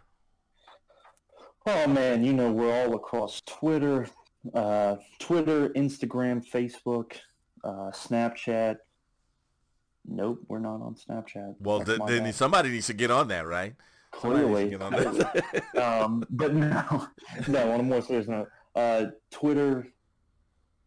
[1.65, 4.07] Oh man, you know we're all across Twitter,
[4.53, 7.13] uh, Twitter, Instagram, Facebook,
[7.63, 8.77] uh, Snapchat.
[10.07, 11.55] Nope, we're not on Snapchat.
[11.59, 13.75] Well, th- then somebody needs to get on that, right?
[14.11, 14.75] Clearly.
[14.75, 15.63] that.
[15.81, 17.07] um, but no,
[17.47, 17.71] no.
[17.71, 19.87] On a more serious note, uh, Twitter,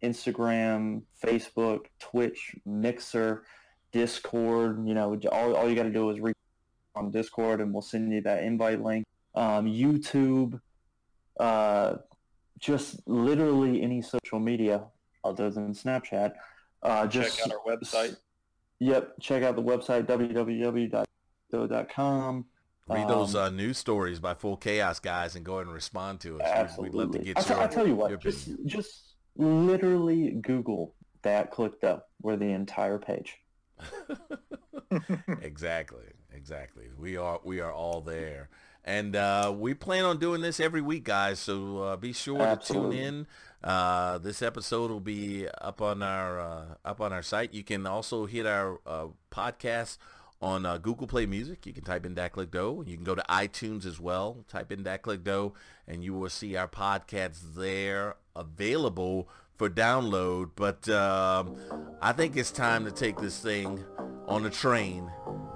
[0.04, 3.44] Instagram, Facebook, Twitch, Mixer,
[3.92, 4.86] Discord.
[4.86, 6.36] You know, all all you got to do is reach
[6.94, 9.04] on Discord, and we'll send you that invite link.
[9.34, 10.60] Um, YouTube,
[11.40, 11.96] uh,
[12.58, 14.84] just literally any social media
[15.24, 16.32] other than Snapchat.
[16.82, 18.16] Uh, just Check out our website.
[18.80, 20.04] Yep, check out the website
[21.50, 22.44] www.do.com.
[22.86, 26.20] Read those Um, uh, news stories by Full Chaos guys and go ahead and respond
[26.20, 26.42] to us.
[26.42, 26.90] We'd- Absolutely.
[26.98, 30.30] We'd love to get I, your, tell- I tell you your what, just, just literally
[30.30, 30.94] Google
[31.24, 32.02] that click dough.
[32.22, 33.38] We're the entire page.
[35.42, 36.90] exactly, exactly.
[36.96, 38.48] We are we are all there,
[38.84, 41.40] and uh, we plan on doing this every week, guys.
[41.40, 42.96] So uh, be sure Absolutely.
[42.96, 43.26] to tune in.
[43.64, 47.52] Uh, this episode will be up on our uh, up on our site.
[47.52, 49.98] You can also hit our uh, podcast
[50.40, 51.66] on uh, Google Play Music.
[51.66, 52.84] You can type in Dat Click Dough.
[52.86, 54.44] You can go to iTunes as well.
[54.48, 55.54] Type in Dat Click Dough,
[55.88, 60.50] and you will see our podcasts there available for download.
[60.56, 61.56] But um,
[62.02, 63.84] I think it's time to take this thing
[64.26, 65.10] on a train,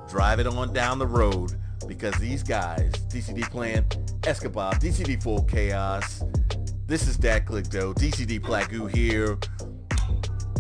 [0.09, 1.55] drive it on down the road,
[1.87, 6.23] because these guys, DCD Plant, Escobar, DCD Full Chaos,
[6.87, 9.39] this is Dat Click Dough, DCD Plagoo here.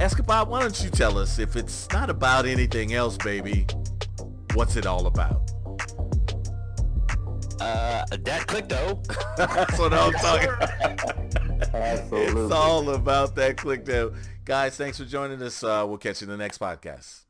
[0.00, 3.66] Escobar, why don't you tell us if it's not about anything else, baby,
[4.58, 5.52] what's it all about?
[7.60, 9.00] Uh, that click dough.
[9.36, 11.72] That's what I'm talking about.
[11.74, 12.42] Absolutely.
[12.42, 14.14] It's all about that click dough.
[14.44, 15.62] Guys, thanks for joining us.
[15.62, 17.20] Uh, we'll catch you in the next podcast.